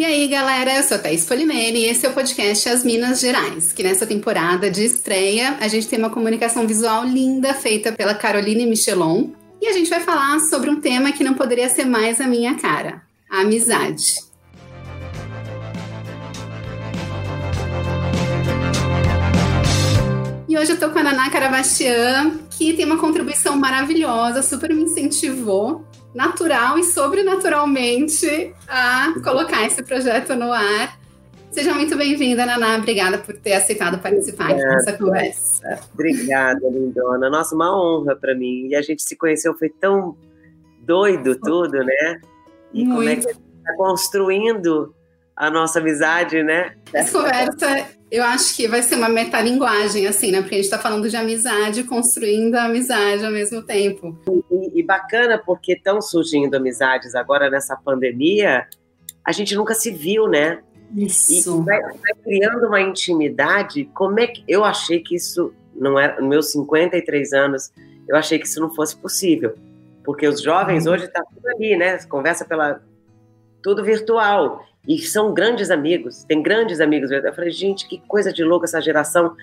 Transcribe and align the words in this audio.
E 0.00 0.04
aí, 0.06 0.26
galera, 0.28 0.76
eu 0.76 0.82
sou 0.82 0.96
a 0.96 0.98
Thaís 0.98 1.26
Polimene 1.26 1.80
e 1.80 1.84
esse 1.84 2.06
é 2.06 2.08
o 2.08 2.14
podcast 2.14 2.66
As 2.70 2.82
Minas 2.82 3.20
Gerais, 3.20 3.70
que 3.70 3.82
nessa 3.82 4.06
temporada 4.06 4.70
de 4.70 4.82
estreia 4.82 5.58
a 5.60 5.68
gente 5.68 5.86
tem 5.88 5.98
uma 5.98 6.08
comunicação 6.08 6.66
visual 6.66 7.04
linda 7.04 7.52
feita 7.52 7.92
pela 7.92 8.14
Caroline 8.14 8.64
Michelon 8.64 9.26
e 9.60 9.66
a 9.66 9.74
gente 9.74 9.90
vai 9.90 10.00
falar 10.00 10.40
sobre 10.40 10.70
um 10.70 10.80
tema 10.80 11.12
que 11.12 11.22
não 11.22 11.34
poderia 11.34 11.68
ser 11.68 11.84
mais 11.84 12.18
a 12.18 12.26
minha 12.26 12.54
cara, 12.54 13.02
a 13.28 13.42
amizade. 13.42 14.14
E 20.48 20.56
hoje 20.56 20.72
eu 20.72 20.78
tô 20.78 20.88
com 20.88 20.98
a 20.98 21.02
Naná 21.02 21.28
Carabastian, 21.28 22.38
que 22.56 22.72
tem 22.72 22.86
uma 22.86 22.96
contribuição 22.96 23.54
maravilhosa, 23.54 24.42
super 24.42 24.72
me 24.74 24.84
incentivou 24.84 25.84
natural 26.14 26.78
e 26.78 26.84
sobrenaturalmente 26.84 28.54
a 28.68 29.14
colocar 29.22 29.64
esse 29.64 29.82
projeto 29.82 30.34
no 30.34 30.52
ar. 30.52 30.98
Seja 31.50 31.74
muito 31.74 31.96
bem-vinda, 31.96 32.46
Naná. 32.46 32.76
Obrigada 32.76 33.18
por 33.18 33.36
ter 33.36 33.54
aceitado 33.54 33.98
participar 33.98 34.54
dessa 34.54 34.92
conversa. 34.92 35.80
Obrigada, 35.92 36.60
lindona. 36.68 37.28
Nossa, 37.28 37.54
uma 37.54 37.76
honra 37.76 38.14
para 38.14 38.34
mim. 38.34 38.68
E 38.68 38.76
a 38.76 38.82
gente 38.82 39.02
se 39.02 39.16
conheceu, 39.16 39.56
foi 39.58 39.68
tão 39.68 40.16
doido 40.82 41.34
tudo, 41.36 41.82
né? 41.84 42.20
E 42.72 42.84
muito. 42.84 42.96
como 42.96 43.08
é 43.08 43.16
que 43.16 43.28
a 43.28 43.32
gente 43.32 43.42
está 43.58 43.76
construindo 43.76 44.94
a 45.34 45.50
nossa 45.50 45.80
amizade, 45.80 46.42
né? 46.42 46.76
Essa 46.92 47.18
conversa, 47.18 47.88
eu 48.10 48.24
acho 48.24 48.56
que 48.56 48.66
vai 48.66 48.82
ser 48.82 48.96
uma 48.96 49.08
metalinguagem, 49.08 50.06
assim, 50.06 50.32
né? 50.32 50.40
Porque 50.40 50.56
a 50.56 50.58
gente 50.58 50.64
está 50.64 50.78
falando 50.78 51.08
de 51.08 51.16
amizade, 51.16 51.84
construindo 51.84 52.56
a 52.56 52.64
amizade 52.64 53.24
ao 53.24 53.30
mesmo 53.30 53.62
tempo. 53.62 54.18
E, 54.50 54.80
e 54.80 54.82
bacana 54.82 55.38
porque 55.38 55.74
estão 55.74 56.00
surgindo 56.02 56.54
amizades 56.54 57.14
agora 57.14 57.48
nessa 57.48 57.76
pandemia, 57.76 58.66
a 59.24 59.32
gente 59.32 59.54
nunca 59.54 59.74
se 59.74 59.90
viu, 59.92 60.26
né? 60.26 60.60
Isso. 60.96 61.60
E 61.60 61.64
vai, 61.64 61.80
vai, 61.80 62.14
criando 62.24 62.66
uma 62.66 62.80
intimidade. 62.80 63.84
Como 63.94 64.18
é 64.18 64.26
que 64.26 64.42
eu 64.48 64.64
achei 64.64 65.00
que 65.00 65.14
isso 65.14 65.52
não 65.74 65.98
era, 65.98 66.20
nos 66.20 66.28
meus 66.28 66.52
53 66.52 67.32
anos, 67.32 67.72
eu 68.08 68.16
achei 68.16 68.38
que 68.38 68.46
isso 68.46 68.60
não 68.60 68.74
fosse 68.74 68.96
possível. 68.96 69.54
Porque 70.04 70.26
os 70.26 70.42
jovens 70.42 70.86
uhum. 70.86 70.94
hoje 70.94 71.04
estão 71.04 71.22
tá 71.22 71.30
tudo 71.32 71.48
ali, 71.48 71.76
né? 71.76 71.96
Conversa 72.08 72.44
pela 72.44 72.82
tudo 73.62 73.84
virtual. 73.84 74.64
E 74.86 74.98
são 74.98 75.34
grandes 75.34 75.70
amigos, 75.70 76.24
tem 76.24 76.42
grandes 76.42 76.80
amigos. 76.80 77.10
Eu 77.10 77.32
falei, 77.34 77.50
gente, 77.50 77.86
que 77.86 78.00
coisa 78.08 78.32
de 78.32 78.42
louco 78.42 78.64
essa 78.64 78.80
geração. 78.80 79.36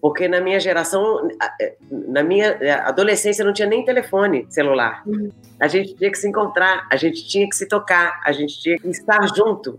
Porque 0.00 0.26
na 0.26 0.40
minha 0.40 0.58
geração, 0.58 1.28
é, 1.60 1.76
na 1.90 2.22
minha 2.22 2.56
é, 2.60 2.72
adolescência, 2.72 3.44
não 3.44 3.52
tinha 3.52 3.68
nem 3.68 3.84
telefone 3.84 4.46
celular. 4.48 5.02
Uhum. 5.06 5.30
A 5.58 5.68
gente 5.68 5.94
tinha 5.94 6.10
que 6.10 6.16
se 6.16 6.26
encontrar, 6.26 6.86
a 6.90 6.96
gente 6.96 7.28
tinha 7.28 7.46
que 7.46 7.54
se 7.54 7.66
tocar, 7.66 8.18
a 8.24 8.32
gente 8.32 8.58
tinha 8.62 8.78
que 8.78 8.88
estar 8.88 9.26
junto. 9.34 9.78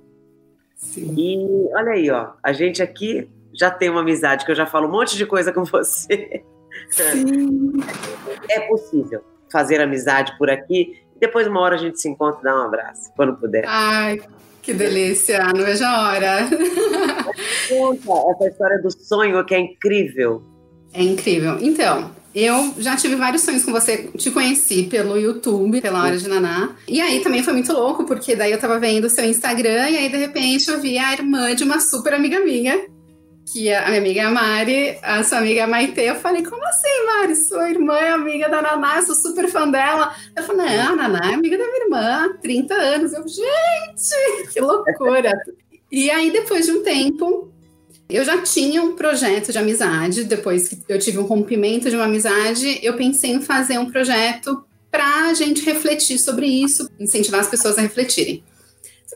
Sim. 0.76 1.16
E 1.18 1.74
olha 1.74 1.94
aí, 1.94 2.10
ó, 2.12 2.34
a 2.44 2.54
gente 2.54 2.84
aqui 2.84 3.28
já 3.54 3.72
tem 3.72 3.90
uma 3.90 4.02
amizade, 4.02 4.46
que 4.46 4.52
eu 4.52 4.56
já 4.56 4.66
falo 4.66 4.88
um 4.88 4.92
monte 4.92 5.18
de 5.18 5.26
coisa 5.26 5.52
com 5.52 5.64
você. 5.64 6.44
Sim. 6.90 7.74
É 8.50 8.60
possível 8.62 9.24
fazer 9.52 9.82
amizade 9.82 10.38
por 10.38 10.50
aqui. 10.50 11.02
Depois, 11.20 11.48
uma 11.48 11.62
hora, 11.62 11.76
a 11.76 11.78
gente 11.78 12.00
se 12.00 12.08
encontra 12.08 12.40
e 12.42 12.44
dá 12.44 12.56
um 12.56 12.64
abraço, 12.64 13.12
quando 13.16 13.36
puder. 13.36 13.64
Ai, 13.68 14.22
que 14.62 14.74
delícia, 14.74 15.40
não 15.56 15.66
vejo 15.66 15.84
a 15.84 16.10
hora. 16.10 16.50
Conta 17.68 18.32
essa 18.32 18.50
história 18.50 18.82
do 18.82 18.92
sonho 18.92 19.44
que 19.46 19.56
é 19.56 19.60
incrível. 19.60 20.44
É 20.94 21.02
incrível. 21.02 21.58
Então, 21.62 22.12
eu 22.34 22.74
já 22.78 22.96
tive 22.96 23.16
vários 23.16 23.42
sonhos 23.42 23.64
com 23.64 23.72
você. 23.72 24.10
Te 24.18 24.32
conheci 24.32 24.84
pelo 24.84 25.18
YouTube, 25.18 25.82
pela 25.82 26.04
Hora 26.04 26.18
de 26.18 26.28
Naná. 26.28 26.76
E 26.88 27.02
aí 27.02 27.20
também 27.22 27.44
foi 27.44 27.54
muito 27.54 27.74
louco, 27.74 28.06
porque 28.06 28.36
daí 28.36 28.52
eu 28.52 28.60
tava 28.60 28.80
vendo 28.80 29.06
o 29.06 29.10
seu 29.10 29.26
Instagram 29.26 29.90
e 29.90 29.98
aí 29.98 30.10
de 30.10 30.18
repente 30.18 30.70
eu 30.70 30.80
vi 30.80 30.98
a 30.98 31.14
irmã 31.14 31.54
de 31.54 31.64
uma 31.64 31.80
super 31.80 32.14
amiga 32.14 32.40
minha, 32.40 32.86
que 33.52 33.74
a 33.74 33.88
minha 33.88 34.00
amiga 34.00 34.30
Mari, 34.30 34.98
a 35.02 35.24
sua 35.24 35.40
amiga 35.40 35.68
Maite. 35.68 36.00
Eu 36.00 36.16
falei, 36.16 36.44
como 36.44 36.66
assim, 36.66 37.06
Mari? 37.06 37.36
Sua 37.36 37.70
irmã 37.70 37.98
é 37.98 38.12
amiga 38.12 38.48
da 38.48 38.62
Naná, 38.62 39.02
sou 39.02 39.14
super 39.14 39.50
fã 39.50 39.70
dela. 39.70 40.16
Eu 40.36 40.44
falei, 40.44 40.78
não, 40.78 40.94
a 40.94 40.96
Naná 40.96 41.32
é 41.32 41.34
amiga 41.34 41.58
da 41.58 41.66
minha 41.66 41.84
irmã 41.84 42.00
há 42.00 42.38
30 42.42 42.74
anos. 42.74 43.14
Eu, 43.14 43.28
gente, 43.28 44.54
que 44.54 44.62
loucura. 44.62 45.34
e 45.92 46.10
aí, 46.10 46.32
depois 46.32 46.66
de 46.66 46.72
um 46.72 46.82
tempo, 46.82 47.52
eu 48.10 48.24
já 48.24 48.42
tinha 48.42 48.82
um 48.82 48.96
projeto 48.96 49.52
de 49.52 49.58
amizade. 49.58 50.24
Depois 50.24 50.70
que 50.70 50.80
eu 50.88 50.98
tive 50.98 51.20
um 51.20 51.24
rompimento 51.24 51.90
de 51.90 51.96
uma 51.96 52.06
amizade, 52.06 52.80
eu 52.82 52.96
pensei 52.96 53.32
em 53.32 53.42
fazer 53.42 53.78
um 53.78 53.92
projeto 53.92 54.64
para 54.90 55.30
a 55.30 55.34
gente 55.34 55.64
refletir 55.66 56.20
sobre 56.20 56.46
isso, 56.46 56.90
incentivar 57.00 57.42
as 57.42 57.50
pessoas 57.50 57.78
a 57.78 57.82
refletirem. 57.82 58.44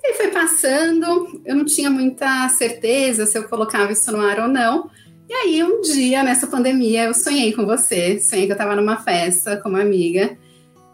Que 0.02 0.08
aí 0.08 0.14
foi 0.14 0.28
passando, 0.28 1.42
eu 1.46 1.56
não 1.56 1.66
tinha 1.66 1.90
muita 1.90 2.50
certeza 2.50 3.26
se 3.26 3.38
eu 3.38 3.46
colocava 3.46 3.92
isso 3.92 4.12
no 4.12 4.20
ar 4.20 4.40
ou 4.40 4.48
não. 4.48 4.90
E 5.28 5.34
aí, 5.34 5.64
um 5.64 5.82
dia, 5.82 6.22
nessa 6.22 6.46
pandemia, 6.48 7.06
eu 7.06 7.14
sonhei 7.14 7.54
com 7.54 7.66
você. 7.66 8.20
Sonhei 8.20 8.46
que 8.46 8.52
eu 8.52 8.56
estava 8.56 8.76
numa 8.76 8.98
festa 8.98 9.58
com 9.58 9.70
uma 9.70 9.82
amiga. 9.82 10.38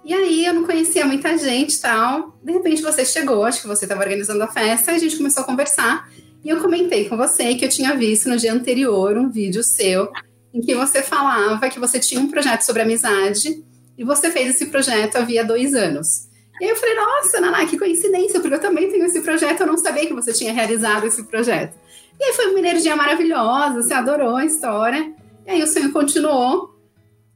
E 0.05 0.13
aí, 0.13 0.45
eu 0.45 0.53
não 0.53 0.65
conhecia 0.65 1.05
muita 1.05 1.37
gente 1.37 1.75
e 1.75 1.81
tal. 1.81 2.39
De 2.41 2.53
repente, 2.53 2.81
você 2.81 3.03
chegou, 3.03 3.43
acho 3.43 3.61
que 3.61 3.67
você 3.67 3.85
estava 3.85 4.01
organizando 4.01 4.41
a 4.43 4.47
festa, 4.47 4.91
e 4.91 4.95
a 4.95 4.99
gente 4.99 5.17
começou 5.17 5.43
a 5.43 5.45
conversar. 5.45 6.09
E 6.43 6.49
eu 6.49 6.61
comentei 6.61 7.09
com 7.09 7.17
você 7.17 7.53
que 7.55 7.65
eu 7.65 7.69
tinha 7.69 7.95
visto 7.95 8.29
no 8.29 8.37
dia 8.37 8.53
anterior 8.53 9.17
um 9.17 9.29
vídeo 9.29 9.63
seu 9.63 10.09
em 10.53 10.61
que 10.61 10.75
você 10.75 11.01
falava 11.01 11.69
que 11.69 11.79
você 11.79 11.99
tinha 11.99 12.19
um 12.19 12.27
projeto 12.27 12.61
sobre 12.61 12.81
amizade 12.81 13.63
e 13.97 14.03
você 14.03 14.31
fez 14.31 14.55
esse 14.55 14.65
projeto 14.67 15.17
havia 15.17 15.45
dois 15.45 15.73
anos. 15.73 16.29
E 16.61 16.63
aí 16.63 16.69
eu 16.69 16.75
falei, 16.75 16.93
nossa, 16.93 17.41
Naná, 17.41 17.65
que 17.65 17.75
coincidência, 17.75 18.39
porque 18.39 18.53
eu 18.53 18.59
também 18.59 18.87
tenho 18.87 19.03
esse 19.03 19.19
projeto, 19.21 19.61
eu 19.61 19.67
não 19.67 19.79
sabia 19.79 20.05
que 20.05 20.13
você 20.13 20.31
tinha 20.31 20.53
realizado 20.53 21.07
esse 21.07 21.23
projeto. 21.23 21.75
E 22.19 22.23
aí 22.23 22.33
foi 22.33 22.51
uma 22.51 22.59
energia 22.59 22.95
maravilhosa, 22.95 23.81
você 23.81 23.95
adorou 23.95 24.35
a 24.35 24.45
história. 24.45 25.11
E 25.47 25.49
aí 25.49 25.63
o 25.63 25.65
sonho 25.65 25.91
continuou. 25.91 26.79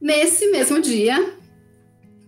Nesse 0.00 0.48
mesmo 0.52 0.80
dia 0.80 1.34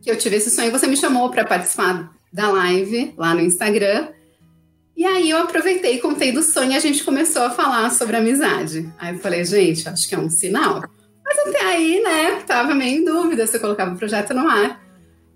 que 0.02 0.10
eu 0.10 0.18
tive 0.18 0.36
esse 0.36 0.50
sonho, 0.50 0.72
você 0.72 0.88
me 0.88 0.96
chamou 0.96 1.30
para 1.30 1.44
participar 1.44 2.12
da 2.32 2.50
live 2.50 3.14
lá 3.16 3.32
no 3.32 3.42
Instagram. 3.42 4.08
E 4.96 5.06
aí 5.06 5.30
eu 5.30 5.38
aproveitei 5.38 5.94
e 5.94 6.00
contei 6.00 6.32
do 6.32 6.42
sonho 6.42 6.72
e 6.72 6.76
a 6.76 6.80
gente 6.80 7.04
começou 7.04 7.42
a 7.42 7.50
falar 7.50 7.90
sobre 7.90 8.16
amizade. 8.16 8.92
Aí 8.98 9.14
eu 9.14 9.20
falei, 9.20 9.44
gente, 9.44 9.88
acho 9.88 10.08
que 10.08 10.16
é 10.16 10.18
um 10.18 10.28
sinal. 10.28 10.82
Mas 11.24 11.38
até 11.46 11.64
aí, 11.64 12.02
né, 12.02 12.42
tava 12.44 12.74
meio 12.74 12.98
em 12.98 13.04
dúvida 13.04 13.46
se 13.46 13.56
eu 13.56 13.60
colocava 13.60 13.94
o 13.94 13.96
projeto 13.96 14.34
no 14.34 14.48
ar. 14.48 14.87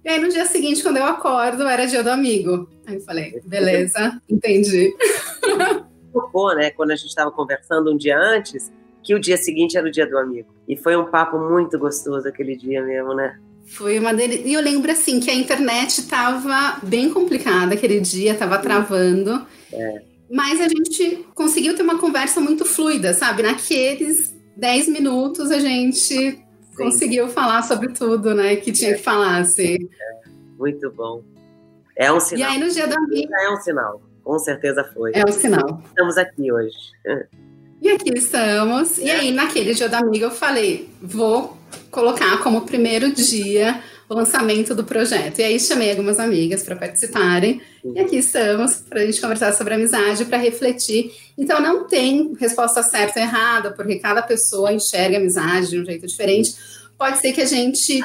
E 0.05 0.09
aí 0.09 0.21
no 0.21 0.29
dia 0.29 0.45
seguinte, 0.47 0.83
quando 0.83 0.97
eu 0.97 1.05
acordo, 1.05 1.63
era 1.63 1.87
dia 1.87 2.03
do 2.03 2.11
amigo. 2.11 2.69
Aí 2.87 2.97
eu 2.97 3.01
falei, 3.03 3.41
beleza, 3.45 4.21
entendi. 4.29 4.93
Tocou, 6.13 6.55
né? 6.55 6.71
Quando 6.71 6.91
a 6.91 6.97
gente 6.97 7.09
estava 7.09 7.31
conversando 7.31 7.93
um 7.93 7.97
dia 7.97 8.19
antes, 8.19 8.71
que 9.03 9.15
o 9.15 9.21
dia 9.21 9.37
seguinte 9.37 9.77
era 9.77 9.87
o 9.87 9.91
dia 9.91 10.07
do 10.07 10.19
amigo. 10.19 10.55
E 10.69 10.77
foi 10.77 10.97
um 10.97 11.05
papo 11.05 11.39
muito 11.39 11.79
gostoso 11.79 12.29
aquele 12.29 12.57
dia 12.57 12.83
mesmo, 12.83 13.15
né? 13.15 13.39
Foi 13.65 13.99
uma 13.99 14.13
delícia. 14.13 14.47
E 14.47 14.53
eu 14.53 14.61
lembro 14.61 14.91
assim 14.91 15.21
que 15.21 15.31
a 15.31 15.35
internet 15.35 15.99
estava 15.99 16.79
bem 16.83 17.11
complicada 17.11 17.75
aquele 17.75 18.01
dia, 18.01 18.33
estava 18.33 18.59
travando. 18.59 19.47
É. 19.73 20.03
Mas 20.31 20.61
a 20.61 20.69
gente 20.69 21.27
conseguiu 21.35 21.75
ter 21.77 21.83
uma 21.83 21.99
conversa 21.99 22.41
muito 22.41 22.65
fluida, 22.65 23.15
sabe? 23.15 23.43
Naqueles 23.43 24.35
10 24.57 24.89
minutos 24.89 25.51
a 25.51 25.59
gente 25.59 26.42
conseguiu 26.77 27.29
falar 27.29 27.63
sobre 27.63 27.89
tudo, 27.89 28.35
né? 28.35 28.57
Que 28.57 28.73
tinha 28.73 28.95
que 28.95 29.03
falar, 29.03 29.39
assim. 29.39 29.77
É, 29.77 30.29
muito 30.59 30.91
bom. 30.91 31.23
É 31.97 32.13
um 32.13 32.21
sinal. 32.21 32.51
E 32.51 32.53
aí 32.53 32.61
no 32.61 32.71
dia 32.71 32.87
da 32.87 32.97
amiga. 32.97 33.35
É 33.43 33.51
um 33.51 33.57
sinal. 33.57 34.03
Com 34.23 34.39
certeza 34.39 34.85
foi. 34.95 35.13
É 35.15 35.25
um 35.29 35.33
sinal. 35.33 35.83
Estamos 35.87 36.17
aqui 36.17 36.53
hoje. 36.53 36.77
E 37.81 37.89
aqui 37.91 38.17
estamos. 38.17 38.99
E 38.99 39.11
aí, 39.11 39.33
naquele 39.33 39.75
dia 39.75 39.89
da 39.89 39.99
amiga, 39.99 40.27
eu 40.27 40.31
falei: 40.31 40.89
vou 41.03 41.57
colocar 41.91 42.39
como 42.43 42.63
primeiro 42.63 43.13
dia 43.13 43.83
o 44.13 44.17
lançamento 44.17 44.75
do 44.75 44.85
projeto. 44.85 45.39
E 45.39 45.45
aí 45.45 45.59
chamei 45.59 45.91
algumas 45.91 46.19
amigas 46.19 46.63
para 46.63 46.77
participarem. 46.77 47.61
Uhum. 47.83 47.95
E 47.97 48.01
aqui 48.01 48.17
estamos 48.17 48.77
para 48.77 49.01
a 49.01 49.07
gente 49.07 49.21
conversar 49.21 49.53
sobre 49.53 49.75
amizade, 49.75 50.25
para 50.25 50.39
refletir. 50.39 51.13
Então 51.37 51.61
não 51.61 51.87
tem 51.87 52.35
resposta 52.39 52.83
certa 52.83 53.21
ou 53.21 53.27
errada, 53.27 53.73
porque 53.73 53.99
cada 53.99 54.23
pessoa 54.23 54.73
enxerga 54.73 55.17
a 55.17 55.21
amizade 55.21 55.71
de 55.71 55.81
um 55.81 55.85
jeito 55.85 56.07
diferente. 56.07 56.55
Pode 56.99 57.19
ser 57.19 57.33
que 57.33 57.41
a 57.41 57.47
gente 57.47 58.03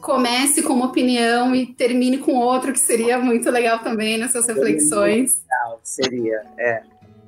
comece 0.00 0.62
com 0.62 0.72
uma 0.72 0.86
opinião 0.86 1.54
e 1.54 1.66
termine 1.66 2.18
com 2.18 2.34
outra, 2.34 2.72
que 2.72 2.80
seria 2.80 3.18
muito 3.18 3.50
legal 3.50 3.80
também 3.80 4.16
nessas 4.18 4.46
reflexões. 4.46 5.42
Legal, 5.42 5.80
seria, 5.84 6.42
é. 6.58 6.82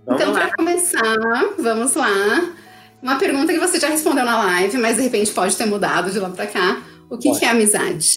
Vamos 0.04 0.20
então, 0.20 0.32
para 0.32 0.52
começar, 0.52 1.18
vamos 1.58 1.94
lá. 1.94 2.52
Uma 3.00 3.18
pergunta 3.18 3.52
que 3.52 3.58
você 3.58 3.78
já 3.78 3.88
respondeu 3.88 4.24
na 4.24 4.36
live, 4.44 4.78
mas 4.78 4.96
de 4.96 5.02
repente 5.02 5.30
pode 5.32 5.56
ter 5.56 5.66
mudado 5.66 6.10
de 6.10 6.18
lá 6.18 6.30
para 6.30 6.46
cá. 6.46 6.82
O 7.12 7.18
que, 7.18 7.30
que 7.38 7.44
é 7.44 7.50
amizade? 7.50 8.16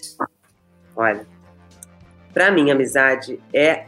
Olha, 0.96 1.26
para 2.32 2.50
mim, 2.50 2.70
amizade 2.70 3.38
é 3.52 3.84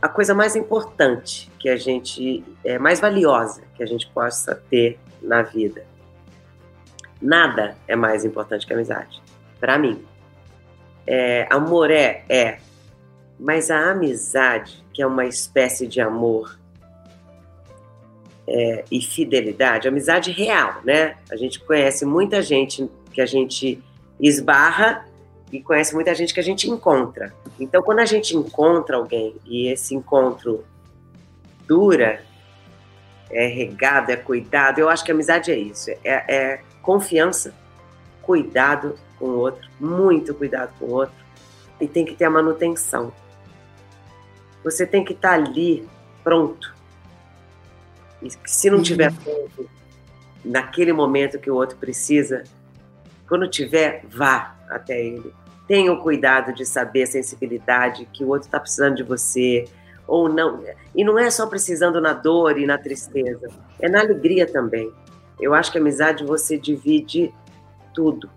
a 0.00 0.10
coisa 0.10 0.34
mais 0.34 0.54
importante 0.54 1.50
que 1.58 1.70
a 1.70 1.76
gente, 1.76 2.44
é 2.62 2.78
mais 2.78 3.00
valiosa 3.00 3.62
que 3.74 3.82
a 3.82 3.86
gente 3.86 4.06
possa 4.08 4.54
ter 4.68 4.98
na 5.22 5.40
vida. 5.40 5.86
Nada 7.18 7.78
é 7.88 7.96
mais 7.96 8.26
importante 8.26 8.66
que 8.66 8.74
amizade, 8.74 9.22
para 9.58 9.78
mim. 9.78 10.04
É, 11.06 11.46
amor 11.48 11.90
é, 11.90 12.22
é, 12.28 12.58
Mas 13.40 13.70
a 13.70 13.90
amizade, 13.92 14.84
que 14.92 15.00
é 15.00 15.06
uma 15.06 15.24
espécie 15.24 15.86
de 15.86 15.98
amor 15.98 16.60
é, 18.46 18.84
e 18.90 19.00
fidelidade, 19.00 19.88
amizade 19.88 20.30
real, 20.30 20.82
né? 20.84 21.16
A 21.30 21.36
gente 21.36 21.58
conhece 21.58 22.04
muita 22.04 22.42
gente 22.42 22.86
que 23.14 23.22
a 23.22 23.26
gente 23.26 23.82
esbarra 24.20 25.06
e 25.52 25.60
conhece 25.62 25.94
muita 25.94 26.14
gente 26.14 26.32
que 26.32 26.40
a 26.40 26.42
gente 26.42 26.68
encontra. 26.68 27.34
Então, 27.60 27.82
quando 27.82 27.98
a 27.98 28.04
gente 28.04 28.36
encontra 28.36 28.96
alguém 28.96 29.36
e 29.44 29.68
esse 29.68 29.94
encontro 29.94 30.64
dura, 31.66 32.24
é 33.30 33.46
regado, 33.46 34.10
é 34.10 34.16
cuidado, 34.16 34.78
eu 34.78 34.88
acho 34.88 35.04
que 35.04 35.12
amizade 35.12 35.50
é 35.50 35.56
isso: 35.56 35.90
é, 35.90 36.00
é 36.04 36.60
confiança, 36.80 37.54
cuidado 38.22 38.98
com 39.18 39.26
o 39.26 39.38
outro, 39.38 39.68
muito 39.78 40.34
cuidado 40.34 40.72
com 40.78 40.86
o 40.86 40.92
outro, 40.92 41.14
e 41.80 41.86
tem 41.86 42.04
que 42.04 42.14
ter 42.14 42.24
a 42.24 42.30
manutenção. 42.30 43.12
Você 44.64 44.86
tem 44.86 45.04
que 45.04 45.12
estar 45.12 45.32
ali 45.32 45.86
pronto. 46.22 46.74
E 48.22 48.30
se 48.44 48.70
não 48.70 48.80
tiver 48.82 49.10
uhum. 49.10 49.16
pronto 49.16 49.70
naquele 50.44 50.92
momento 50.92 51.38
que 51.38 51.50
o 51.50 51.54
outro 51.54 51.76
precisa, 51.76 52.44
quando 53.32 53.48
tiver, 53.48 54.04
vá 54.10 54.54
até 54.68 55.02
ele. 55.02 55.32
Tenha 55.66 55.90
o 55.90 56.02
cuidado 56.02 56.52
de 56.52 56.66
saber 56.66 57.04
a 57.04 57.06
sensibilidade 57.06 58.06
que 58.12 58.22
o 58.22 58.28
outro 58.28 58.46
está 58.46 58.60
precisando 58.60 58.96
de 58.96 59.02
você 59.02 59.64
ou 60.06 60.28
não. 60.28 60.62
E 60.94 61.02
não 61.02 61.18
é 61.18 61.30
só 61.30 61.46
precisando 61.46 61.98
na 61.98 62.12
dor 62.12 62.58
e 62.58 62.66
na 62.66 62.76
tristeza, 62.76 63.48
é 63.80 63.88
na 63.88 64.00
alegria 64.00 64.46
também. 64.46 64.92
Eu 65.40 65.54
acho 65.54 65.72
que 65.72 65.78
a 65.78 65.80
amizade 65.80 66.26
você 66.26 66.58
divide 66.58 67.32
tudo. 67.94 68.28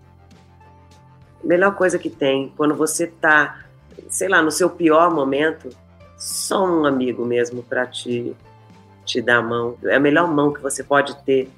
Melhor 1.44 1.74
coisa 1.74 1.98
que 1.98 2.08
tem, 2.08 2.50
quando 2.56 2.74
você 2.74 3.04
está, 3.04 3.66
sei 4.08 4.28
lá, 4.28 4.40
no 4.40 4.50
seu 4.50 4.70
pior 4.70 5.12
momento, 5.12 5.68
só 6.16 6.66
um 6.66 6.86
amigo 6.86 7.22
mesmo 7.22 7.62
para 7.62 7.86
te, 7.86 8.34
te 9.04 9.20
dar 9.20 9.40
a 9.40 9.42
mão. 9.42 9.76
É 9.84 9.96
a 9.96 10.00
melhor 10.00 10.26
mão 10.26 10.54
que 10.54 10.62
você 10.62 10.82
pode 10.82 11.22
ter 11.22 11.50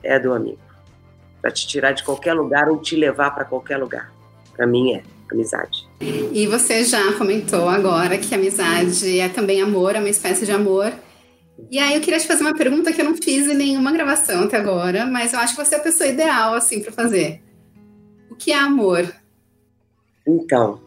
é 0.00 0.14
a 0.14 0.18
do 0.20 0.32
amigo. 0.32 0.71
Para 1.42 1.50
te 1.50 1.66
tirar 1.66 1.92
de 1.92 2.02
qualquer 2.02 2.32
lugar 2.32 2.70
ou 2.70 2.78
te 2.78 2.96
levar 2.96 3.32
para 3.32 3.44
qualquer 3.44 3.76
lugar. 3.76 4.10
Para 4.56 4.66
mim 4.66 4.94
é 4.94 5.02
amizade. 5.30 5.86
E 6.00 6.46
você 6.46 6.84
já 6.84 7.12
comentou 7.14 7.68
agora 7.68 8.16
que 8.16 8.34
amizade 8.34 9.18
é 9.18 9.28
também 9.28 9.60
amor, 9.60 9.96
é 9.96 9.98
uma 9.98 10.08
espécie 10.08 10.46
de 10.46 10.52
amor. 10.52 10.92
E 11.70 11.78
aí 11.78 11.94
eu 11.94 12.00
queria 12.00 12.18
te 12.18 12.26
fazer 12.26 12.42
uma 12.42 12.54
pergunta 12.54 12.92
que 12.92 13.00
eu 13.00 13.04
não 13.04 13.16
fiz 13.16 13.48
em 13.48 13.54
nenhuma 13.54 13.92
gravação 13.92 14.44
até 14.44 14.56
agora, 14.56 15.04
mas 15.04 15.32
eu 15.32 15.40
acho 15.40 15.56
que 15.56 15.64
você 15.64 15.74
é 15.74 15.78
a 15.78 15.82
pessoa 15.82 16.08
ideal 16.08 16.54
assim 16.54 16.80
para 16.80 16.92
fazer. 16.92 17.42
O 18.30 18.34
que 18.34 18.52
é 18.52 18.58
amor? 18.58 19.12
Então, 20.26 20.80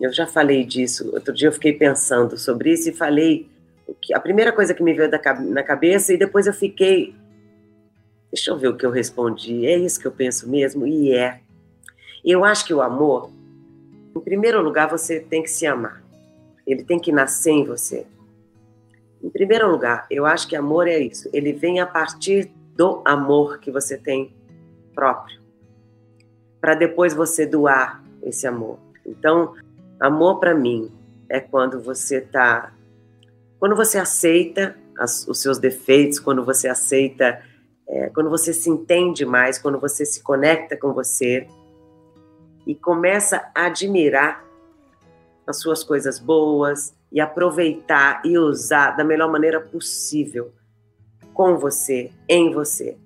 eu 0.00 0.12
já 0.12 0.26
falei 0.26 0.64
disso. 0.64 1.10
Outro 1.12 1.32
dia 1.32 1.48
eu 1.48 1.52
fiquei 1.52 1.72
pensando 1.72 2.36
sobre 2.36 2.72
isso 2.72 2.88
e 2.88 2.92
falei 2.92 3.48
a 4.12 4.20
primeira 4.20 4.52
coisa 4.52 4.74
que 4.74 4.82
me 4.82 4.92
veio 4.92 5.10
na 5.50 5.62
cabeça 5.62 6.12
e 6.12 6.18
depois 6.18 6.46
eu 6.46 6.52
fiquei. 6.52 7.14
Deixa 8.34 8.50
eu 8.50 8.58
ver 8.58 8.66
o 8.66 8.76
que 8.76 8.84
eu 8.84 8.90
respondi. 8.90 9.64
É 9.64 9.78
isso 9.78 10.00
que 10.00 10.06
eu 10.06 10.12
penso 10.12 10.48
mesmo? 10.48 10.86
E 10.86 11.12
é. 11.12 11.40
Eu 12.24 12.44
acho 12.44 12.64
que 12.64 12.74
o 12.74 12.82
amor, 12.82 13.30
em 14.16 14.20
primeiro 14.20 14.60
lugar, 14.60 14.90
você 14.90 15.20
tem 15.20 15.40
que 15.40 15.50
se 15.50 15.64
amar. 15.66 16.02
Ele 16.66 16.82
tem 16.82 16.98
que 16.98 17.12
nascer 17.12 17.52
em 17.52 17.64
você. 17.64 18.06
Em 19.22 19.30
primeiro 19.30 19.70
lugar, 19.70 20.06
eu 20.10 20.26
acho 20.26 20.48
que 20.48 20.56
amor 20.56 20.88
é 20.88 20.98
isso. 20.98 21.30
Ele 21.32 21.52
vem 21.52 21.78
a 21.78 21.86
partir 21.86 22.50
do 22.74 23.02
amor 23.04 23.58
que 23.58 23.70
você 23.70 23.96
tem 23.96 24.34
próprio. 24.92 25.40
Para 26.60 26.74
depois 26.74 27.14
você 27.14 27.46
doar 27.46 28.02
esse 28.22 28.46
amor. 28.46 28.80
Então, 29.06 29.54
Amor 30.00 30.40
para 30.40 30.54
mim 30.54 30.90
é 31.28 31.40
quando 31.40 31.80
você 31.80 32.20
tá 32.20 32.72
quando 33.58 33.74
você 33.76 33.96
aceita 33.96 34.76
as, 34.98 35.26
os 35.26 35.40
seus 35.40 35.58
defeitos, 35.58 36.18
quando 36.18 36.44
você 36.44 36.68
aceita, 36.68 37.40
é, 37.86 38.08
quando 38.10 38.30
você 38.30 38.52
se 38.52 38.70
entende 38.70 39.24
mais, 39.24 39.58
quando 39.58 39.78
você 39.78 40.04
se 40.04 40.22
conecta 40.22 40.76
com 40.76 40.92
você 40.92 41.46
e 42.66 42.74
começa 42.74 43.50
a 43.54 43.66
admirar 43.66 44.44
as 45.46 45.60
suas 45.60 45.84
coisas 45.84 46.18
boas 46.18 46.94
e 47.12 47.20
aproveitar 47.20 48.22
e 48.24 48.38
usar 48.38 48.92
da 48.92 49.04
melhor 49.04 49.30
maneira 49.30 49.60
possível 49.60 50.52
com 51.32 51.58
você, 51.58 52.10
em 52.28 52.52
você. 52.52 52.96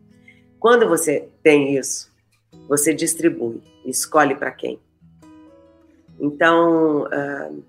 Quando 0.61 0.89
você 0.89 1.29
tem 1.43 1.77
isso, 1.77 2.11
você 2.69 2.95
distribui, 2.95 3.63
escolhe 3.85 4.35
para 4.35 4.51
quem. 4.51 4.79
Então, 6.21 7.05
uh, 7.05 7.63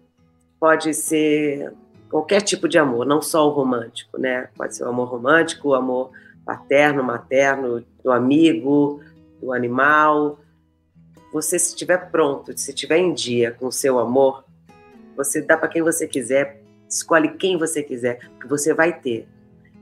pode 0.59 0.93
ser 0.93 1.73
qualquer 2.09 2.41
tipo 2.41 2.67
de 2.67 2.77
amor, 2.77 3.05
não 3.05 3.21
só 3.21 3.47
o 3.47 3.51
romântico, 3.51 4.17
né? 4.17 4.49
Pode 4.55 4.75
ser 4.75 4.83
o 4.83 4.89
amor 4.89 5.07
romântico, 5.07 5.69
o 5.69 5.75
amor 5.75 6.11
paterno, 6.49 7.03
materno, 7.03 7.85
do 8.03 8.11
amigo, 8.11 9.01
do 9.39 9.53
animal. 9.53 10.39
Você, 11.31 11.59
se 11.59 11.69
estiver 11.69 12.09
pronto, 12.09 12.57
se 12.57 12.71
estiver 12.71 12.97
em 12.97 13.13
dia 13.13 13.51
com 13.51 13.67
o 13.67 13.71
seu 13.71 13.99
amor, 13.99 14.43
você 15.15 15.43
dá 15.43 15.55
para 15.55 15.67
quem 15.67 15.83
você 15.83 16.07
quiser, 16.07 16.63
escolhe 16.89 17.37
quem 17.37 17.55
você 17.55 17.83
quiser, 17.83 18.31
que 18.41 18.47
você 18.47 18.73
vai 18.73 18.99
ter. 18.99 19.27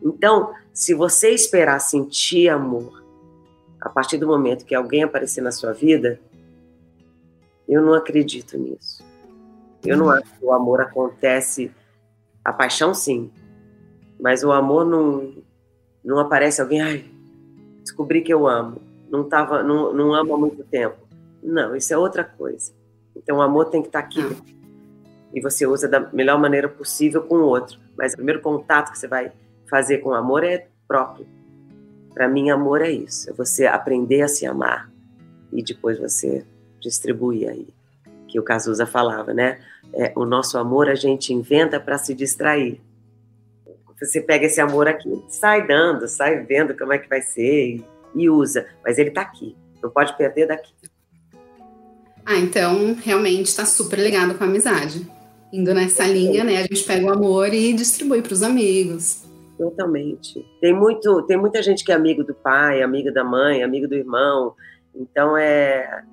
Então, 0.04 0.54
se 0.74 0.94
você 0.94 1.30
esperar 1.30 1.80
sentir 1.80 2.50
amor 2.50 3.02
a 3.80 3.88
partir 3.88 4.18
do 4.18 4.28
momento 4.28 4.66
que 4.66 4.76
alguém 4.76 5.04
aparecer 5.04 5.40
na 5.40 5.54
sua 5.54 5.72
vida, 5.72 6.20
eu 7.66 7.82
não 7.82 7.94
acredito 7.94 8.58
nisso. 8.58 9.02
Eu 9.86 9.96
não 9.96 10.08
uhum. 10.08 10.12
acho 10.12 10.34
que 10.38 10.44
o 10.44 10.52
amor 10.52 10.82
acontece. 10.82 11.72
A 12.44 12.52
paixão, 12.52 12.94
sim. 12.94 13.32
Mas 14.20 14.44
o 14.44 14.52
amor 14.52 14.84
não, 14.86 15.34
não 16.08 16.20
aparece 16.20 16.62
alguém. 16.62 16.82
Ai, 16.82 17.06
descobri 17.82 18.22
que 18.22 18.34
eu 18.34 18.48
amo. 18.48 18.82
Não, 19.12 19.26
tava, 19.26 19.62
não, 19.62 19.94
não 19.94 20.14
amo 20.14 20.34
há 20.34 20.38
muito 20.38 20.64
tempo. 20.64 20.96
Não, 21.44 21.76
isso 21.76 21.94
é 21.94 21.98
outra 21.98 22.24
coisa. 22.24 22.72
Então 23.14 23.38
o 23.38 23.42
amor 23.42 23.66
tem 23.66 23.82
que 23.82 23.90
estar 23.90 24.02
tá 24.02 24.08
aqui. 24.08 24.22
Ah. 24.22 24.58
E 25.34 25.42
você 25.42 25.68
usa 25.68 25.88
da 25.88 26.00
melhor 26.00 26.40
maneira 26.40 26.70
possível 26.70 27.24
com 27.24 27.36
o 27.36 27.44
outro. 27.44 27.78
Mas 27.98 28.14
o 28.14 28.16
primeiro 28.16 28.42
contato 28.42 28.92
que 28.92 28.98
você 28.98 29.08
vai 29.08 29.34
fazer 29.70 29.98
com 29.98 30.12
o 30.12 30.14
amor 30.14 30.46
é 30.46 30.68
próprio. 30.88 31.28
Para 32.14 32.28
mim, 32.30 32.50
amor 32.50 32.82
é 32.82 32.90
isso. 32.90 33.30
É 33.30 33.34
você 33.34 33.66
aprender 33.66 34.22
a 34.22 34.30
se 34.30 34.46
amar. 34.46 34.90
E 35.52 35.62
depois 35.62 36.00
você 36.00 36.46
distribuir 36.80 37.50
aí, 37.50 37.68
que 38.28 38.40
o 38.40 38.44
Cazuza 38.44 38.86
falava, 38.86 39.34
né? 39.34 39.60
É, 39.94 40.14
o 40.16 40.26
nosso 40.26 40.58
amor 40.58 40.90
a 40.90 40.96
gente 40.96 41.34
inventa 41.34 41.80
para 41.80 41.98
se 41.98 42.14
distrair. 42.14 42.82
Você 44.00 44.22
pega 44.22 44.46
esse 44.46 44.62
amor 44.62 44.88
aqui, 44.88 45.10
sai 45.28 45.66
dando, 45.66 46.08
sai 46.08 46.42
vendo 46.46 46.78
como 46.78 46.94
é 46.94 46.98
que 46.98 47.10
vai 47.10 47.22
ser 47.22 47.82
e, 48.16 48.30
usa, 48.30 48.68
mas 48.84 48.98
ele 48.98 49.10
está 49.10 49.22
aqui, 49.22 49.56
não 49.82 49.90
pode 49.90 50.16
perder 50.18 50.48
daqui. 50.48 50.74
Ah, 52.26 52.38
então 52.38 52.96
realmente 53.04 53.48
está 53.48 53.66
super 53.66 54.00
ligado 54.00 54.36
com 54.36 54.44
a 54.44 54.48
amizade. 54.48 55.08
Indo 55.52 55.74
nessa 55.74 56.06
linha, 56.06 56.44
né? 56.44 56.58
A 56.58 56.62
gente 56.62 56.84
pega 56.84 57.06
o 57.06 57.10
amor 57.10 57.54
e 57.54 57.72
distribui 57.74 58.22
para 58.22 58.34
os 58.34 58.44
amigos. 58.44 59.24
Totalmente. 59.58 60.46
Tem, 60.60 60.74
muito, 60.74 61.22
tem 61.24 61.38
muita 61.38 61.64
gente 61.64 61.86
que 61.86 61.92
é 61.92 61.96
amigo 61.96 62.24
do 62.24 62.36
pai, 62.36 62.84
amigo 62.84 63.12
da 63.14 63.24
mãe, 63.24 63.64
amigo 63.64 63.88
do 63.88 63.96
irmão. 63.96 64.54
Então 64.94 65.38
é 65.38 66.04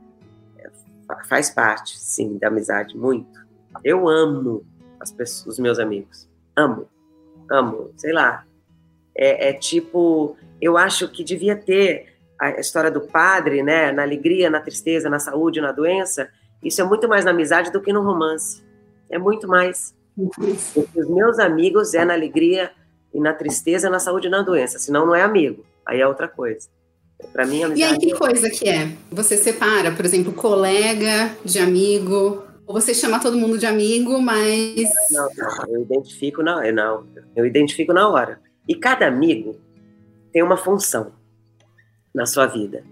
faz 1.29 1.50
parte, 1.50 1.99
sim, 1.99 2.38
da 2.38 2.49
amizade, 2.49 2.97
muito. 2.97 3.45
Eu 3.83 4.09
amo 4.09 4.64
as 5.00 5.11
pessoas, 5.11 5.55
os 5.55 5.59
meus 5.59 5.79
amigos. 5.79 6.29
Amo. 6.57 6.88
Amo. 7.51 7.91
Sei 7.97 8.13
lá. 8.13 8.45
É, 9.17 9.51
é 9.51 9.53
tipo, 9.53 10.37
eu 10.61 10.77
acho 10.77 11.09
que 11.09 11.23
devia 11.23 11.57
ter 11.57 12.15
a 12.39 12.61
história 12.61 12.91
do 12.91 13.01
padre, 13.01 13.63
né? 13.63 13.93
Na 13.93 14.03
alegria, 14.03 14.51
na 14.51 14.61
tristeza, 14.61 15.09
na 15.09 15.19
saúde, 15.19 15.61
na 15.61 15.73
doença. 15.73 16.29
Isso 16.63 16.81
é 16.81 16.85
muito 16.85 17.09
mais 17.09 17.25
na 17.25 17.31
amizade 17.31 17.71
do 17.71 17.81
que 17.81 17.93
no 17.93 18.03
romance. 18.03 18.63
É 19.11 19.19
muito 19.19 19.47
mais. 19.47 19.95
os 20.17 21.09
meus 21.09 21.39
amigos 21.39 21.95
é 21.95 22.05
na 22.05 22.15
alegria 22.15 22.71
e 23.13 23.21
na 23.21 23.33
tristeza, 23.33 23.89
na 23.89 23.99
saúde 23.99 24.27
e 24.27 24.31
na 24.31 24.43
doença. 24.43 24.79
Senão 24.79 25.07
não 25.07 25.15
é 25.15 25.23
amigo. 25.23 25.65
Aí 25.87 26.01
é 26.01 26.09
outra 26.09 26.27
coisa. 26.27 26.69
Para 27.33 27.47
mim, 27.47 27.63
amizade... 27.63 27.81
E 27.81 27.85
aí, 27.85 27.99
que 27.99 28.19
coisa 28.19 28.51
que 28.51 28.69
é? 28.69 28.91
Você 29.11 29.37
separa, 29.37 29.93
por 29.93 30.05
exemplo, 30.05 30.33
colega 30.33 31.31
de 31.45 31.59
amigo, 31.59 32.43
ou 32.66 32.75
você 32.75 32.94
chama 32.94 33.21
todo 33.21 33.37
mundo 33.37 33.59
de 33.59 33.66
amigo, 33.66 34.21
mas... 34.21 34.88
Não, 35.11 35.28
não, 35.37 35.75
eu 35.75 35.83
identifico 35.83 36.42
na, 36.42 36.73
não, 36.73 37.06
eu 37.37 37.44
identifico 37.44 37.92
na 37.92 38.09
hora. 38.09 38.40
E 38.66 38.75
cada 38.75 39.06
amigo 39.06 39.56
tem 40.33 40.42
uma 40.42 40.56
função 40.56 41.12
na 42.14 42.25
sua 42.25 42.47
vida. 42.47 42.83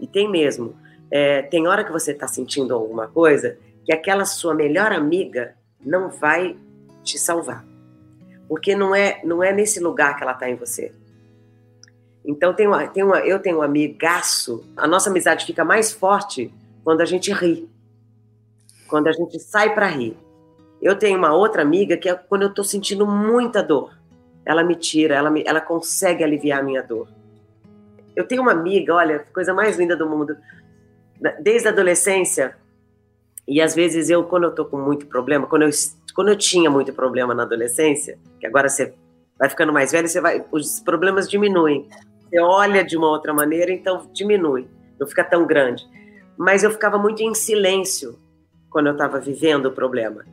E 0.00 0.06
tem 0.06 0.30
mesmo. 0.30 0.74
É, 1.10 1.42
tem 1.42 1.66
hora 1.66 1.84
que 1.84 1.92
você 1.92 2.12
está 2.12 2.26
sentindo 2.26 2.74
alguma 2.74 3.08
coisa 3.08 3.58
que 3.84 3.92
aquela 3.92 4.24
sua 4.24 4.54
melhor 4.54 4.92
amiga 4.92 5.54
não 5.84 6.08
vai 6.08 6.56
te 7.02 7.18
salvar. 7.18 7.64
Porque 8.48 8.74
não 8.74 8.94
é, 8.94 9.20
não 9.24 9.42
é 9.42 9.52
nesse 9.52 9.80
lugar 9.80 10.16
que 10.16 10.22
ela 10.22 10.32
está 10.32 10.48
em 10.48 10.56
você. 10.56 10.92
Então 12.24 12.54
tem 12.54 12.66
uma, 12.66 12.86
tem 12.86 13.02
uma, 13.02 13.20
eu 13.20 13.38
tenho 13.38 13.58
um 13.58 13.62
amigaço. 13.62 14.64
A 14.76 14.86
nossa 14.86 15.10
amizade 15.10 15.44
fica 15.44 15.64
mais 15.64 15.92
forte 15.92 16.52
quando 16.82 17.00
a 17.00 17.04
gente 17.04 17.32
ri, 17.32 17.68
quando 18.90 19.06
a 19.06 19.12
gente 19.12 19.38
sai 19.38 19.72
para 19.74 19.86
rir. 19.86 20.16
Eu 20.82 20.98
tenho 20.98 21.16
uma 21.16 21.32
outra 21.32 21.62
amiga 21.62 21.96
que 21.96 22.08
é 22.08 22.14
quando 22.14 22.42
eu 22.42 22.48
estou 22.48 22.64
sentindo 22.64 23.06
muita 23.06 23.62
dor, 23.62 23.96
ela 24.44 24.64
me 24.64 24.74
tira, 24.74 25.14
ela, 25.14 25.30
me, 25.30 25.44
ela 25.46 25.60
consegue 25.60 26.24
aliviar 26.24 26.60
a 26.60 26.62
minha 26.62 26.82
dor. 26.82 27.08
Eu 28.16 28.26
tenho 28.26 28.42
uma 28.42 28.52
amiga, 28.52 28.94
olha, 28.94 29.20
coisa 29.32 29.54
mais 29.54 29.78
linda 29.78 29.96
do 29.96 30.08
mundo. 30.08 30.36
Desde 31.40 31.68
a 31.68 31.70
adolescência, 31.70 32.56
e 33.46 33.60
às 33.60 33.74
vezes 33.74 34.10
eu, 34.10 34.24
quando 34.24 34.44
eu 34.44 34.54
tô 34.54 34.64
com 34.64 34.78
muito 34.78 35.06
problema, 35.06 35.46
quando 35.46 35.62
eu, 35.62 35.70
quando 36.14 36.28
eu 36.28 36.36
tinha 36.36 36.70
muito 36.70 36.92
problema 36.92 37.34
na 37.34 37.42
adolescência, 37.42 38.18
que 38.40 38.46
agora 38.46 38.68
você 38.68 38.94
vai 39.38 39.48
ficando 39.48 39.72
mais 39.72 39.92
velho, 39.92 40.08
você 40.08 40.20
vai, 40.20 40.44
os 40.50 40.80
problemas 40.80 41.28
diminuem. 41.28 41.88
Você 42.28 42.40
olha 42.40 42.84
de 42.84 42.96
uma 42.96 43.08
outra 43.08 43.34
maneira, 43.34 43.70
então 43.70 44.08
diminui, 44.12 44.66
não 44.98 45.06
fica 45.06 45.24
tão 45.24 45.46
grande. 45.46 45.86
Mas 46.38 46.64
eu 46.64 46.70
ficava 46.70 46.96
muito 46.96 47.22
em 47.22 47.34
silêncio 47.34 48.18
quando 48.70 48.86
eu 48.86 48.92
estava 48.92 49.18
vivendo 49.18 49.66
o 49.66 49.72
problema, 49.72 50.24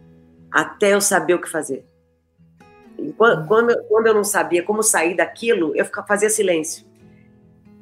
até 0.52 0.94
eu 0.94 1.02
saber 1.02 1.34
o 1.34 1.42
que 1.42 1.50
fazer. 1.50 1.86
Quando, 3.18 3.48
quando, 3.48 3.84
quando 3.88 4.08
eu 4.08 4.14
não 4.14 4.24
sabia 4.24 4.64
como 4.64 4.82
sair 4.82 5.16
daquilo, 5.16 5.76
eu 5.76 5.86
ficava, 5.86 6.08
fazia 6.08 6.30
silêncio. 6.30 6.86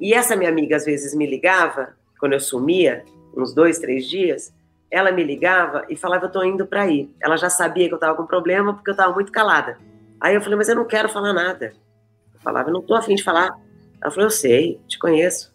E 0.00 0.12
essa 0.12 0.36
minha 0.36 0.50
amiga 0.50 0.76
às 0.76 0.84
vezes 0.84 1.14
me 1.14 1.26
ligava, 1.26 1.94
quando 2.18 2.32
eu 2.32 2.40
sumia, 2.40 3.04
uns 3.36 3.54
dois, 3.54 3.78
três 3.78 4.06
dias, 4.06 4.52
ela 4.90 5.10
me 5.10 5.22
ligava 5.22 5.84
e 5.88 5.96
falava, 5.96 6.26
eu 6.26 6.30
tô 6.30 6.42
indo 6.42 6.66
para 6.66 6.82
aí. 6.82 7.10
Ela 7.20 7.36
já 7.36 7.50
sabia 7.50 7.88
que 7.88 7.94
eu 7.94 7.98
tava 7.98 8.16
com 8.16 8.26
problema 8.26 8.74
porque 8.74 8.90
eu 8.90 8.96
tava 8.96 9.12
muito 9.12 9.32
calada. 9.32 9.78
Aí 10.20 10.34
eu 10.34 10.40
falei, 10.40 10.56
mas 10.56 10.68
eu 10.68 10.76
não 10.76 10.84
quero 10.84 11.08
falar 11.08 11.32
nada. 11.32 11.72
Eu 12.34 12.40
falava, 12.40 12.70
eu 12.70 12.72
não 12.72 12.82
tô 12.82 12.94
afim 12.94 13.14
de 13.14 13.22
falar. 13.22 13.58
Ela 14.00 14.10
falou, 14.10 14.26
eu 14.26 14.30
sei, 14.30 14.80
te 14.86 14.98
conheço. 14.98 15.54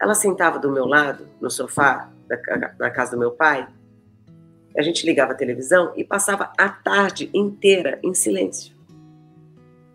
Ela 0.00 0.14
sentava 0.14 0.58
do 0.58 0.70
meu 0.70 0.86
lado, 0.86 1.28
no 1.40 1.50
sofá, 1.50 2.10
na 2.78 2.90
casa 2.90 3.12
do 3.12 3.18
meu 3.18 3.32
pai. 3.32 3.68
A 4.76 4.82
gente 4.82 5.04
ligava 5.04 5.32
a 5.32 5.36
televisão 5.36 5.92
e 5.96 6.04
passava 6.04 6.52
a 6.56 6.68
tarde 6.68 7.30
inteira 7.34 7.98
em 8.02 8.14
silêncio. 8.14 8.74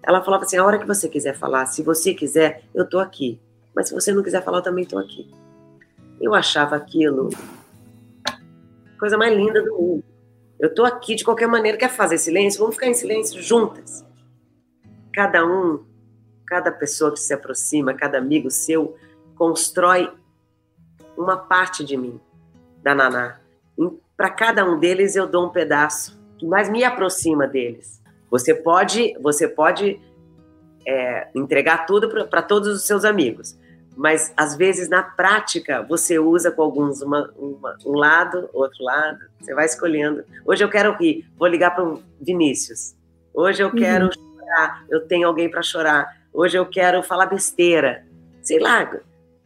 Ela 0.04 0.24
falava 0.24 0.44
assim: 0.44 0.58
a 0.58 0.66
hora 0.66 0.78
que 0.78 0.86
você 0.86 1.08
quiser 1.08 1.36
falar, 1.36 1.66
se 1.66 1.82
você 1.82 2.14
quiser, 2.14 2.64
eu 2.74 2.88
tô 2.88 3.00
aqui. 3.00 3.40
Mas 3.76 3.88
se 3.88 3.94
você 3.94 4.14
não 4.14 4.24
quiser 4.24 4.44
falar, 4.44 4.60
eu 4.60 4.64
também 4.64 4.86
tô 4.86 4.98
aqui. 4.98 5.30
Eu 6.20 6.34
achava 6.34 6.76
aquilo 6.76 7.30
coisa 8.98 9.18
mais 9.18 9.36
linda 9.36 9.62
do 9.62 9.74
mundo. 9.74 10.04
Eu 10.60 10.74
tô 10.74 10.84
aqui 10.84 11.16
de 11.16 11.24
qualquer 11.24 11.48
maneira. 11.48 11.78
Quer 11.78 11.90
fazer 11.90 12.18
silêncio? 12.18 12.60
Vamos 12.60 12.76
ficar 12.76 12.88
em 12.88 12.94
silêncio 12.94 13.42
juntas. 13.42 14.06
Cada 15.14 15.46
um, 15.46 15.86
cada 16.48 16.72
pessoa 16.72 17.12
que 17.12 17.20
se 17.20 17.34
aproxima, 17.34 17.94
cada 17.94 18.18
amigo 18.18 18.50
seu, 18.50 18.96
constrói 19.36 20.12
uma 21.18 21.38
parte 21.38 21.84
de 21.84 21.96
mim, 21.96 22.20
da 22.86 22.94
Naná. 22.94 23.40
Para 24.16 24.30
cada 24.30 24.64
um 24.64 24.80
deles 24.80 25.16
eu 25.16 25.26
dou 25.26 25.48
um 25.48 25.50
pedaço 25.50 26.22
que 26.38 26.46
mais 26.46 26.70
me 26.70 26.84
aproxima 26.84 27.48
deles. 27.48 28.00
Você 28.30 28.54
pode, 28.54 29.18
você 29.20 29.48
pode 29.48 30.00
é, 30.88 31.28
entregar 31.34 31.88
tudo 31.88 32.08
para 32.30 32.44
todos 32.44 32.68
os 32.68 32.86
seus 32.86 33.04
amigos, 33.04 33.58
mas 33.98 34.32
às 34.38 34.56
vezes 34.56 34.88
na 34.88 35.02
prática 35.02 35.82
você 35.82 36.20
usa 36.20 36.52
com 36.52 36.62
alguns 36.62 37.02
uma, 37.02 37.34
uma, 37.36 37.76
um 37.86 37.94
lado, 37.94 38.50
outro 38.54 38.84
lado, 38.84 39.20
você 39.40 39.56
vai 39.56 39.66
escolhendo. 39.66 40.24
Hoje 40.46 40.64
eu 40.64 40.70
quero 40.70 40.96
rir, 40.96 41.26
vou 41.38 41.48
ligar 41.48 41.74
para 41.74 41.84
o 41.84 42.04
Vinícius. 42.22 42.96
Hoje 43.34 43.64
eu 43.64 43.72
quero 43.72 44.06
uhum. 44.06 44.12
chorar, 44.12 44.86
eu 44.90 45.08
tenho 45.08 45.28
alguém 45.28 45.50
para 45.50 45.64
chorar. 45.64 46.22
Hoje 46.32 46.56
eu 46.56 46.66
quero 46.68 47.02
falar 47.02 47.26
besteira. 47.26 48.06
Sei 48.44 48.60
lá, 48.60 49.00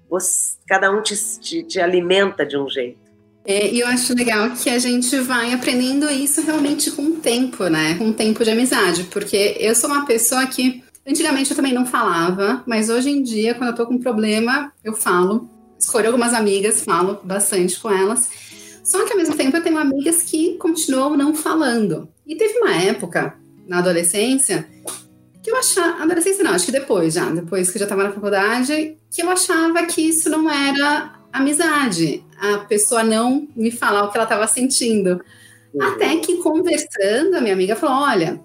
você, 0.09 0.57
cada 0.67 0.91
um 0.91 1.01
te, 1.01 1.15
te, 1.39 1.63
te 1.63 1.79
alimenta 1.79 2.45
de 2.45 2.57
um 2.57 2.67
jeito. 2.67 3.08
É, 3.49 3.73
e 3.73 3.79
eu 3.79 3.87
acho 3.87 4.13
legal 4.13 4.51
que 4.51 4.69
a 4.69 4.77
gente 4.77 5.19
vai 5.21 5.51
aprendendo 5.51 6.07
isso 6.07 6.39
realmente 6.39 6.91
com 6.91 7.01
o 7.01 7.15
tempo, 7.15 7.65
né? 7.65 7.95
Com 7.95 8.09
o 8.09 8.13
tempo 8.13 8.43
de 8.43 8.51
amizade. 8.51 9.05
Porque 9.05 9.57
eu 9.59 9.73
sou 9.73 9.89
uma 9.89 10.05
pessoa 10.05 10.45
que 10.45 10.83
antigamente 11.03 11.49
eu 11.49 11.55
também 11.55 11.73
não 11.73 11.83
falava, 11.83 12.63
mas 12.67 12.91
hoje 12.91 13.09
em 13.09 13.23
dia, 13.23 13.55
quando 13.55 13.71
eu 13.71 13.75
tô 13.75 13.87
com 13.87 13.95
um 13.95 13.99
problema, 13.99 14.71
eu 14.83 14.93
falo. 14.93 15.49
Escolho 15.79 16.05
algumas 16.09 16.35
amigas, 16.35 16.83
falo 16.83 17.21
bastante 17.23 17.79
com 17.79 17.89
elas. 17.89 18.29
Só 18.83 19.03
que 19.03 19.13
ao 19.13 19.17
mesmo 19.17 19.35
tempo 19.35 19.57
eu 19.57 19.63
tenho 19.63 19.79
amigas 19.79 20.21
que 20.21 20.53
continuam 20.59 21.17
não 21.17 21.33
falando. 21.33 22.07
E 22.27 22.35
teve 22.35 22.59
uma 22.59 22.75
época, 22.75 23.33
na 23.67 23.79
adolescência, 23.79 24.69
que 25.41 25.49
eu 25.49 25.57
achava. 25.57 26.03
Adolescência 26.03 26.43
não, 26.43 26.51
acho 26.51 26.67
que 26.67 26.71
depois 26.71 27.15
já, 27.15 27.27
depois 27.31 27.71
que 27.71 27.77
eu 27.77 27.79
já 27.79 27.85
estava 27.85 28.03
na 28.03 28.11
faculdade, 28.11 28.95
que 29.09 29.23
eu 29.23 29.29
achava 29.31 29.83
que 29.87 30.07
isso 30.07 30.29
não 30.29 30.47
era 30.47 31.18
amizade. 31.31 32.23
A 32.39 32.59
pessoa 32.59 33.03
não 33.03 33.47
me 33.55 33.71
falar 33.71 34.03
o 34.03 34.11
que 34.11 34.17
ela 34.17 34.25
estava 34.25 34.47
sentindo. 34.47 35.21
Uhum. 35.73 35.81
Até 35.81 36.15
que 36.17 36.37
conversando, 36.37 37.35
a 37.35 37.41
minha 37.41 37.53
amiga 37.53 37.75
falou: 37.75 38.03
olha, 38.03 38.41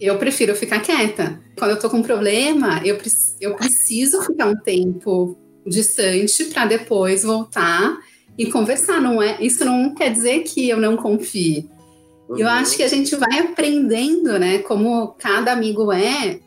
eu 0.00 0.18
prefiro 0.18 0.54
ficar 0.54 0.80
quieta. 0.80 1.40
Quando 1.58 1.72
eu 1.72 1.78
tô 1.78 1.88
com 1.88 1.98
um 1.98 2.02
problema, 2.02 2.80
eu, 2.84 2.98
eu 3.40 3.54
preciso 3.54 4.22
ficar 4.22 4.46
um 4.46 4.56
tempo 4.56 5.38
distante 5.66 6.44
para 6.46 6.66
depois 6.66 7.22
voltar 7.22 7.98
e 8.36 8.46
conversar. 8.46 9.00
Não 9.00 9.22
é? 9.22 9.36
Isso 9.40 9.64
não 9.64 9.94
quer 9.94 10.10
dizer 10.10 10.40
que 10.40 10.68
eu 10.68 10.76
não 10.76 10.96
confie. 10.96 11.68
Uhum. 12.28 12.38
Eu 12.38 12.48
acho 12.48 12.76
que 12.76 12.82
a 12.82 12.88
gente 12.88 13.14
vai 13.16 13.38
aprendendo, 13.38 14.38
né? 14.38 14.58
Como 14.58 15.14
cada 15.18 15.52
amigo 15.52 15.92
é, 15.92 16.40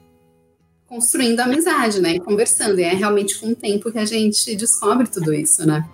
construindo 0.88 1.39
amizade, 1.41 2.01
né? 2.01 2.20
Conversando. 2.20 2.79
E 2.79 2.84
é 2.84 2.94
realmente 2.94 3.39
com 3.39 3.51
o 3.51 3.56
tempo 3.56 3.91
que 3.91 4.00
a 4.00 4.06
gente 4.06 4.56
descobre 4.56 5.08
tudo 5.08 5.34
isso, 5.34 5.67
né? 5.67 5.88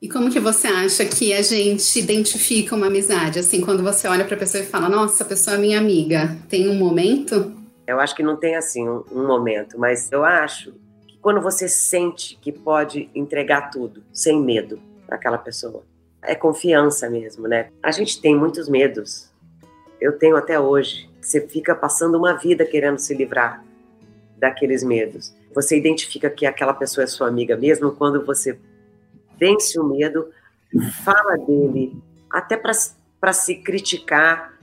E 0.00 0.08
como 0.08 0.30
que 0.30 0.38
você 0.38 0.68
acha 0.68 1.04
que 1.04 1.32
a 1.32 1.42
gente 1.42 1.98
identifica 1.98 2.76
uma 2.76 2.86
amizade? 2.86 3.38
Assim, 3.38 3.60
quando 3.60 3.82
você 3.82 4.06
olha 4.06 4.24
para 4.24 4.36
a 4.36 4.38
pessoa 4.38 4.62
e 4.62 4.66
fala, 4.66 4.88
nossa, 4.88 5.24
a 5.24 5.26
pessoa 5.26 5.56
é 5.56 5.58
minha 5.58 5.78
amiga, 5.78 6.38
tem 6.48 6.68
um 6.68 6.74
momento? 6.74 7.52
Eu 7.86 7.98
acho 7.98 8.14
que 8.14 8.22
não 8.22 8.36
tem 8.36 8.54
assim 8.54 8.88
um, 8.88 9.02
um 9.10 9.26
momento, 9.26 9.78
mas 9.78 10.10
eu 10.12 10.24
acho 10.24 10.72
que 11.06 11.18
quando 11.18 11.40
você 11.40 11.68
sente 11.68 12.38
que 12.40 12.52
pode 12.52 13.10
entregar 13.14 13.70
tudo, 13.70 14.04
sem 14.12 14.40
medo, 14.40 14.80
para 15.04 15.16
aquela 15.16 15.38
pessoa, 15.38 15.82
é 16.22 16.34
confiança 16.34 17.10
mesmo, 17.10 17.48
né? 17.48 17.70
A 17.82 17.90
gente 17.90 18.20
tem 18.20 18.36
muitos 18.36 18.68
medos 18.68 19.27
eu 20.00 20.18
tenho 20.18 20.36
até 20.36 20.58
hoje. 20.58 21.08
Você 21.20 21.40
fica 21.40 21.74
passando 21.74 22.16
uma 22.16 22.34
vida 22.34 22.64
querendo 22.64 22.98
se 22.98 23.14
livrar 23.14 23.64
daqueles 24.36 24.82
medos. 24.82 25.34
Você 25.54 25.76
identifica 25.76 26.30
que 26.30 26.46
aquela 26.46 26.72
pessoa 26.72 27.04
é 27.04 27.06
sua 27.06 27.28
amiga 27.28 27.56
mesmo 27.56 27.92
quando 27.92 28.24
você 28.24 28.58
vence 29.38 29.78
o 29.78 29.84
medo, 29.84 30.28
fala 31.04 31.36
dele, 31.36 31.96
até 32.30 32.56
para 32.56 33.32
se 33.32 33.56
criticar, 33.56 34.58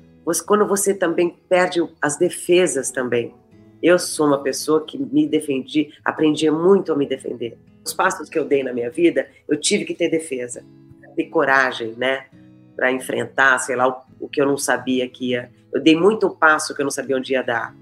quando 0.46 0.68
você 0.68 0.94
também 0.94 1.38
perde 1.48 1.88
as 2.02 2.18
defesas 2.18 2.92
também. 2.92 3.34
Eu 3.82 4.00
sou 4.00 4.28
uma 4.28 4.42
pessoa 4.42 4.84
que 4.86 4.98
me 4.98 5.28
defendi, 5.28 5.94
aprendi 6.04 6.50
muito 6.50 6.92
a 6.92 6.96
me 6.96 7.06
defender. 7.06 7.58
Os 7.86 7.94
passos 7.94 8.30
que 8.30 8.40
eu 8.40 8.46
dei 8.46 8.64
na 8.64 8.74
minha 8.74 8.90
vida, 8.90 9.28
eu 9.48 9.60
tive 9.60 9.86
que 9.86 9.94
ter 9.94 10.10
defesa, 10.10 10.66
ter 11.16 11.26
coragem, 11.26 11.94
né? 11.98 12.26
Para 12.76 12.92
enfrentar, 12.92 13.58
sei 13.60 13.76
lá, 13.76 13.88
o, 13.88 14.26
o, 14.26 14.30
que 14.30 14.42
eu 14.42 14.46
não 14.46 14.58
sabia 14.58 15.08
que 15.08 15.32
ia. 15.32 15.52
Eu 15.74 15.82
dei 15.82 15.96
muito 15.96 16.30
passo 16.30 16.76
que 16.76 16.82
eu 16.82 16.86
não 16.86 16.92
sabia 16.92 17.18
onde 17.18 17.34
ia 17.34 17.42
dar. 17.42 17.76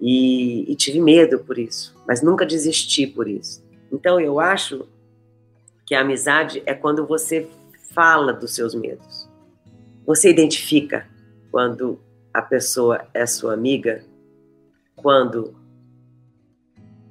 E, 0.00 0.70
e 0.70 0.74
tive 0.74 1.00
medo 1.00 1.38
por 1.38 1.58
isso, 1.58 1.96
mas 2.06 2.22
nunca 2.22 2.44
desisti 2.44 3.06
por 3.06 3.28
isso. 3.28 3.64
Então 3.92 4.20
eu 4.20 4.40
acho 4.40 4.86
que 5.86 5.94
a 5.94 6.00
amizade 6.00 6.62
é 6.66 6.74
quando 6.74 7.06
você 7.06 7.48
fala 7.92 8.32
dos 8.32 8.54
seus 8.54 8.74
medos. 8.74 9.28
Você 10.06 10.30
identifica 10.30 11.06
quando 11.50 12.00
a 12.32 12.42
pessoa 12.42 13.06
é 13.14 13.24
sua 13.24 13.54
amiga, 13.54 14.04
quando 14.96 15.54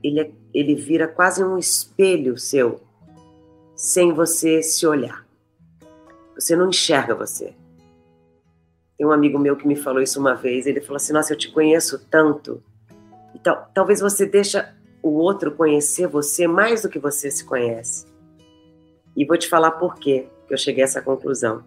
ele, 0.03 0.19
é, 0.19 0.31
ele 0.53 0.75
vira 0.75 1.07
quase 1.07 1.43
um 1.43 1.57
espelho 1.57 2.37
seu, 2.37 2.81
sem 3.75 4.13
você 4.13 4.61
se 4.61 4.85
olhar. 4.85 5.22
Você 6.35 6.55
não 6.55 6.69
enxerga 6.69 7.15
você. 7.15 7.53
Tem 8.97 9.05
um 9.05 9.11
amigo 9.11 9.39
meu 9.39 9.55
que 9.55 9.67
me 9.67 9.75
falou 9.75 10.01
isso 10.01 10.19
uma 10.19 10.35
vez. 10.35 10.65
Ele 10.65 10.81
falou 10.81 10.97
assim: 10.97 11.13
Nossa, 11.13 11.33
eu 11.33 11.37
te 11.37 11.51
conheço 11.51 12.05
tanto. 12.09 12.63
Então, 13.35 13.65
talvez 13.73 13.99
você 13.99 14.25
deixa 14.25 14.75
o 15.01 15.09
outro 15.09 15.51
conhecer 15.51 16.07
você 16.07 16.47
mais 16.47 16.83
do 16.83 16.89
que 16.89 16.99
você 16.99 17.29
se 17.29 17.43
conhece. 17.43 18.05
E 19.15 19.25
vou 19.25 19.37
te 19.37 19.47
falar 19.47 19.71
por 19.71 19.95
quê 19.95 20.27
que 20.47 20.53
eu 20.53 20.57
cheguei 20.57 20.83
a 20.83 20.85
essa 20.85 21.01
conclusão. 21.01 21.63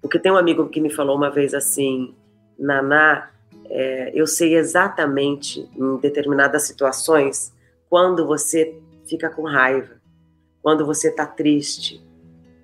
Porque 0.00 0.18
tem 0.18 0.30
um 0.30 0.36
amigo 0.36 0.68
que 0.68 0.80
me 0.80 0.90
falou 0.90 1.16
uma 1.16 1.30
vez 1.30 1.54
assim: 1.54 2.14
Naná, 2.58 3.30
é, 3.68 4.12
eu 4.14 4.26
sei 4.26 4.54
exatamente 4.56 5.68
em 5.76 5.96
determinadas 5.96 6.62
situações 6.64 7.52
quando 7.88 8.26
você 8.26 8.80
fica 9.08 9.30
com 9.30 9.42
raiva, 9.42 10.00
quando 10.62 10.84
você 10.84 11.08
está 11.08 11.26
triste, 11.26 12.04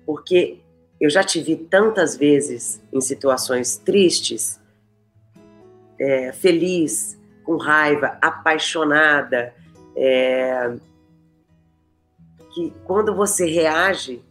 porque 0.05 0.59
eu 0.99 1.09
já 1.09 1.23
te 1.23 1.41
vi 1.41 1.55
tantas 1.55 2.15
vezes 2.15 2.81
em 2.91 3.01
situações 3.01 3.77
tristes, 3.77 4.59
é, 5.99 6.31
feliz, 6.31 7.19
com 7.43 7.57
raiva, 7.57 8.17
apaixonada, 8.21 9.53
é, 9.95 10.75
que 12.53 12.73
quando 12.85 13.15
você 13.15 13.45
reage, 13.45 14.23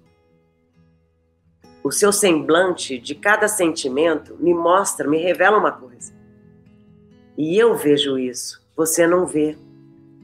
o 1.84 1.90
seu 1.90 2.12
semblante 2.12 2.98
de 2.98 3.14
cada 3.14 3.48
sentimento 3.48 4.36
me 4.38 4.54
mostra, 4.54 5.08
me 5.08 5.18
revela 5.18 5.58
uma 5.58 5.72
coisa. 5.72 6.12
E 7.36 7.58
eu 7.58 7.74
vejo 7.74 8.18
isso, 8.18 8.62
você 8.76 9.06
não 9.06 9.26
vê. 9.26 9.58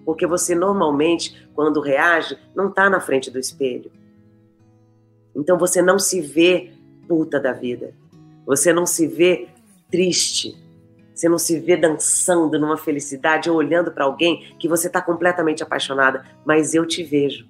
Porque 0.04 0.26
você 0.26 0.54
normalmente, 0.54 1.50
quando 1.54 1.80
reage, 1.80 2.38
não 2.54 2.68
está 2.68 2.88
na 2.88 3.00
frente 3.00 3.30
do 3.30 3.38
espelho. 3.38 3.90
Então 5.34 5.58
você 5.58 5.80
não 5.82 5.98
se 5.98 6.20
vê 6.20 6.72
puta 7.06 7.40
da 7.40 7.52
vida. 7.52 7.94
Você 8.46 8.72
não 8.72 8.86
se 8.86 9.06
vê 9.06 9.48
triste. 9.90 10.56
Você 11.14 11.28
não 11.28 11.38
se 11.38 11.58
vê 11.58 11.76
dançando 11.76 12.58
numa 12.58 12.76
felicidade 12.76 13.50
ou 13.50 13.56
olhando 13.56 13.90
para 13.90 14.04
alguém 14.04 14.54
que 14.58 14.68
você 14.68 14.86
está 14.86 15.02
completamente 15.02 15.62
apaixonada. 15.62 16.24
Mas 16.44 16.74
eu 16.74 16.86
te 16.86 17.02
vejo. 17.02 17.46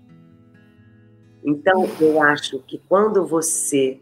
Então 1.45 1.89
eu 2.01 2.23
acho 2.23 2.61
que 2.61 2.79
quando 2.89 3.27
você 3.27 4.01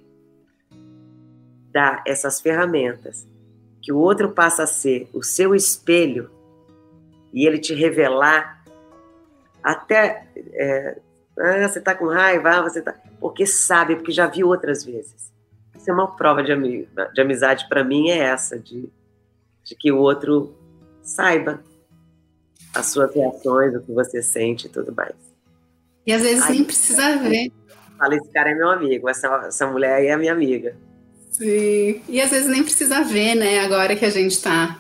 dá 1.73 2.03
essas 2.07 2.41
ferramentas, 2.41 3.27
que 3.83 3.93
o 3.93 3.99
outro 3.99 4.33
passa 4.33 4.65
a 4.65 4.67
ser 4.67 5.09
o 5.13 5.23
seu 5.23 5.55
espelho 5.55 6.31
e 7.33 7.47
ele 7.47 7.59
te 7.59 7.75
revelar 7.75 8.65
até 9.63 10.29
é, 10.55 10.99
ah, 11.39 11.69
você 11.69 11.79
está 11.79 11.95
com 11.95 12.07
raiva, 12.07 12.51
ah, 12.51 12.63
você 12.63 12.81
tá 12.81 12.95
porque 13.21 13.47
sabe, 13.47 13.97
porque 13.97 14.13
já 14.13 14.27
viu 14.27 14.49
outras 14.49 14.85
vezes. 14.85 15.33
Isso 15.77 15.91
é 15.91 15.93
uma 15.93 16.15
prova 16.17 16.43
de, 16.43 16.53
ami... 16.53 16.89
de 17.13 17.21
amizade 17.21 17.69
para 17.69 17.85
mim 17.85 18.11
é 18.11 18.19
essa 18.19 18.59
de, 18.59 18.89
de 19.65 19.75
que 19.75 19.91
o 19.91 19.99
outro 19.99 20.55
saiba 21.03 21.63
as 22.75 22.87
suas 22.87 23.15
reações, 23.15 23.75
o 23.75 23.81
que 23.81 23.93
você 23.93 24.23
sente 24.23 24.67
e 24.67 24.71
tudo 24.71 24.95
mais. 24.95 25.15
E 26.07 26.13
às 26.13 26.23
vezes 26.23 26.45
Ai, 26.45 26.53
nem 26.53 26.65
precisa 26.65 27.17
ver. 27.17 27.51
Fala, 27.99 28.15
esse 28.15 28.29
cara 28.31 28.51
é 28.51 28.55
meu 28.55 28.71
amigo, 28.71 29.09
essa, 29.09 29.29
essa 29.47 29.67
mulher 29.67 29.95
aí 29.95 30.07
é 30.09 30.17
minha 30.17 30.33
amiga. 30.33 30.77
Sim, 31.33 32.03
e 32.09 32.21
às 32.21 32.31
vezes 32.31 32.49
nem 32.49 32.63
precisa 32.63 33.03
ver, 33.03 33.35
né? 33.35 33.61
Agora 33.61 33.97
que 33.97 34.05
a 34.05 34.11
gente 34.11 34.33
está 34.33 34.79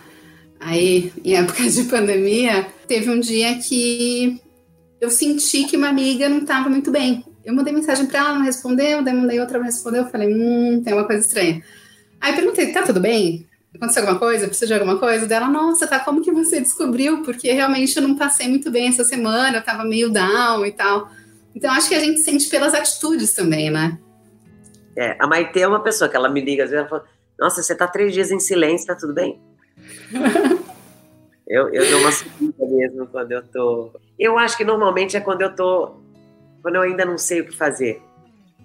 aí 0.60 1.12
em 1.24 1.36
época 1.36 1.62
de 1.68 1.84
pandemia, 1.84 2.66
teve 2.86 3.10
um 3.10 3.20
dia 3.20 3.58
que 3.58 4.40
eu 5.00 5.10
senti 5.10 5.64
que 5.64 5.76
uma 5.76 5.88
amiga 5.88 6.28
não 6.28 6.38
estava 6.38 6.68
muito 6.68 6.90
bem. 6.90 7.24
Eu 7.44 7.54
mandei 7.54 7.72
mensagem 7.72 8.06
para 8.06 8.18
ela, 8.20 8.34
não 8.34 8.44
respondeu, 8.44 9.02
daí 9.02 9.14
mandei 9.14 9.38
outra, 9.38 9.58
não 9.58 9.66
respondeu. 9.66 10.02
Eu 10.02 10.10
falei, 10.10 10.34
hum, 10.34 10.82
tem 10.84 10.92
uma 10.92 11.04
coisa 11.04 11.24
estranha. 11.24 11.62
Aí 12.20 12.34
perguntei, 12.34 12.72
tá 12.72 12.82
tudo 12.82 13.00
bem? 13.00 13.46
Aconteceu 13.74 14.02
alguma 14.02 14.18
coisa? 14.18 14.46
Precisa 14.46 14.66
de 14.66 14.74
alguma 14.74 14.98
coisa? 14.98 15.26
Dela, 15.26 15.48
nossa, 15.48 15.86
tá, 15.86 16.00
como 16.00 16.22
que 16.22 16.32
você 16.32 16.60
descobriu? 16.60 17.22
Porque 17.22 17.52
realmente 17.52 17.94
eu 17.96 18.02
não 18.02 18.16
passei 18.16 18.48
muito 18.48 18.70
bem 18.70 18.88
essa 18.88 19.04
semana, 19.04 19.58
eu 19.58 19.62
tava 19.62 19.84
meio 19.84 20.10
down 20.10 20.64
e 20.64 20.72
tal. 20.72 21.10
Então 21.54 21.70
acho 21.72 21.88
que 21.88 21.94
a 21.94 22.00
gente 22.00 22.20
sente 22.20 22.48
pelas 22.48 22.74
atitudes 22.74 23.32
também, 23.32 23.70
né? 23.70 23.98
É, 24.96 25.14
a 25.18 25.26
Maite 25.26 25.60
é 25.60 25.68
uma 25.68 25.82
pessoa 25.82 26.08
que 26.08 26.16
ela 26.16 26.28
me 26.28 26.40
liga, 26.40 26.64
às 26.64 26.70
vezes 26.70 26.80
ela 26.80 26.88
fala, 26.88 27.04
nossa, 27.38 27.62
você 27.62 27.74
tá 27.74 27.86
três 27.86 28.14
dias 28.14 28.30
em 28.30 28.40
silêncio, 28.40 28.86
tá 28.86 28.94
tudo 28.94 29.12
bem? 29.12 29.38
eu, 31.46 31.68
eu 31.68 31.88
dou 31.90 32.00
uma 32.00 32.12
subida 32.12 32.66
mesmo 32.66 33.06
quando 33.06 33.32
eu 33.32 33.42
tô. 33.42 33.90
Eu 34.18 34.38
acho 34.38 34.56
que 34.56 34.64
normalmente 34.64 35.16
é 35.16 35.20
quando 35.20 35.42
eu 35.42 35.54
tô. 35.54 35.94
Quando 36.60 36.76
eu 36.76 36.82
ainda 36.82 37.04
não 37.04 37.16
sei 37.16 37.40
o 37.40 37.46
que 37.46 37.54
fazer. 37.54 38.02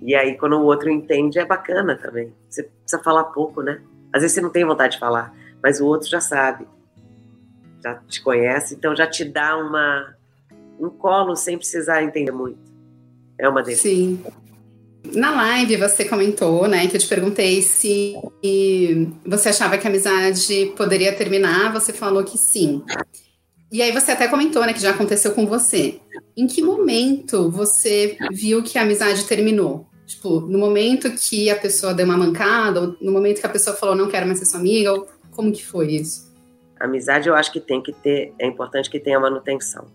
E 0.01 0.15
aí, 0.15 0.35
quando 0.35 0.53
o 0.53 0.63
outro 0.63 0.89
entende, 0.89 1.37
é 1.37 1.45
bacana 1.45 1.95
também. 1.95 2.33
Você 2.49 2.63
precisa 2.63 3.03
falar 3.03 3.25
pouco, 3.25 3.61
né? 3.61 3.81
Às 4.11 4.23
vezes 4.23 4.33
você 4.33 4.41
não 4.41 4.49
tem 4.49 4.65
vontade 4.65 4.93
de 4.93 4.99
falar, 4.99 5.31
mas 5.61 5.79
o 5.79 5.85
outro 5.85 6.09
já 6.09 6.19
sabe. 6.19 6.67
Já 7.83 7.95
te 8.07 8.21
conhece, 8.21 8.73
então 8.73 8.95
já 8.95 9.07
te 9.07 9.23
dá 9.23 9.55
uma, 9.57 10.15
um 10.79 10.89
colo 10.89 11.35
sem 11.35 11.57
precisar 11.57 12.01
entender 12.01 12.31
muito. 12.31 12.59
É 13.37 13.47
uma 13.47 13.61
delícia. 13.61 13.89
Sim. 13.89 14.23
Na 15.03 15.31
live 15.31 15.77
você 15.77 16.05
comentou, 16.05 16.67
né, 16.67 16.87
que 16.87 16.95
eu 16.95 16.99
te 16.99 17.07
perguntei 17.07 17.61
se 17.61 18.15
você 19.25 19.49
achava 19.49 19.77
que 19.77 19.85
a 19.85 19.89
amizade 19.89 20.73
poderia 20.77 21.13
terminar, 21.13 21.73
você 21.73 21.91
falou 21.91 22.23
que 22.23 22.37
sim. 22.37 22.83
E 23.71 23.81
aí 23.81 23.91
você 23.91 24.11
até 24.11 24.27
comentou, 24.27 24.65
né, 24.65 24.73
que 24.73 24.81
já 24.81 24.91
aconteceu 24.91 25.33
com 25.33 25.45
você. 25.45 25.99
Em 26.35 26.45
que 26.47 26.61
momento 26.61 27.49
você 27.49 28.17
viu 28.31 28.61
que 28.63 28.77
a 28.77 28.83
amizade 28.83 29.25
terminou? 29.25 29.87
Tipo, 30.05 30.41
no 30.41 30.59
momento 30.59 31.09
que 31.11 31.49
a 31.49 31.55
pessoa 31.55 31.93
deu 31.93 32.05
uma 32.05 32.17
mancada, 32.17 32.81
ou 32.81 32.97
no 33.01 33.11
momento 33.11 33.39
que 33.39 33.45
a 33.45 33.49
pessoa 33.49 33.75
falou 33.75 33.95
não 33.95 34.09
quero 34.09 34.27
mais 34.27 34.39
ser 34.39 34.45
sua 34.45 34.59
amiga, 34.59 34.91
ou 34.91 35.07
como 35.31 35.51
que 35.51 35.65
foi 35.65 35.93
isso? 35.93 36.29
Amizade 36.79 37.29
eu 37.29 37.35
acho 37.35 37.51
que 37.51 37.59
tem 37.59 37.81
que 37.81 37.93
ter, 37.93 38.33
é 38.39 38.45
importante 38.45 38.89
que 38.89 38.99
tenha 38.99 39.19
manutenção. 39.19 39.87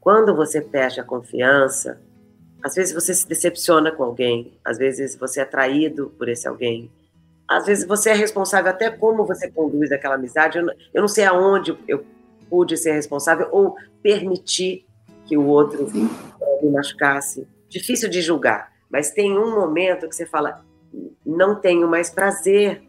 Quando 0.00 0.34
você 0.34 0.60
perde 0.60 1.00
a 1.00 1.04
confiança, 1.04 2.00
às 2.62 2.74
vezes 2.74 2.94
você 2.94 3.12
se 3.12 3.28
decepciona 3.28 3.90
com 3.90 4.04
alguém, 4.04 4.52
às 4.64 4.78
vezes 4.78 5.16
você 5.16 5.40
é 5.40 5.44
traído 5.44 6.12
por 6.16 6.28
esse 6.28 6.46
alguém, 6.46 6.90
às 7.48 7.66
vezes 7.66 7.84
você 7.84 8.10
é 8.10 8.14
responsável 8.14 8.70
até 8.70 8.90
como 8.90 9.26
você 9.26 9.50
conduz 9.50 9.90
aquela 9.90 10.14
amizade. 10.14 10.58
Eu 10.58 10.66
não, 10.66 10.74
eu 10.94 11.00
não 11.00 11.08
sei 11.08 11.24
aonde 11.24 11.76
eu 11.86 12.04
pude 12.48 12.76
ser 12.76 12.92
responsável 12.92 13.48
ou 13.50 13.76
permitir 14.02 14.86
que 15.26 15.36
o 15.36 15.46
outro 15.46 15.90
Sim. 15.90 16.08
me 16.62 16.70
machucasse. 16.70 17.46
Difícil 17.68 18.08
de 18.08 18.20
julgar, 18.20 18.72
mas 18.90 19.10
tem 19.10 19.36
um 19.36 19.54
momento 19.54 20.08
que 20.08 20.14
você 20.14 20.26
fala: 20.26 20.64
não 21.24 21.54
tenho 21.56 21.88
mais 21.88 22.10
prazer 22.10 22.82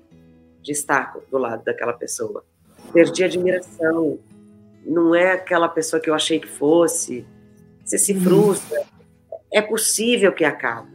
de 0.61 0.71
estar 0.71 1.17
do 1.29 1.37
lado 1.37 1.63
daquela 1.63 1.93
pessoa. 1.93 2.43
Perdi 2.91 3.23
admiração. 3.23 4.19
Não 4.85 5.15
é 5.15 5.31
aquela 5.31 5.67
pessoa 5.69 5.99
que 5.99 6.09
eu 6.09 6.13
achei 6.13 6.39
que 6.39 6.47
fosse. 6.47 7.25
Você 7.83 7.97
se 7.97 8.13
frustra. 8.13 8.81
É 9.53 9.61
possível 9.61 10.31
que 10.31 10.43
acabe. 10.43 10.91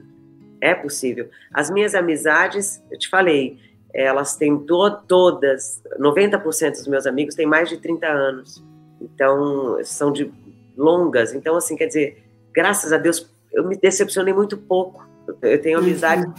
É 0.61 0.75
possível. 0.75 1.31
As 1.55 1.71
minhas 1.71 1.95
amizades, 1.95 2.83
eu 2.91 2.99
te 2.99 3.09
falei, 3.09 3.59
elas 3.95 4.37
têm 4.37 4.59
to 4.59 4.91
todas, 5.07 5.83
90% 5.99 6.73
dos 6.73 6.89
meus 6.89 7.07
amigos 7.07 7.35
têm 7.35 7.47
mais 7.47 7.69
de 7.69 7.79
30 7.79 8.07
anos. 8.07 8.65
Então, 9.01 9.79
são 9.85 10.13
de 10.13 10.33
longas. 10.77 11.33
Então, 11.33 11.57
assim, 11.57 11.77
quer 11.77 11.87
dizer, 11.87 12.25
graças 12.53 12.93
a 12.93 12.99
Deus, 12.99 13.31
eu 13.53 13.67
me 13.67 13.77
decepcionei 13.77 14.35
muito 14.35 14.57
pouco. 14.57 15.07
Eu 15.43 15.61
tenho 15.61 15.79
amizades 15.79 16.25
uhum. 16.25 16.35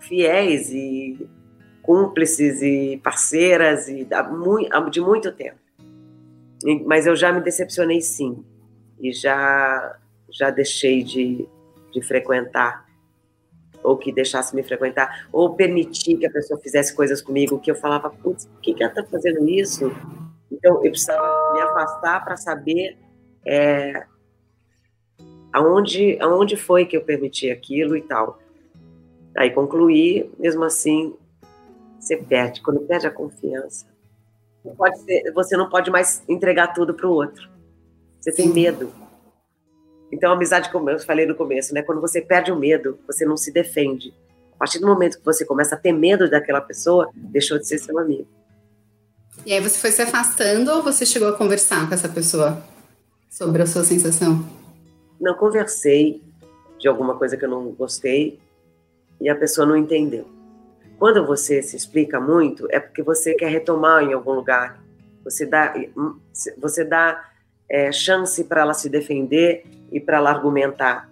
fiéis 0.00 0.70
e 0.72 1.28
cúmplices 1.82 2.62
e 2.62 3.00
parceiras 3.02 3.88
e 3.88 4.06
de 4.90 5.00
muito 5.00 5.32
tempo. 5.32 5.58
Mas 6.86 7.06
eu 7.06 7.16
já 7.16 7.32
me 7.32 7.40
decepcionei 7.40 8.00
sim. 8.00 8.44
E 9.00 9.12
já, 9.12 9.96
já 10.30 10.50
deixei 10.50 11.02
de, 11.02 11.48
de 11.92 12.02
frequentar, 12.02 12.86
ou 13.82 13.96
que 13.96 14.12
deixasse 14.12 14.54
me 14.54 14.62
frequentar, 14.62 15.28
ou 15.32 15.54
permitir 15.54 16.16
que 16.16 16.26
a 16.26 16.30
pessoa 16.30 16.60
fizesse 16.60 16.94
coisas 16.94 17.22
comigo 17.22 17.58
que 17.58 17.70
eu 17.70 17.74
falava, 17.74 18.10
putz, 18.10 18.46
por 18.46 18.60
que, 18.60 18.74
que 18.74 18.82
ela 18.82 18.92
está 18.92 19.04
fazendo 19.04 19.48
isso? 19.48 19.90
Então, 20.50 20.84
eu 20.84 20.90
precisava 20.90 21.54
me 21.54 21.60
afastar 21.60 22.24
para 22.24 22.36
saber 22.36 22.98
é, 23.46 24.04
aonde, 25.52 26.18
aonde 26.20 26.56
foi 26.56 26.84
que 26.84 26.96
eu 26.96 27.02
permiti 27.02 27.50
aquilo 27.50 27.96
e 27.96 28.02
tal. 28.02 28.38
Aí 29.36 29.50
concluí, 29.50 30.30
mesmo 30.38 30.64
assim, 30.64 31.14
você 31.98 32.16
perde. 32.16 32.60
Quando 32.62 32.80
perde 32.80 33.06
a 33.06 33.10
confiança, 33.10 33.86
não 34.64 34.74
ser, 34.96 35.32
você 35.32 35.56
não 35.56 35.68
pode 35.68 35.90
mais 35.90 36.22
entregar 36.28 36.68
tudo 36.68 36.94
para 36.94 37.06
o 37.06 37.12
outro. 37.12 37.48
Você 38.20 38.32
tem 38.32 38.48
medo. 38.48 38.92
Então, 40.12 40.30
a 40.30 40.34
amizade, 40.34 40.70
como 40.70 40.90
eu 40.90 40.98
falei 40.98 41.26
no 41.26 41.34
começo, 41.34 41.72
né? 41.72 41.82
Quando 41.82 42.00
você 42.00 42.20
perde 42.20 42.50
o 42.50 42.56
medo, 42.56 42.98
você 43.06 43.24
não 43.24 43.36
se 43.36 43.52
defende. 43.52 44.12
A 44.54 44.58
partir 44.58 44.78
do 44.78 44.86
momento 44.86 45.18
que 45.18 45.24
você 45.24 45.44
começa 45.44 45.74
a 45.74 45.78
ter 45.78 45.92
medo 45.92 46.28
daquela 46.28 46.60
pessoa, 46.60 47.10
deixou 47.14 47.58
de 47.58 47.66
ser 47.66 47.78
seu 47.78 47.98
amigo. 47.98 48.26
E 49.46 49.52
aí 49.52 49.60
você 49.60 49.78
foi 49.78 49.90
se 49.90 50.02
afastando 50.02 50.70
ou 50.70 50.82
você 50.82 51.06
chegou 51.06 51.28
a 51.28 51.36
conversar 51.36 51.88
com 51.88 51.94
essa 51.94 52.08
pessoa 52.08 52.62
sobre 53.30 53.62
a 53.62 53.66
sua 53.66 53.84
sensação? 53.84 54.44
Não 55.18 55.34
conversei 55.34 56.22
de 56.78 56.88
alguma 56.88 57.16
coisa 57.16 57.36
que 57.36 57.44
eu 57.44 57.48
não 57.48 57.70
gostei 57.70 58.38
e 59.20 59.28
a 59.28 59.36
pessoa 59.36 59.66
não 59.66 59.76
entendeu. 59.76 60.26
Quando 60.98 61.24
você 61.24 61.62
se 61.62 61.76
explica 61.76 62.20
muito, 62.20 62.66
é 62.70 62.78
porque 62.78 63.02
você 63.02 63.34
quer 63.34 63.50
retomar 63.50 64.02
em 64.02 64.12
algum 64.12 64.32
lugar. 64.32 64.82
Você 65.24 65.46
dá, 65.46 65.74
você 66.58 66.84
dá 66.84 67.29
é, 67.70 67.92
chance 67.92 68.42
para 68.44 68.62
ela 68.62 68.74
se 68.74 68.88
defender 68.88 69.64
e 69.92 70.00
para 70.00 70.16
ela 70.16 70.30
argumentar. 70.30 71.08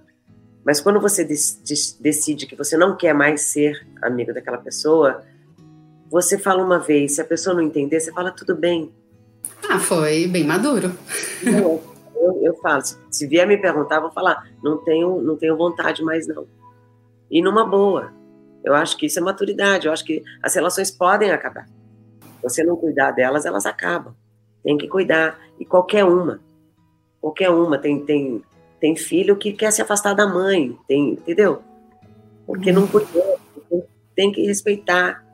Mas 0.64 0.80
quando 0.80 1.00
você 1.00 1.24
decide 1.24 2.46
que 2.46 2.56
você 2.56 2.76
não 2.76 2.96
quer 2.96 3.14
mais 3.14 3.42
ser 3.42 3.86
amigo 4.02 4.34
daquela 4.34 4.58
pessoa, 4.58 5.22
você 6.10 6.36
fala 6.36 6.62
uma 6.62 6.78
vez, 6.78 7.14
se 7.14 7.20
a 7.20 7.24
pessoa 7.24 7.54
não 7.54 7.62
entender, 7.62 8.00
você 8.00 8.12
fala 8.12 8.32
tudo 8.32 8.54
bem. 8.54 8.92
Ah, 9.70 9.78
foi 9.78 10.26
bem 10.26 10.44
maduro. 10.44 10.92
Eu, 11.42 11.82
eu, 12.16 12.40
eu 12.42 12.54
falo, 12.56 12.82
se 12.82 13.26
vier 13.26 13.46
me 13.46 13.56
perguntar, 13.56 14.00
vou 14.00 14.10
falar, 14.10 14.46
não 14.62 14.78
tenho, 14.78 15.22
não 15.22 15.36
tenho 15.36 15.56
vontade 15.56 16.02
mais 16.02 16.26
não. 16.26 16.46
E 17.30 17.40
numa 17.40 17.64
boa. 17.64 18.12
Eu 18.64 18.74
acho 18.74 18.96
que 18.98 19.06
isso 19.06 19.18
é 19.18 19.22
maturidade, 19.22 19.86
eu 19.86 19.92
acho 19.92 20.04
que 20.04 20.22
as 20.42 20.54
relações 20.54 20.90
podem 20.90 21.30
acabar. 21.30 21.66
Se 21.66 22.42
você 22.42 22.64
não 22.64 22.76
cuidar 22.76 23.12
delas, 23.12 23.46
elas 23.46 23.64
acabam. 23.64 24.14
Tem 24.62 24.76
que 24.76 24.88
cuidar. 24.88 25.38
E 25.58 25.64
qualquer 25.64 26.04
uma. 26.04 26.40
Qualquer 27.20 27.50
uma 27.50 27.78
tem, 27.78 28.04
tem 28.04 28.42
Tem 28.80 28.94
filho 28.94 29.36
que 29.36 29.52
quer 29.52 29.72
se 29.72 29.82
afastar 29.82 30.14
da 30.14 30.26
mãe, 30.26 30.78
tem, 30.86 31.14
entendeu? 31.14 31.62
Porque 32.46 32.70
não 32.70 32.86
podia, 32.86 33.36
tem 34.14 34.30
que 34.30 34.42
respeitar, 34.46 35.24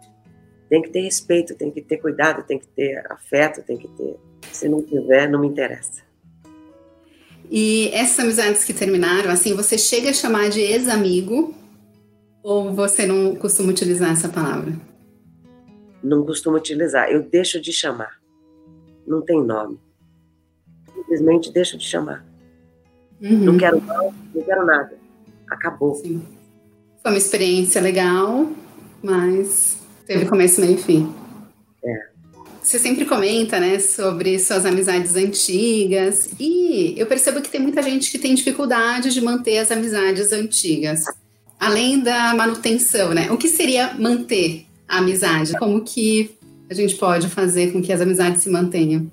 tem 0.69 0.83
que 0.83 0.91
ter 0.91 1.03
respeito, 1.03 1.55
tem 1.55 1.71
que 1.71 1.83
ter 1.83 1.99
cuidado, 1.99 2.43
tem 2.47 2.59
que 2.59 2.67
ter 2.69 3.05
afeto, 3.13 3.63
tem 3.63 3.77
que 3.77 3.89
ter. 3.89 4.17
Se 4.51 4.69
não 4.69 4.83
tiver, 4.83 5.29
não 5.29 5.41
me 5.41 5.47
interessa. 5.47 6.03
E 7.51 7.91
essas 7.93 8.19
amizades 8.19 8.65
que 8.65 8.73
terminaram, 8.73 9.31
assim, 9.31 9.55
você 9.55 9.77
chega 9.77 10.11
a 10.11 10.15
chamar 10.15 10.49
de 10.49 10.61
ex-amigo 10.61 11.55
ou 12.43 12.73
você 12.73 13.07
não 13.07 13.37
costuma 13.37 13.71
utilizar 13.71 14.11
essa 14.11 14.29
palavra? 14.29 14.73
Não 16.03 16.25
costumo 16.25 16.57
utilizar, 16.57 17.11
eu 17.11 17.23
deixo 17.23 17.61
de 17.61 17.73
chamar. 17.73 18.19
Não 19.07 19.23
tem 19.23 19.43
nome. 19.43 19.79
Simplesmente 21.05 21.53
deixo 21.53 21.77
de 21.77 21.85
chamar. 21.85 22.25
Uhum. 23.21 23.39
Não 23.39 23.59
quero 23.59 23.81
mal, 23.81 24.13
não 24.35 24.43
quero 24.43 24.67
nada. 24.67 24.97
Acabou. 25.51 25.95
Sim. 25.95 26.23
Foi 27.03 27.13
uma 27.13 27.19
experiência 27.19 27.81
legal, 27.81 28.51
mas 29.03 29.79
teve 30.07 30.27
começo, 30.27 30.61
meio 30.61 30.75
e 30.75 30.79
fim. 30.79 31.15
É. 31.85 32.15
Você 32.63 32.79
sempre 32.79 33.05
comenta, 33.05 33.61
né, 33.61 33.79
sobre 33.79 34.39
suas 34.39 34.65
amizades 34.65 35.15
antigas 35.15 36.31
e 36.41 36.95
eu 36.97 37.07
percebo 37.07 37.43
que 37.43 37.51
tem 37.51 37.61
muita 37.61 37.83
gente 37.83 38.11
que 38.11 38.19
tem 38.19 38.35
dificuldade 38.35 39.13
de 39.13 39.21
manter 39.21 39.59
as 39.59 39.71
amizades 39.71 40.33
antigas. 40.33 41.05
Além 41.61 42.01
da 42.01 42.35
manutenção, 42.35 43.13
né? 43.13 43.31
O 43.31 43.37
que 43.37 43.49
seria 43.49 43.93
manter 43.95 44.65
a 44.89 44.99
amizade? 44.99 45.53
Como 45.59 45.83
que 45.83 46.35
a 46.71 46.75
gente 46.75 46.97
pode 46.97 47.29
fazer 47.29 47.73
com 47.73 47.83
que 47.83 47.93
as 47.93 48.01
amizades 48.01 48.43
se 48.43 48.49
mantenham? 48.49 49.11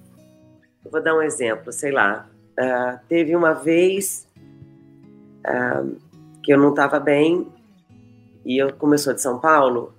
Eu 0.83 0.91
vou 0.91 1.01
dar 1.01 1.15
um 1.15 1.21
exemplo, 1.21 1.71
sei 1.71 1.91
lá. 1.91 2.29
Uh, 2.59 2.99
teve 3.07 3.35
uma 3.35 3.53
vez 3.53 4.27
uh, 5.45 5.95
que 6.43 6.53
eu 6.53 6.57
não 6.57 6.69
estava 6.69 6.99
bem 6.99 7.47
e 8.45 8.57
eu, 8.57 8.69
sou 8.97 9.13
de 9.13 9.21
São 9.21 9.39
Paulo, 9.39 9.93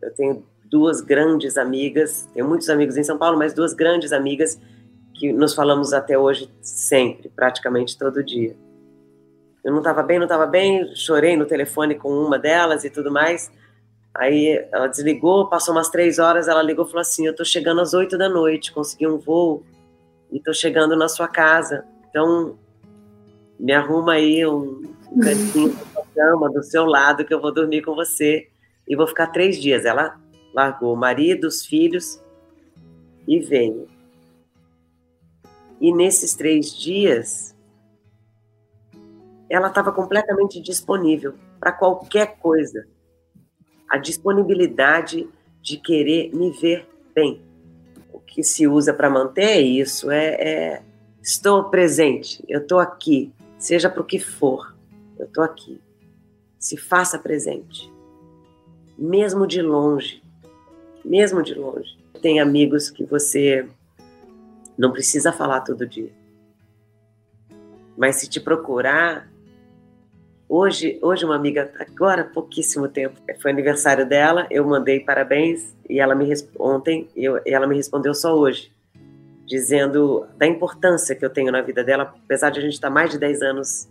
eu 0.00 0.14
tenho 0.14 0.44
duas 0.64 1.00
grandes 1.00 1.56
amigas, 1.56 2.28
tenho 2.32 2.46
muitos 2.46 2.68
amigos 2.68 2.96
em 2.96 3.02
São 3.02 3.18
Paulo, 3.18 3.36
mas 3.36 3.52
duas 3.52 3.74
grandes 3.74 4.12
amigas 4.12 4.58
que 5.14 5.32
nos 5.32 5.54
falamos 5.54 5.92
até 5.92 6.16
hoje 6.16 6.48
sempre, 6.62 7.28
praticamente 7.28 7.98
todo 7.98 8.22
dia. 8.22 8.56
Eu 9.64 9.72
não 9.72 9.78
estava 9.78 10.02
bem, 10.02 10.18
não 10.18 10.26
estava 10.26 10.46
bem, 10.46 10.94
chorei 10.94 11.36
no 11.36 11.44
telefone 11.44 11.96
com 11.96 12.08
uma 12.08 12.38
delas 12.38 12.84
e 12.84 12.90
tudo 12.90 13.10
mais. 13.10 13.50
Aí 14.14 14.64
ela 14.72 14.86
desligou, 14.86 15.48
passou 15.48 15.74
umas 15.74 15.88
três 15.88 16.18
horas, 16.18 16.48
ela 16.48 16.62
ligou 16.62 16.84
e 16.84 16.88
falou 16.88 17.00
assim: 17.00 17.26
Eu 17.26 17.32
estou 17.32 17.44
chegando 17.44 17.80
às 17.80 17.92
oito 17.92 18.16
da 18.16 18.28
noite, 18.28 18.72
consegui 18.72 19.06
um 19.06 19.18
voo 19.18 19.64
e 20.30 20.38
estou 20.38 20.54
chegando 20.54 20.96
na 20.96 21.08
sua 21.08 21.28
casa. 21.28 21.84
Então, 22.08 22.58
me 23.58 23.72
arruma 23.72 24.14
aí 24.14 24.46
um, 24.46 24.82
um 25.10 25.20
cantinho 25.20 25.76
da 25.94 26.02
cama 26.14 26.50
do 26.50 26.62
seu 26.62 26.84
lado 26.84 27.24
que 27.24 27.32
eu 27.32 27.40
vou 27.40 27.52
dormir 27.52 27.82
com 27.82 27.94
você 27.94 28.48
e 28.86 28.96
vou 28.96 29.06
ficar 29.06 29.28
três 29.28 29.60
dias. 29.60 29.84
Ela 29.84 30.18
largou 30.54 30.94
o 30.94 30.96
marido, 30.96 31.46
os 31.46 31.64
filhos 31.64 32.22
e 33.26 33.40
veio. 33.40 33.88
E 35.80 35.92
nesses 35.92 36.34
três 36.34 36.76
dias, 36.76 37.54
ela 39.48 39.68
estava 39.68 39.92
completamente 39.92 40.60
disponível 40.60 41.34
para 41.60 41.72
qualquer 41.72 42.38
coisa. 42.38 42.86
A 43.88 43.96
disponibilidade 43.96 45.28
de 45.62 45.76
querer 45.78 46.34
me 46.34 46.50
ver 46.50 46.86
bem. 47.14 47.47
O 48.12 48.18
que 48.20 48.42
se 48.42 48.66
usa 48.66 48.92
para 48.92 49.10
manter 49.10 49.42
é 49.42 49.60
isso: 49.60 50.10
é, 50.10 50.26
é 50.34 50.82
estou 51.22 51.64
presente, 51.64 52.44
eu 52.48 52.60
estou 52.60 52.78
aqui, 52.78 53.32
seja 53.58 53.90
para 53.90 54.02
o 54.02 54.06
que 54.06 54.18
for, 54.18 54.74
eu 55.18 55.26
estou 55.26 55.44
aqui. 55.44 55.80
Se 56.58 56.76
faça 56.76 57.18
presente, 57.18 57.92
mesmo 58.98 59.46
de 59.46 59.62
longe 59.62 60.22
mesmo 61.08 61.42
de 61.42 61.54
longe. 61.54 61.96
Tem 62.20 62.38
amigos 62.38 62.90
que 62.90 63.04
você 63.04 63.66
não 64.76 64.92
precisa 64.92 65.32
falar 65.32 65.62
todo 65.62 65.86
dia. 65.86 66.12
Mas 67.96 68.16
se 68.16 68.28
te 68.28 68.38
procurar, 68.38 69.28
hoje, 70.48 70.98
hoje 71.02 71.24
uma 71.24 71.36
amiga, 71.36 71.70
agora 71.78 72.24
pouquíssimo 72.24 72.88
tempo, 72.88 73.20
foi 73.40 73.50
aniversário 73.50 74.08
dela, 74.08 74.46
eu 74.50 74.64
mandei 74.66 75.00
parabéns 75.00 75.74
e 75.88 76.00
ela 76.00 76.14
me 76.14 76.32
ontem, 76.58 77.08
eu, 77.14 77.40
ela 77.46 77.66
me 77.66 77.76
respondeu 77.76 78.14
só 78.14 78.34
hoje, 78.34 78.72
dizendo 79.46 80.26
da 80.36 80.46
importância 80.46 81.14
que 81.14 81.24
eu 81.24 81.30
tenho 81.30 81.52
na 81.52 81.60
vida 81.60 81.84
dela, 81.84 82.14
apesar 82.24 82.50
de 82.50 82.58
a 82.58 82.62
gente 82.62 82.74
estar 82.74 82.90
mais 82.90 83.10
de 83.10 83.18
10 83.18 83.42
anos 83.42 83.88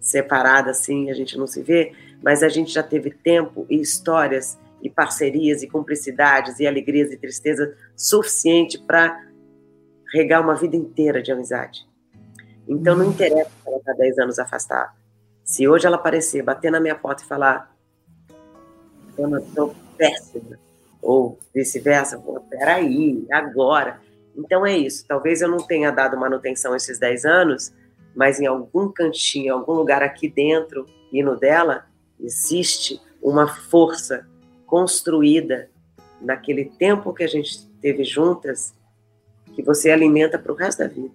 separada 0.00 0.70
assim, 0.70 1.10
a 1.10 1.14
gente 1.14 1.36
não 1.36 1.46
se 1.46 1.62
vê, 1.62 1.92
mas 2.22 2.42
a 2.42 2.48
gente 2.48 2.72
já 2.72 2.82
teve 2.82 3.10
tempo 3.10 3.66
e 3.68 3.80
histórias 3.80 4.58
e 4.82 4.88
parcerias 4.88 5.62
e 5.62 5.68
cumplicidades 5.68 6.58
e 6.58 6.66
alegrias 6.66 7.12
e 7.12 7.16
tristeza 7.16 7.74
suficiente 7.94 8.78
para 8.78 9.20
regar 10.12 10.42
uma 10.42 10.54
vida 10.54 10.76
inteira 10.76 11.22
de 11.22 11.30
amizade. 11.30 11.86
Então 12.66 12.96
não 12.96 13.10
interessa 13.10 13.50
se 13.50 13.68
ela 13.68 13.76
está 13.76 13.92
10 13.92 14.18
anos 14.18 14.38
afastada. 14.38 14.99
Se 15.50 15.66
hoje 15.66 15.84
ela 15.84 15.96
aparecer, 15.96 16.44
bater 16.44 16.70
na 16.70 16.78
minha 16.78 16.94
porta 16.94 17.24
e 17.24 17.26
falar 17.26 17.74
Dona, 19.16 19.40
estou 19.40 19.74
péssima, 19.98 20.56
ou 21.02 21.40
vice-versa, 21.52 22.22
peraí, 22.48 23.26
agora. 23.32 24.00
Então 24.36 24.64
é 24.64 24.78
isso. 24.78 25.04
Talvez 25.08 25.42
eu 25.42 25.48
não 25.48 25.58
tenha 25.58 25.90
dado 25.90 26.16
manutenção 26.16 26.76
esses 26.76 27.00
10 27.00 27.24
anos, 27.24 27.72
mas 28.14 28.38
em 28.38 28.46
algum 28.46 28.92
cantinho, 28.92 29.46
em 29.46 29.48
algum 29.48 29.72
lugar 29.72 30.04
aqui 30.04 30.28
dentro 30.28 30.86
e 31.12 31.20
no 31.20 31.36
dela, 31.36 31.84
existe 32.20 33.02
uma 33.20 33.48
força 33.48 34.24
construída 34.64 35.68
naquele 36.20 36.66
tempo 36.66 37.12
que 37.12 37.24
a 37.24 37.28
gente 37.28 37.66
teve 37.82 38.04
juntas, 38.04 38.72
que 39.56 39.64
você 39.64 39.90
alimenta 39.90 40.38
para 40.38 40.52
o 40.52 40.54
resto 40.54 40.78
da 40.78 40.86
vida. 40.86 41.10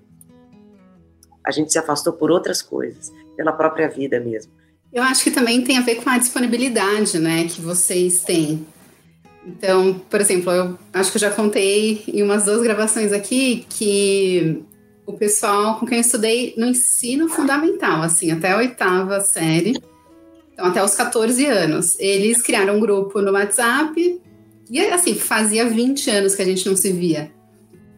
A 1.41 1.52
gente 1.52 1.71
se 1.71 1.80
afastou 1.80 2.12
por 2.12 2.30
outras 2.30 2.62
coisas, 2.62 3.13
pela 3.36 3.52
própria 3.52 3.89
vida 3.89 4.19
mesmo. 4.19 4.52
Eu 4.93 5.04
acho 5.04 5.24
que 5.24 5.32
também 5.32 5.62
tem 5.62 5.78
a 5.78 5.82
ver 5.82 5.95
com 5.95 6.10
a 6.10 6.17
disponibilidade, 6.17 7.19
né, 7.19 7.45
que 7.45 7.62
vocês 7.62 8.21
têm. 8.21 8.65
Então, 9.45 10.02
por 10.10 10.19
exemplo, 10.19 10.52
eu 10.52 10.78
acho 10.93 11.12
que 11.12 11.17
eu 11.17 11.21
já 11.21 11.32
contei 11.32 12.04
em 12.08 12.24
umas 12.24 12.45
duas 12.45 12.62
gravações 12.63 13.12
aqui 13.12 13.65
que 13.69 14.63
o 15.06 15.13
pessoal 15.13 15.78
com 15.80 15.86
quem 15.86 16.00
eu 16.00 16.02
estudei 16.02 16.56
no 16.58 16.65
ensino 16.65 17.30
fundamental, 17.30 18.02
assim, 18.02 18.32
até 18.32 18.52
a 18.52 18.58
oitava 18.58 19.21
série, 19.21 19.78
então 20.52 20.65
até 20.65 20.84
os 20.84 20.95
14 20.95 21.45
anos. 21.45 22.00
Eles 22.00 22.41
criaram 22.41 22.78
um 22.78 22.80
grupo 22.80 23.21
no 23.21 23.34
WhatsApp 23.34 24.21
e 24.69 24.80
assim, 24.88 25.13
fazia 25.13 25.65
20 25.69 26.10
anos 26.10 26.34
que 26.34 26.41
a 26.41 26.45
gente 26.45 26.67
não 26.67 26.76
se 26.76 26.91
via. 26.91 27.32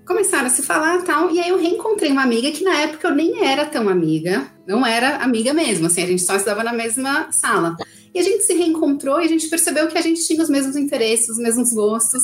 Começaram 0.07 0.47
a 0.47 0.49
se 0.49 0.63
falar 0.63 1.03
tal, 1.03 1.29
e 1.29 1.39
aí 1.39 1.49
eu 1.49 1.59
reencontrei 1.59 2.09
uma 2.09 2.23
amiga 2.23 2.49
que 2.51 2.63
na 2.63 2.81
época 2.81 3.09
eu 3.09 3.15
nem 3.15 3.45
era 3.45 3.65
tão 3.65 3.89
amiga, 3.89 4.49
não 4.65 4.85
era 4.85 5.17
amiga 5.17 5.53
mesmo, 5.53 5.87
assim, 5.87 6.01
a 6.01 6.05
gente 6.07 6.21
só 6.21 6.35
estudava 6.35 6.63
na 6.63 6.71
mesma 6.71 7.29
sala. 7.31 7.75
E 8.15 8.19
a 8.19 8.23
gente 8.23 8.43
se 8.43 8.53
reencontrou 8.53 9.21
e 9.21 9.25
a 9.25 9.27
gente 9.27 9.49
percebeu 9.49 9.87
que 9.87 9.97
a 9.97 10.01
gente 10.01 10.25
tinha 10.25 10.41
os 10.41 10.49
mesmos 10.49 10.75
interesses, 10.75 11.29
os 11.29 11.37
mesmos 11.37 11.73
gostos. 11.73 12.23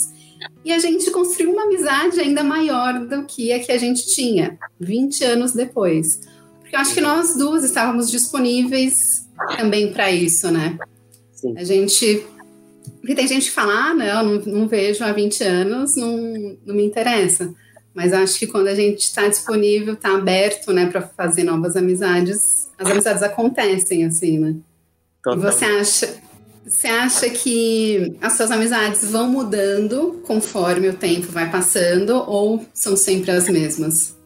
E 0.63 0.71
a 0.71 0.79
gente 0.79 1.11
construiu 1.11 1.51
uma 1.51 1.63
amizade 1.63 2.19
ainda 2.19 2.43
maior 2.43 3.05
do 3.05 3.25
que 3.25 3.51
a 3.51 3.59
que 3.59 3.71
a 3.71 3.77
gente 3.77 4.07
tinha 4.07 4.57
20 4.79 5.23
anos 5.25 5.51
depois. 5.51 6.21
Porque 6.61 6.75
eu 6.75 6.79
acho 6.79 6.93
que 6.93 7.01
nós 7.01 7.35
duas 7.35 7.63
estávamos 7.63 8.09
disponíveis 8.09 9.27
também 9.57 9.91
para 9.91 10.09
isso, 10.09 10.49
né? 10.49 10.77
Sim. 11.31 11.53
A 11.57 11.63
gente. 11.63 12.25
Porque 12.99 13.13
tem 13.13 13.27
gente 13.27 13.45
que 13.45 13.51
fala, 13.51 13.89
ah, 13.89 13.93
não, 13.93 14.23
não, 14.23 14.45
não 14.45 14.67
vejo 14.67 15.03
há 15.03 15.11
20 15.11 15.43
anos, 15.43 15.95
não, 15.95 16.57
não 16.65 16.73
me 16.73 16.85
interessa. 16.85 17.53
Mas 17.93 18.11
acho 18.11 18.39
que 18.39 18.47
quando 18.47 18.67
a 18.67 18.75
gente 18.75 19.01
está 19.01 19.27
disponível, 19.27 19.93
está 19.93 20.15
aberto, 20.15 20.73
né, 20.73 20.87
para 20.87 21.01
fazer 21.01 21.43
novas 21.43 21.75
amizades, 21.75 22.69
as 22.77 22.89
amizades 22.89 23.21
acontecem, 23.21 24.05
assim, 24.05 24.39
né? 24.39 24.55
Total. 25.23 25.37
E 25.37 25.41
você 25.41 25.65
acha, 25.65 26.21
você 26.65 26.87
acha 26.87 27.29
que 27.29 28.17
as 28.19 28.33
suas 28.33 28.49
amizades 28.49 29.09
vão 29.09 29.29
mudando 29.29 30.21
conforme 30.25 30.89
o 30.89 30.93
tempo 30.93 31.27
vai 31.31 31.51
passando 31.51 32.15
ou 32.27 32.65
são 32.73 32.97
sempre 32.97 33.31
as 33.31 33.47
mesmas? 33.47 34.17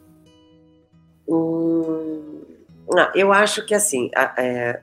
Hum, 1.28 2.42
não, 2.90 3.12
eu 3.14 3.34
acho 3.34 3.66
que 3.66 3.76
assim, 3.76 4.10
é, 4.38 4.80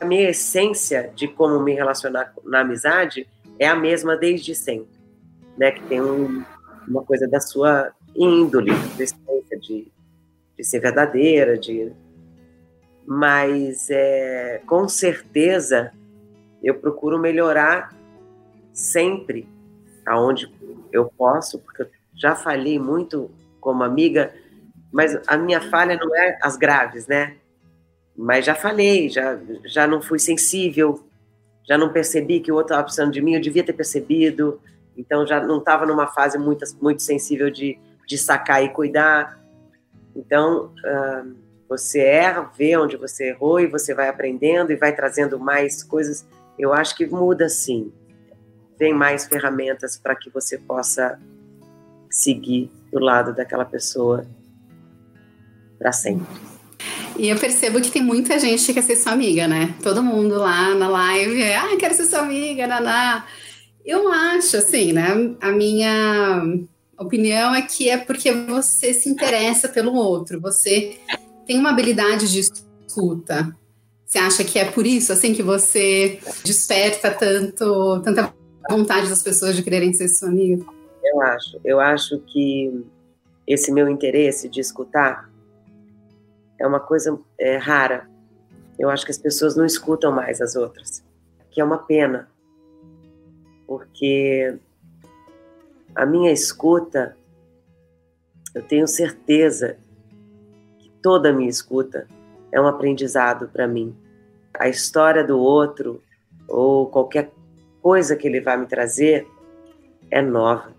a 0.00 0.04
minha 0.04 0.28
essência 0.28 1.12
de 1.14 1.28
como 1.28 1.60
me 1.60 1.74
relacionar 1.74 2.34
na 2.44 2.60
amizade 2.60 3.26
é 3.58 3.68
a 3.68 3.76
mesma 3.76 4.16
desde 4.16 4.54
sempre, 4.54 4.98
né? 5.56 5.70
Que 5.70 5.82
tem 5.84 6.02
um, 6.02 6.44
uma 6.86 7.02
coisa 7.02 7.26
da 7.28 7.40
sua 7.40 7.92
índole, 8.16 8.72
de, 9.60 9.92
de 10.56 10.64
ser 10.64 10.80
verdadeira, 10.80 11.58
de 11.58 11.92
mas 13.06 13.88
é, 13.88 14.60
com 14.66 14.88
certeza 14.88 15.92
eu 16.62 16.74
procuro 16.74 17.18
melhorar 17.18 17.94
sempre 18.72 19.48
aonde 20.04 20.52
eu 20.92 21.04
posso, 21.16 21.60
porque 21.60 21.82
eu 21.82 21.88
já 22.14 22.34
falhei 22.34 22.78
muito 22.78 23.30
como 23.60 23.84
amiga, 23.84 24.34
mas 24.92 25.18
a 25.26 25.36
minha 25.36 25.60
falha 25.60 25.96
não 25.96 26.14
é 26.16 26.38
as 26.42 26.56
graves, 26.56 27.06
né? 27.06 27.36
Mas 28.16 28.44
já 28.44 28.54
falei, 28.54 29.08
já, 29.08 29.38
já 29.64 29.86
não 29.86 30.00
fui 30.00 30.18
sensível, 30.18 31.04
já 31.64 31.76
não 31.76 31.92
percebi 31.92 32.40
que 32.40 32.50
o 32.50 32.54
outro 32.54 32.72
estava 32.72 32.84
precisando 32.84 33.12
de 33.12 33.20
mim, 33.20 33.34
eu 33.34 33.40
devia 33.40 33.64
ter 33.64 33.72
percebido, 33.72 34.60
então 34.96 35.26
já 35.26 35.40
não 35.40 35.58
estava 35.58 35.84
numa 35.84 36.06
fase 36.06 36.38
muito, 36.38 36.64
muito 36.80 37.02
sensível 37.02 37.50
de, 37.50 37.78
de 38.06 38.16
sacar 38.16 38.62
e 38.62 38.68
cuidar. 38.68 39.38
Então, 40.14 40.72
uh, 40.84 41.34
você 41.68 42.00
erra, 42.00 42.50
vê 42.56 42.76
onde 42.76 42.96
você 42.96 43.30
errou 43.30 43.60
e 43.60 43.66
você 43.66 43.94
vai 43.94 44.08
aprendendo 44.08 44.72
e 44.72 44.76
vai 44.76 44.94
trazendo 44.94 45.38
mais 45.38 45.82
coisas. 45.82 46.26
Eu 46.58 46.72
acho 46.72 46.96
que 46.96 47.06
muda 47.06 47.48
sim. 47.48 47.92
Vem 48.78 48.94
mais 48.94 49.26
ferramentas 49.26 49.96
para 49.96 50.14
que 50.14 50.30
você 50.30 50.58
possa 50.58 51.18
seguir 52.10 52.70
do 52.92 52.98
lado 52.98 53.34
daquela 53.34 53.64
pessoa 53.64 54.26
para 55.78 55.92
sempre. 55.92 56.26
E 57.18 57.28
eu 57.28 57.38
percebo 57.38 57.80
que 57.80 57.90
tem 57.90 58.02
muita 58.02 58.38
gente 58.38 58.64
que 58.64 58.74
quer 58.74 58.82
ser 58.82 58.96
sua 58.96 59.12
amiga, 59.12 59.48
né? 59.48 59.74
Todo 59.82 60.02
mundo 60.02 60.38
lá 60.38 60.74
na 60.74 60.88
live, 60.88 61.42
ah, 61.54 61.76
quero 61.78 61.94
ser 61.94 62.04
sua 62.04 62.20
amiga, 62.20 62.66
naná. 62.66 63.24
Eu 63.84 64.12
acho, 64.12 64.58
assim, 64.58 64.92
né? 64.92 65.34
A 65.40 65.50
minha 65.50 66.42
opinião 66.98 67.54
é 67.54 67.62
que 67.62 67.88
é 67.88 67.96
porque 67.96 68.32
você 68.32 68.94
se 68.94 69.08
interessa 69.08 69.68
pelo 69.68 69.94
outro, 69.94 70.40
você 70.40 70.98
tem 71.46 71.58
uma 71.58 71.70
habilidade 71.70 72.30
de 72.30 72.40
escuta. 72.40 73.56
Você 74.04 74.18
acha 74.18 74.44
que 74.44 74.58
é 74.58 74.64
por 74.64 74.86
isso, 74.86 75.12
assim, 75.12 75.34
que 75.34 75.42
você 75.42 76.20
desperta 76.44 77.10
tanto, 77.10 78.00
tanta 78.02 78.32
vontade 78.70 79.08
das 79.08 79.22
pessoas 79.22 79.56
de 79.56 79.62
quererem 79.62 79.92
ser 79.92 80.08
sua 80.08 80.28
amiga? 80.28 80.64
Eu 81.02 81.20
acho. 81.22 81.60
Eu 81.64 81.80
acho 81.80 82.18
que 82.20 82.84
esse 83.46 83.72
meu 83.72 83.88
interesse 83.88 84.48
de 84.48 84.60
escutar 84.60 85.30
é 86.58 86.66
uma 86.66 86.80
coisa 86.80 87.18
é, 87.38 87.56
rara. 87.56 88.08
Eu 88.78 88.90
acho 88.90 89.04
que 89.04 89.10
as 89.10 89.18
pessoas 89.18 89.56
não 89.56 89.64
escutam 89.64 90.12
mais 90.12 90.40
as 90.40 90.54
outras, 90.54 91.04
que 91.50 91.60
é 91.60 91.64
uma 91.64 91.78
pena, 91.78 92.28
porque 93.66 94.58
a 95.96 96.04
minha 96.04 96.30
escuta, 96.30 97.16
eu 98.54 98.62
tenho 98.62 98.86
certeza 98.86 99.78
que 100.78 100.90
toda 101.02 101.30
a 101.30 101.32
minha 101.32 101.48
escuta 101.48 102.06
é 102.52 102.60
um 102.60 102.66
aprendizado 102.66 103.48
para 103.48 103.66
mim. 103.66 103.96
A 104.58 104.68
história 104.68 105.24
do 105.24 105.38
outro 105.38 106.02
ou 106.46 106.86
qualquer 106.86 107.32
coisa 107.80 108.14
que 108.14 108.28
ele 108.28 108.42
vai 108.42 108.58
me 108.58 108.66
trazer 108.66 109.26
é 110.10 110.20
nova, 110.20 110.70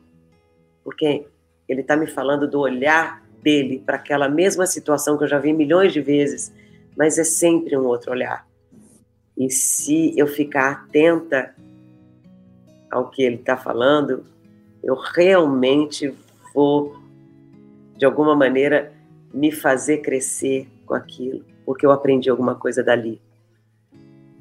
porque 0.83 1.25
ele 1.67 1.81
está 1.81 1.97
me 1.97 2.05
falando 2.05 2.47
do 2.47 2.59
olhar 2.59 3.23
dele 3.41 3.81
para 3.83 3.95
aquela 3.95 4.29
mesma 4.29 4.67
situação 4.67 5.17
que 5.17 5.23
eu 5.23 5.27
já 5.27 5.39
vi 5.39 5.51
milhões 5.51 5.91
de 5.91 5.99
vezes, 5.99 6.53
mas 6.95 7.17
é 7.17 7.23
sempre 7.23 7.75
um 7.75 7.85
outro 7.85 8.11
olhar. 8.11 8.47
E 9.35 9.49
se 9.49 10.13
eu 10.17 10.27
ficar 10.27 10.71
atenta 10.71 11.55
ao 12.89 13.09
que 13.09 13.23
ele 13.23 13.35
está 13.35 13.57
falando, 13.57 14.23
eu 14.87 14.95
realmente 14.95 16.15
vou, 16.55 16.95
de 17.97 18.05
alguma 18.05 18.33
maneira, 18.33 18.93
me 19.33 19.51
fazer 19.51 19.97
crescer 19.97 20.65
com 20.85 20.93
aquilo, 20.93 21.43
porque 21.65 21.85
eu 21.85 21.91
aprendi 21.91 22.29
alguma 22.29 22.55
coisa 22.55 22.81
dali. 22.81 23.21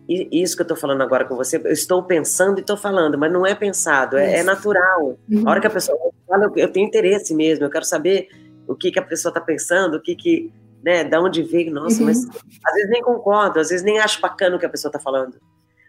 E 0.08 0.40
isso 0.40 0.54
que 0.54 0.62
eu 0.62 0.64
estou 0.64 0.76
falando 0.76 1.02
agora 1.02 1.24
com 1.24 1.34
você, 1.34 1.56
eu 1.56 1.72
estou 1.72 2.00
pensando 2.04 2.58
e 2.58 2.60
estou 2.60 2.76
falando, 2.76 3.18
mas 3.18 3.32
não 3.32 3.44
é 3.44 3.56
pensado, 3.56 4.16
é, 4.16 4.36
é 4.36 4.42
natural. 4.44 5.18
Uhum. 5.28 5.42
A 5.44 5.50
hora 5.50 5.60
que 5.60 5.66
a 5.66 5.70
pessoa 5.70 5.98
fala, 6.28 6.48
eu 6.54 6.70
tenho 6.70 6.86
interesse 6.86 7.34
mesmo, 7.34 7.64
eu 7.64 7.70
quero 7.70 7.84
saber 7.84 8.28
o 8.68 8.76
que, 8.76 8.92
que 8.92 9.00
a 9.00 9.02
pessoa 9.02 9.30
está 9.30 9.40
pensando, 9.40 9.96
o 9.96 10.00
que 10.00 10.14
que, 10.14 10.52
né, 10.80 11.02
da 11.02 11.20
onde 11.20 11.42
veio, 11.42 11.72
nossa, 11.72 11.98
uhum. 11.98 12.06
mas 12.06 12.24
às 12.24 12.74
vezes 12.74 12.90
nem 12.90 13.02
concordo, 13.02 13.58
às 13.58 13.70
vezes 13.70 13.84
nem 13.84 13.98
acho 13.98 14.20
bacana 14.20 14.54
o 14.54 14.60
que 14.60 14.66
a 14.66 14.70
pessoa 14.70 14.90
está 14.90 15.00
falando. 15.00 15.40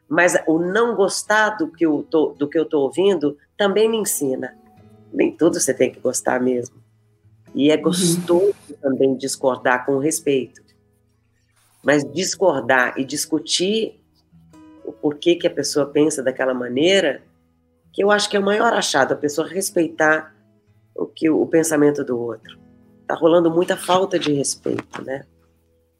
Mas 0.10 0.38
o 0.48 0.60
não 0.60 0.96
gostar 0.96 1.52
do 1.52 1.68
que 1.68 1.86
eu 1.86 2.06
tô, 2.10 2.30
do 2.30 2.48
que 2.48 2.58
eu 2.58 2.66
tô 2.66 2.82
ouvindo 2.82 3.38
também 3.58 3.90
me 3.90 3.98
ensina. 3.98 4.58
Nem 5.12 5.36
tudo 5.36 5.60
você 5.60 5.74
tem 5.74 5.92
que 5.92 6.00
gostar 6.00 6.40
mesmo. 6.40 6.76
E 7.54 7.72
é 7.72 7.78
gostoso 7.78 8.56
uhum. 8.70 8.76
também 8.82 9.18
discordar 9.18 9.86
com 9.86 9.98
respeito. 9.98 10.62
Mas 11.84 12.04
discordar 12.12 12.98
e 12.98 13.06
discutir 13.06 14.02
o 14.86 14.92
porquê 14.92 15.36
que 15.36 15.48
a 15.48 15.52
pessoa 15.52 15.86
pensa 15.86 16.24
daquela 16.24 16.54
maneira, 16.54 17.22
que 17.92 18.04
eu 18.04 18.12
acho 18.12 18.30
que 18.30 18.38
é 18.38 18.40
o 18.40 18.44
maior 18.44 18.74
achado, 18.74 19.14
a 19.14 19.18
pessoa 19.18 19.48
respeitar 19.48 20.34
o 20.96 21.06
que 21.06 21.30
o 21.30 21.46
pensamento 21.46 22.04
do 22.04 22.18
outro 22.18 22.58
tá 23.08 23.16
rolando 23.16 23.50
muita 23.50 23.78
falta 23.78 24.20
de 24.20 24.34
respeito, 24.34 25.02
né? 25.02 25.26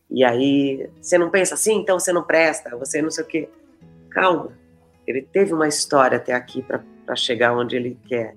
E 0.10 0.24
aí, 0.24 0.90
você 1.02 1.18
não 1.18 1.30
pensa 1.30 1.56
assim, 1.56 1.76
então 1.76 2.00
você 2.00 2.12
não 2.12 2.24
presta, 2.24 2.76
você 2.78 3.02
não 3.02 3.10
sei 3.10 3.24
o 3.24 3.28
quê. 3.28 3.50
Calma, 4.18 4.52
ele 5.06 5.22
teve 5.22 5.54
uma 5.54 5.68
história 5.68 6.18
até 6.18 6.34
aqui 6.34 6.64
para 6.64 7.16
chegar 7.16 7.56
onde 7.56 7.76
ele 7.76 7.96
quer. 8.08 8.36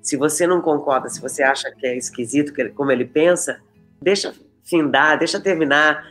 Se 0.00 0.16
você 0.16 0.46
não 0.46 0.62
concorda, 0.62 1.10
se 1.10 1.20
você 1.20 1.42
acha 1.42 1.70
que 1.70 1.86
é 1.86 1.94
esquisito 1.94 2.50
que 2.50 2.62
ele, 2.62 2.70
como 2.70 2.90
ele 2.90 3.04
pensa, 3.04 3.60
deixa 4.00 4.34
findar, 4.64 5.18
deixa 5.18 5.38
terminar, 5.38 6.02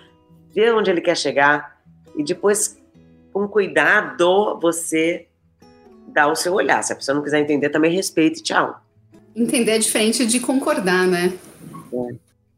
vê 0.53 0.71
onde 0.71 0.91
ele 0.91 1.01
quer 1.01 1.17
chegar 1.17 1.81
e 2.15 2.23
depois, 2.23 2.79
com 3.33 3.47
cuidado, 3.47 4.59
você 4.61 5.27
dá 6.09 6.27
o 6.27 6.35
seu 6.35 6.53
olhar. 6.53 6.83
Se 6.83 6.93
a 6.93 6.95
pessoa 6.95 7.15
não 7.15 7.23
quiser 7.23 7.39
entender, 7.39 7.69
também 7.69 7.91
respeite, 7.91 8.43
tchau. 8.43 8.79
Entender 9.35 9.71
é 9.71 9.79
diferente 9.79 10.27
de 10.27 10.39
concordar, 10.39 11.07
né? 11.07 11.33
É. 11.91 12.15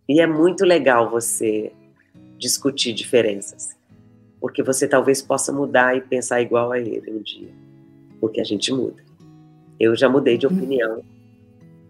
E 0.10 0.20
é 0.20 0.28
muito 0.28 0.66
legal 0.66 1.10
você 1.10 1.72
discutir 2.38 2.92
diferenças, 2.92 3.79
porque 4.40 4.64
você 4.64 4.88
talvez 4.88 5.22
possa 5.22 5.52
mudar 5.52 5.96
e 5.96 6.02
pensar 6.02 6.42
igual 6.42 6.72
a 6.72 6.80
ele 6.80 7.12
um 7.12 7.22
dia, 7.22 7.50
porque 8.20 8.40
a 8.40 8.44
gente 8.44 8.72
muda. 8.72 9.04
Eu 9.80 9.96
já 9.96 10.10
mudei 10.10 10.38
de 10.38 10.48
uhum. 10.48 10.54
opinião 10.56 11.04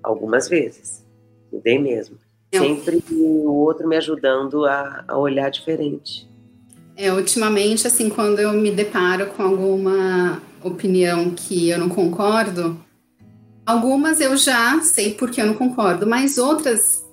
algumas 0.01 0.47
vezes, 0.47 1.05
mudei 1.51 1.77
mesmo. 1.77 2.17
Sempre 2.51 3.03
o 3.11 3.51
outro 3.53 3.87
me 3.87 3.95
ajudando 3.95 4.65
a, 4.65 5.03
a 5.07 5.17
olhar 5.17 5.49
diferente. 5.51 6.27
É, 6.95 7.13
ultimamente, 7.13 7.85
assim, 7.85 8.09
quando 8.09 8.39
eu 8.39 8.51
me 8.53 8.71
deparo 8.71 9.27
com 9.27 9.43
alguma 9.43 10.41
opinião 10.63 11.29
que 11.31 11.69
eu 11.69 11.77
não 11.77 11.87
concordo, 11.87 12.77
algumas 13.65 14.19
eu 14.19 14.35
já 14.35 14.81
sei 14.81 15.13
porque 15.13 15.39
eu 15.39 15.45
não 15.45 15.53
concordo, 15.53 16.07
mas 16.07 16.37
outras 16.37 17.05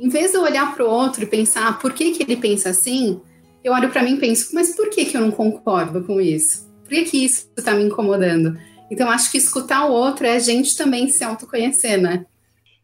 em 0.00 0.08
vez 0.08 0.30
de 0.30 0.38
eu 0.38 0.42
olhar 0.42 0.74
para 0.74 0.84
o 0.84 0.90
outro 0.90 1.22
e 1.22 1.26
pensar 1.26 1.68
ah, 1.68 1.72
por 1.74 1.92
que, 1.92 2.12
que 2.12 2.22
ele 2.22 2.36
pensa 2.36 2.70
assim, 2.70 3.20
eu 3.62 3.72
olho 3.72 3.90
para 3.90 4.02
mim 4.02 4.14
e 4.14 4.20
penso, 4.20 4.54
mas 4.54 4.74
por 4.74 4.88
que, 4.90 5.04
que 5.04 5.16
eu 5.16 5.20
não 5.20 5.30
concordo 5.30 6.02
com 6.04 6.20
isso? 6.20 6.68
Por 6.82 6.90
que, 6.90 7.04
que 7.04 7.24
isso 7.24 7.50
está 7.56 7.74
me 7.74 7.84
incomodando? 7.84 8.58
Então, 8.90 9.08
acho 9.08 9.30
que 9.30 9.38
escutar 9.38 9.86
o 9.86 9.92
outro 9.92 10.26
é 10.26 10.34
a 10.34 10.38
gente 10.38 10.76
também 10.76 11.08
se 11.08 11.22
autoconhecer, 11.22 11.96
né? 11.96 12.26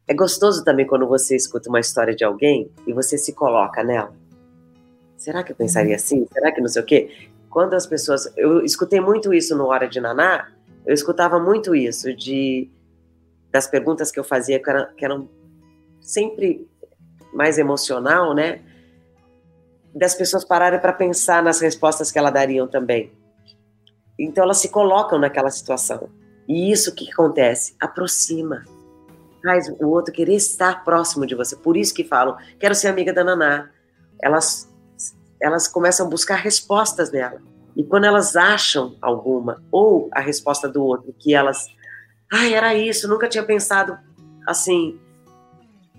É 0.07 0.15
gostoso 0.15 0.63
também 0.63 0.87
quando 0.87 1.07
você 1.07 1.35
escuta 1.35 1.69
uma 1.69 1.81
história 1.81 2.15
de 2.15 2.25
alguém 2.25 2.71
e 2.87 2.93
você 2.93 3.19
se 3.19 3.33
coloca 3.33 3.83
nela. 3.83 4.15
Será 5.17 5.43
que 5.43 5.51
eu 5.51 5.57
pensaria 5.57 5.91
uhum. 5.91 5.97
assim? 5.97 6.27
Será 6.33 6.53
que 6.53 6.61
não 6.61 6.69
sei 6.69 6.83
o 6.83 6.85
quê? 6.85 7.29
Quando 7.51 7.75
as 7.75 7.87
pessoas. 7.87 8.33
Eu 8.37 8.65
escutei 8.65 9.01
muito 9.01 9.35
isso 9.35 9.57
no 9.57 9.67
Hora 9.67 9.89
de 9.89 10.01
Naná, 10.01 10.49
eu 10.85 10.95
escutava 10.95 11.41
muito 11.41 11.75
isso, 11.75 12.15
de 12.15 12.71
das 13.51 13.67
perguntas 13.67 14.13
que 14.13 14.21
eu 14.21 14.25
fazia, 14.25 14.63
que 14.63 14.71
eram, 14.71 14.95
que 14.95 15.05
eram 15.05 15.29
sempre 16.01 16.69
mais 17.33 17.59
emocional, 17.59 18.35
né? 18.35 18.61
Das 19.97 20.15
pessoas 20.15 20.45
pararem 20.45 20.79
para 20.79 20.93
pensar 20.93 21.43
nas 21.43 21.59
respostas 21.59 22.13
que 22.13 22.19
elas 22.19 22.33
dariam 22.33 22.69
também. 22.69 23.11
Então 24.19 24.45
elas 24.45 24.59
se 24.59 24.69
colocam 24.69 25.19
naquela 25.19 25.51
situação. 25.51 26.11
E 26.47 26.71
isso 26.71 26.95
que 26.95 27.11
acontece? 27.11 27.75
Aproxima. 27.81 28.63
Faz 29.43 29.69
o 29.81 29.89
outro 29.89 30.13
querer 30.13 30.35
estar 30.35 30.85
próximo 30.85 31.27
de 31.27 31.35
você. 31.35 31.57
Por 31.57 31.79
isso 31.79 31.95
que 31.95 32.05
falam, 32.05 32.37
quero 32.59 32.75
ser 32.75 32.89
amiga 32.89 33.13
da 33.13 33.25
Naná. 33.25 33.71
Elas, 34.23 34.71
elas 35.41 35.67
começam 35.67 36.07
a 36.07 36.11
buscar 36.11 36.37
respostas 36.37 37.11
nela. 37.11 37.41
E 37.75 37.83
quando 37.83 38.05
elas 38.05 38.37
acham 38.37 38.97
alguma, 39.01 39.63
ou 39.71 40.09
a 40.13 40.21
resposta 40.21 40.69
do 40.69 40.83
outro, 40.83 41.15
que 41.19 41.35
elas. 41.35 41.67
Ai, 42.33 42.55
era 42.55 42.75
isso, 42.75 43.09
nunca 43.09 43.29
tinha 43.29 43.45
pensado 43.45 43.99
assim. 44.47 45.01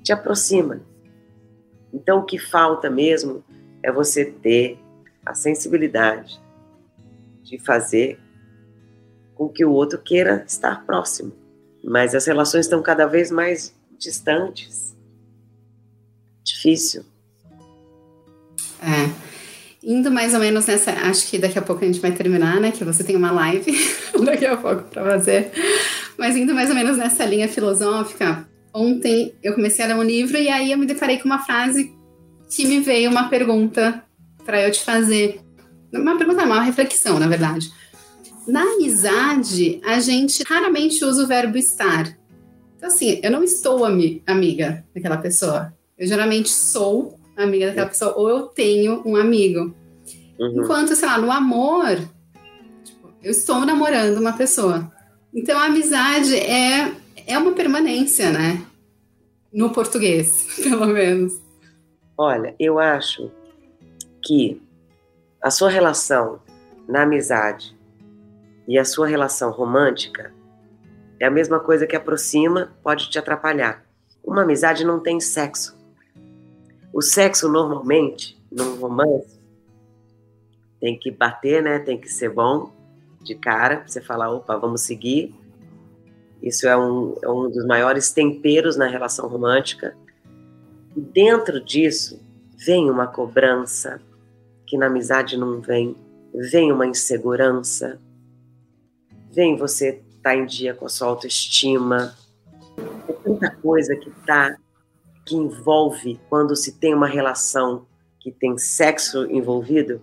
Te 0.04 0.12
aproxima. 0.12 0.82
Então, 1.94 2.20
o 2.20 2.26
que 2.26 2.38
falta 2.38 2.90
mesmo 2.90 3.44
é 3.84 3.92
você 3.92 4.26
ter 4.26 4.80
a 5.26 5.34
sensibilidade 5.34 6.40
de 7.44 7.58
fazer 7.60 8.20
com 9.36 9.48
que 9.48 9.64
o 9.64 9.72
outro 9.72 10.00
queira 10.00 10.44
estar 10.48 10.86
próximo. 10.86 11.34
Mas 11.84 12.16
as 12.16 12.26
relações 12.26 12.66
estão 12.66 12.82
cada 12.82 13.06
vez 13.06 13.32
mais 13.32 13.74
distantes. 13.98 14.96
Difícil. 16.44 17.04
É. 18.82 19.28
Indo 19.84 20.12
mais 20.12 20.34
ou 20.34 20.40
menos 20.40 20.66
nessa. 20.66 20.92
Acho 20.92 21.28
que 21.30 21.38
daqui 21.38 21.58
a 21.58 21.62
pouco 21.62 21.84
a 21.84 21.88
gente 21.88 22.00
vai 22.00 22.12
terminar, 22.12 22.60
né? 22.60 22.72
Que 22.72 22.84
você 22.84 23.04
tem 23.04 23.16
uma 23.16 23.32
live 23.32 23.72
daqui 24.26 24.46
a 24.46 24.58
pouco 24.58 24.84
para 24.84 25.04
fazer. 25.04 25.52
Mas 26.18 26.36
indo 26.36 26.54
mais 26.54 26.70
ou 26.70 26.76
menos 26.76 26.98
nessa 26.98 27.24
linha 27.26 27.48
filosófica, 27.48 28.48
Ontem 28.78 29.34
eu 29.42 29.56
comecei 29.56 29.84
a 29.84 29.88
ler 29.88 29.96
um 29.96 30.04
livro 30.04 30.38
e 30.38 30.50
aí 30.50 30.72
eu 30.72 30.78
me 30.78 30.86
deparei 30.86 31.18
com 31.18 31.26
uma 31.26 31.40
frase 31.40 31.92
que 32.50 32.66
me 32.66 32.80
veio 32.80 33.10
uma 33.10 33.30
pergunta 33.30 34.04
para 34.46 34.62
eu 34.62 34.72
te 34.72 34.84
fazer 34.84 35.42
uma 35.94 36.18
pergunta, 36.18 36.44
uma 36.44 36.62
reflexão, 36.62 37.20
na 37.20 37.28
verdade. 37.28 37.72
Na 38.48 38.62
amizade, 38.62 39.82
a 39.86 40.00
gente 40.00 40.44
raramente 40.44 41.04
usa 41.04 41.24
o 41.24 41.28
verbo 41.28 41.58
estar. 41.58 42.18
Então, 42.76 42.88
assim, 42.88 43.20
eu 43.24 43.32
não 43.32 43.44
estou 43.44 43.84
ami 43.84 44.22
amiga 44.26 44.86
daquela 44.94 45.18
pessoa. 45.18 45.74
Eu 45.98 46.08
geralmente 46.08 46.50
sou 46.50 47.20
amiga 47.36 47.68
daquela 47.68 47.88
pessoa, 47.88 48.14
ou 48.16 48.30
eu 48.30 48.44
tenho 48.44 49.02
um 49.06 49.16
amigo. 49.16 49.76
Uhum. 50.40 50.64
Enquanto, 50.64 50.96
sei 50.96 51.08
lá, 51.08 51.18
no 51.18 51.32
amor, 51.32 51.98
tipo, 52.84 53.12
eu 53.24 53.32
estou 53.32 53.66
namorando 53.66 54.18
uma 54.18 54.34
pessoa. 54.34 54.92
Então, 55.34 55.58
a 55.58 55.66
amizade 55.66 56.36
é, 56.36 56.94
é 57.26 57.38
uma 57.38 57.52
permanência, 57.52 58.32
né? 58.32 58.62
No 59.52 59.72
português, 59.72 60.46
pelo 60.62 60.88
menos. 60.88 61.34
Olha, 62.18 62.56
eu 62.60 62.80
acho 62.80 63.32
que 64.24 64.60
a 65.42 65.52
sua 65.52 65.70
relação 65.70 66.40
na 66.88 67.04
amizade 67.04 67.78
e 68.68 68.80
a 68.80 68.84
sua 68.84 69.06
relação 69.06 69.52
romântica 69.52 70.34
é 71.20 71.26
a 71.26 71.32
mesma 71.32 71.60
coisa 71.60 71.86
que 71.86 71.96
aproxima, 71.96 72.76
pode 72.82 73.10
te 73.10 73.20
atrapalhar. 73.20 73.86
Uma 74.24 74.42
amizade 74.42 74.84
não 74.84 75.00
tem 75.00 75.20
sexo. 75.20 75.78
O 76.92 77.02
sexo 77.02 77.48
normalmente, 77.48 78.42
num 78.52 78.76
romance, 78.80 79.40
tem 80.80 80.98
que 80.98 81.12
bater, 81.12 81.62
né? 81.62 81.80
Tem 81.80 82.00
que 82.00 82.10
ser 82.10 82.30
bom 82.30 82.72
de 83.22 83.36
cara, 83.36 83.78
pra 83.78 83.88
você 83.88 84.02
falar, 84.02 84.32
opa, 84.32 84.58
vamos 84.58 84.82
seguir. 84.82 85.36
Isso 86.42 86.68
é 86.68 86.78
um, 86.78 87.16
é 87.22 87.30
um 87.30 87.50
dos 87.50 87.66
maiores 87.66 88.12
temperos 88.12 88.76
na 88.76 88.88
relação 88.88 89.28
romântica. 89.28 89.96
E 90.98 91.00
dentro 91.00 91.64
disso 91.64 92.20
vem 92.58 92.90
uma 92.90 93.06
cobrança 93.06 94.02
que 94.66 94.76
na 94.76 94.88
amizade 94.88 95.38
não 95.38 95.62
vem. 95.62 95.96
Vem 96.34 96.72
uma 96.72 96.88
insegurança. 96.88 98.02
Vem 99.32 99.56
você 99.56 99.90
estar 99.90 100.32
tá 100.32 100.36
em 100.36 100.48
dia 100.48 100.74
com 100.74 100.88
a 100.88 100.90
sua 100.90 101.10
autoestima. 101.10 102.16
É 103.08 103.14
tanta 103.14 103.52
coisa 103.58 103.96
que 103.96 104.10
tá 104.26 104.58
que 105.24 105.36
envolve 105.36 106.20
quando 106.30 106.56
se 106.56 106.80
tem 106.80 106.96
uma 106.96 107.08
relação 107.08 107.86
que 108.20 108.32
tem 108.32 108.58
sexo 108.58 109.30
envolvido. 109.30 110.02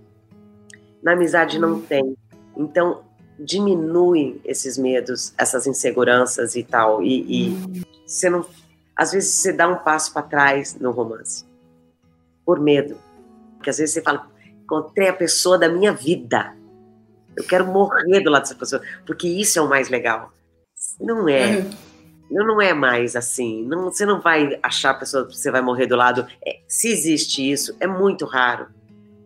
Na 1.02 1.12
amizade 1.12 1.58
não 1.58 1.80
tem. 1.80 2.14
Então 2.56 3.02
diminui 3.36 4.40
esses 4.44 4.78
medos, 4.78 5.34
essas 5.36 5.66
inseguranças 5.66 6.54
e 6.54 6.62
tal. 6.62 7.02
E, 7.02 7.48
e 7.48 7.84
você 8.06 8.30
não, 8.30 8.46
às 8.96 9.12
vezes 9.12 9.34
você 9.34 9.52
dá 9.52 9.68
um 9.68 9.76
passo 9.76 10.12
para 10.12 10.22
trás 10.22 10.74
no 10.78 10.90
romance 10.90 11.44
por 12.44 12.60
medo, 12.60 12.98
porque 13.56 13.70
às 13.70 13.78
vezes 13.78 13.94
você 13.94 14.02
fala, 14.02 14.28
encontrei 14.62 15.08
a 15.08 15.12
pessoa 15.12 15.58
da 15.58 15.68
minha 15.68 15.92
vida. 15.92 16.54
Eu 17.36 17.44
quero 17.44 17.66
morrer 17.66 18.20
do 18.20 18.30
lado 18.30 18.42
dessa 18.42 18.54
pessoa, 18.54 18.82
porque 19.06 19.26
isso 19.26 19.58
é 19.58 19.62
o 19.62 19.68
mais 19.68 19.88
legal. 19.88 20.32
Não 21.00 21.28
é. 21.28 21.58
Uhum. 21.58 21.70
Não 22.30 22.60
é 22.60 22.72
mais 22.72 23.16
assim. 23.16 23.64
Não, 23.64 23.84
você 23.84 24.06
não 24.06 24.20
vai 24.20 24.58
achar 24.62 24.90
a 24.90 24.94
pessoa 24.94 25.26
que 25.26 25.36
você 25.36 25.50
vai 25.50 25.60
morrer 25.60 25.86
do 25.86 25.96
lado. 25.96 26.26
É, 26.46 26.60
se 26.66 26.88
existe 26.88 27.50
isso, 27.50 27.76
é 27.80 27.86
muito 27.86 28.24
raro. 28.24 28.68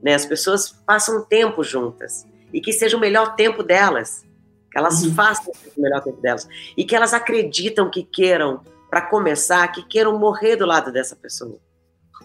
Né? 0.02 0.14
As 0.14 0.24
pessoas 0.24 0.70
passam 0.70 1.24
tempo 1.24 1.62
juntas 1.62 2.26
e 2.52 2.60
que 2.60 2.72
seja 2.72 2.96
o 2.96 3.00
melhor 3.00 3.34
tempo 3.34 3.62
delas. 3.62 4.24
Que 4.70 4.78
elas 4.78 5.02
uhum. 5.02 5.14
façam 5.14 5.52
o 5.76 5.80
melhor 5.80 6.02
tempo 6.02 6.20
delas. 6.20 6.48
E 6.76 6.84
que 6.84 6.94
elas 6.94 7.14
acreditam 7.14 7.90
que 7.90 8.02
queiram, 8.02 8.62
para 8.90 9.02
começar, 9.02 9.66
que 9.68 9.82
queiram 9.82 10.18
morrer 10.18 10.56
do 10.56 10.66
lado 10.66 10.90
dessa 10.92 11.14
pessoa 11.14 11.58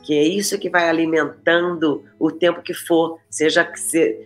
que 0.04 0.13
é 0.13 0.23
isso 0.23 0.60
que 0.60 0.69
vai 0.69 0.89
alimentando 0.89 2.04
o 2.19 2.30
tempo 2.30 2.62
que 2.62 2.73
for, 2.73 3.19
seja, 3.30 3.69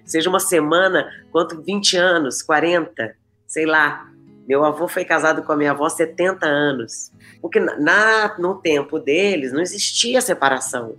seja 0.04 0.30
uma 0.30 0.40
semana, 0.40 1.08
quanto 1.32 1.62
20 1.62 1.96
anos, 1.96 2.42
40, 2.42 3.16
sei 3.46 3.66
lá. 3.66 4.10
Meu 4.48 4.66
avô 4.66 4.88
foi 4.88 5.06
casado 5.06 5.44
com 5.44 5.52
a 5.52 5.58
minha 5.58 5.72
avó 5.72 5.88
70 5.88 6.46
anos. 6.46 7.12
Porque 7.42 7.60
na, 7.60 8.36
no 8.40 8.56
tempo 8.56 9.00
deles 9.00 9.52
não 9.52 9.62
existia 9.62 10.20
separação. 10.20 10.96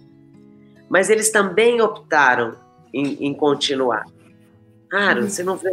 Mas 0.88 1.10
eles 1.10 1.30
também 1.30 1.80
optaram 1.80 2.56
em, 2.94 3.26
em 3.26 3.34
continuar. 3.34 4.04
Claro, 4.88 5.22
uhum. 5.22 5.28
você 5.28 5.42
não 5.42 5.56
vê. 5.56 5.70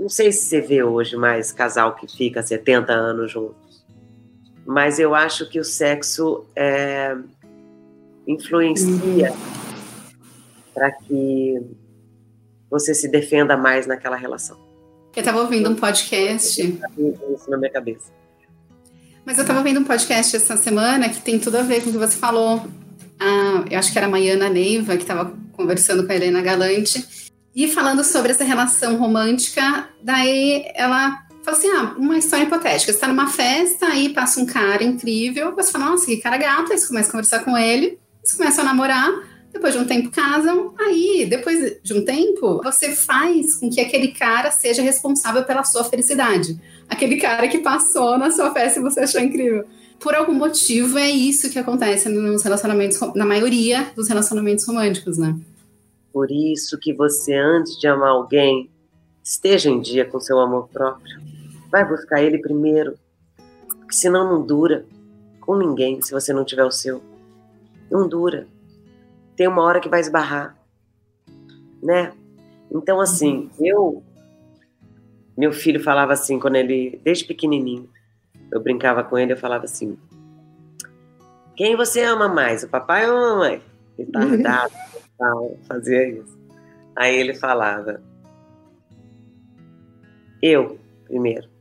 não 0.00 0.08
sei 0.08 0.30
se 0.30 0.44
você 0.44 0.60
vê 0.60 0.82
hoje 0.82 1.16
mais 1.16 1.50
casal 1.50 1.94
que 1.94 2.06
fica 2.06 2.42
70 2.42 2.92
anos 2.92 3.32
juntos. 3.32 3.63
Mas 4.66 4.98
eu 4.98 5.14
acho 5.14 5.48
que 5.48 5.60
o 5.60 5.64
sexo 5.64 6.44
é, 6.56 7.16
influencia 8.26 9.32
para 10.72 10.90
que 10.90 11.60
você 12.70 12.94
se 12.94 13.08
defenda 13.08 13.56
mais 13.56 13.86
naquela 13.86 14.16
relação. 14.16 14.58
Eu 15.14 15.20
estava 15.20 15.40
ouvindo 15.40 15.70
um 15.70 15.76
podcast. 15.76 16.60
Isso 16.60 17.50
na 17.50 17.56
minha 17.56 17.70
cabeça. 17.70 18.10
Mas 19.24 19.38
eu 19.38 19.42
estava 19.42 19.62
vendo 19.62 19.80
um 19.80 19.84
podcast 19.84 20.36
essa 20.36 20.56
semana 20.56 21.08
que 21.08 21.20
tem 21.20 21.38
tudo 21.38 21.56
a 21.56 21.62
ver 21.62 21.82
com 21.82 21.90
o 21.90 21.92
que 21.92 21.98
você 21.98 22.16
falou. 22.16 22.66
Ah, 23.18 23.64
eu 23.70 23.78
acho 23.78 23.92
que 23.92 23.98
era 23.98 24.06
a 24.06 24.10
Maiana 24.10 24.50
Neiva 24.50 24.96
que 24.96 25.02
estava 25.02 25.32
conversando 25.52 26.04
com 26.04 26.12
a 26.12 26.16
Helena 26.16 26.42
Galante 26.42 27.32
e 27.54 27.68
falando 27.68 28.02
sobre 28.02 28.32
essa 28.32 28.42
relação 28.42 28.96
romântica. 28.96 29.88
Daí 30.02 30.64
ela 30.74 31.23
falou 31.44 31.58
assim: 31.58 31.68
ah, 31.70 31.94
uma 31.98 32.18
história 32.18 32.44
hipotética. 32.44 32.90
Você 32.90 32.96
está 32.96 33.06
numa 33.06 33.28
festa, 33.28 33.86
aí 33.86 34.08
passa 34.08 34.40
um 34.40 34.46
cara 34.46 34.82
incrível, 34.82 35.54
você 35.54 35.70
fala, 35.70 35.90
nossa, 35.90 36.06
que 36.06 36.16
cara 36.16 36.36
gato, 36.36 36.72
aí 36.72 36.78
você 36.78 36.88
começa 36.88 37.08
a 37.08 37.12
conversar 37.12 37.44
com 37.44 37.56
ele. 37.56 37.98
Eles 38.22 38.32
começam 38.36 38.64
a 38.64 38.68
namorar, 38.68 39.12
depois 39.52 39.74
de 39.74 39.80
um 39.80 39.86
tempo 39.86 40.10
casam, 40.10 40.74
aí, 40.80 41.26
depois 41.28 41.78
de 41.82 41.92
um 41.92 42.04
tempo, 42.04 42.60
você 42.64 42.92
faz 42.92 43.56
com 43.56 43.68
que 43.68 43.80
aquele 43.80 44.08
cara 44.08 44.50
seja 44.50 44.82
responsável 44.82 45.44
pela 45.44 45.62
sua 45.62 45.84
felicidade. 45.84 46.58
Aquele 46.88 47.16
cara 47.18 47.46
que 47.48 47.58
passou 47.58 48.16
na 48.16 48.30
sua 48.30 48.50
festa 48.52 48.80
e 48.80 48.82
você 48.82 49.00
achou 49.00 49.20
incrível. 49.20 49.64
Por 50.00 50.14
algum 50.14 50.32
motivo, 50.34 50.98
é 50.98 51.08
isso 51.08 51.50
que 51.50 51.58
acontece 51.58 52.08
nos 52.08 52.42
relacionamentos, 52.42 52.98
na 53.14 53.24
maioria 53.24 53.92
dos 53.94 54.08
relacionamentos 54.08 54.66
românticos, 54.66 55.18
né? 55.18 55.38
Por 56.12 56.30
isso 56.30 56.78
que 56.78 56.92
você, 56.92 57.34
antes 57.34 57.78
de 57.78 57.86
amar 57.86 58.10
alguém, 58.10 58.70
esteja 59.22 59.70
em 59.70 59.80
dia 59.80 60.04
com 60.04 60.20
seu 60.20 60.38
amor 60.38 60.68
próprio. 60.68 61.33
Vai 61.74 61.84
buscar 61.84 62.22
ele 62.22 62.38
primeiro, 62.38 62.94
porque 63.66 63.94
senão 63.94 64.32
não 64.32 64.46
dura 64.46 64.86
com 65.40 65.56
ninguém 65.56 66.00
se 66.00 66.12
você 66.12 66.32
não 66.32 66.44
tiver 66.44 66.62
o 66.62 66.70
seu 66.70 67.02
não 67.90 68.06
dura. 68.08 68.46
Tem 69.34 69.48
uma 69.48 69.60
hora 69.60 69.80
que 69.80 69.88
vai 69.88 69.98
esbarrar, 69.98 70.56
né? 71.82 72.12
Então, 72.70 73.00
assim, 73.00 73.50
eu. 73.60 74.04
Meu 75.36 75.52
filho 75.52 75.82
falava 75.82 76.12
assim, 76.12 76.38
quando 76.38 76.54
ele, 76.54 77.00
desde 77.02 77.24
pequenininho, 77.24 77.90
eu 78.52 78.60
brincava 78.60 79.02
com 79.02 79.18
ele, 79.18 79.32
eu 79.32 79.36
falava 79.36 79.64
assim: 79.64 79.98
Quem 81.56 81.74
você 81.74 82.04
ama 82.04 82.28
mais, 82.28 82.62
o 82.62 82.68
papai 82.68 83.10
ou 83.10 83.16
a 83.16 83.30
mamãe? 83.30 83.60
Ele 83.98 84.12
tava 84.12 84.38
tal, 85.18 85.58
fazia 85.66 86.06
isso. 86.06 86.38
Aí 86.94 87.16
ele 87.16 87.34
falava: 87.34 88.00
Eu, 90.40 90.78
primeiro. 91.04 91.52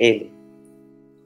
Ele. 0.00 0.32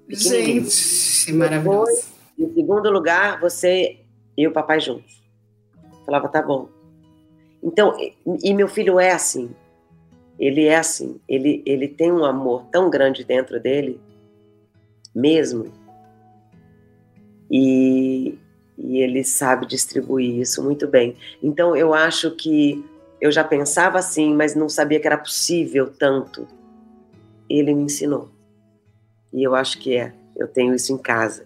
Gente, 0.08 1.32
maravilhoso. 1.32 2.08
em 2.36 2.52
segundo 2.52 2.90
lugar, 2.90 3.40
você 3.40 4.00
e 4.36 4.48
o 4.48 4.52
papai 4.52 4.80
juntos. 4.80 5.22
Falava, 6.04 6.28
tá 6.28 6.42
bom. 6.42 6.68
Então, 7.62 7.96
e 8.42 8.52
meu 8.52 8.66
filho 8.66 8.98
é 8.98 9.12
assim. 9.12 9.50
Ele 10.38 10.64
é 10.64 10.76
assim. 10.76 11.20
Ele, 11.28 11.62
ele 11.64 11.86
tem 11.86 12.10
um 12.10 12.24
amor 12.24 12.66
tão 12.72 12.90
grande 12.90 13.22
dentro 13.22 13.60
dele, 13.60 14.00
mesmo. 15.14 15.72
E, 17.48 18.36
e 18.76 18.98
ele 18.98 19.22
sabe 19.22 19.66
distribuir 19.66 20.40
isso 20.40 20.62
muito 20.62 20.88
bem. 20.88 21.16
Então, 21.40 21.76
eu 21.76 21.94
acho 21.94 22.32
que 22.32 22.84
eu 23.20 23.30
já 23.30 23.44
pensava 23.44 24.00
assim, 24.00 24.34
mas 24.34 24.56
não 24.56 24.68
sabia 24.68 24.98
que 24.98 25.06
era 25.06 25.16
possível 25.16 25.90
tanto. 25.96 26.46
Ele 27.48 27.72
me 27.72 27.84
ensinou. 27.84 28.33
E 29.34 29.42
eu 29.42 29.54
acho 29.54 29.78
que 29.78 29.96
é. 29.96 30.14
Eu 30.36 30.46
tenho 30.46 30.74
isso 30.74 30.92
em 30.92 30.98
casa. 30.98 31.44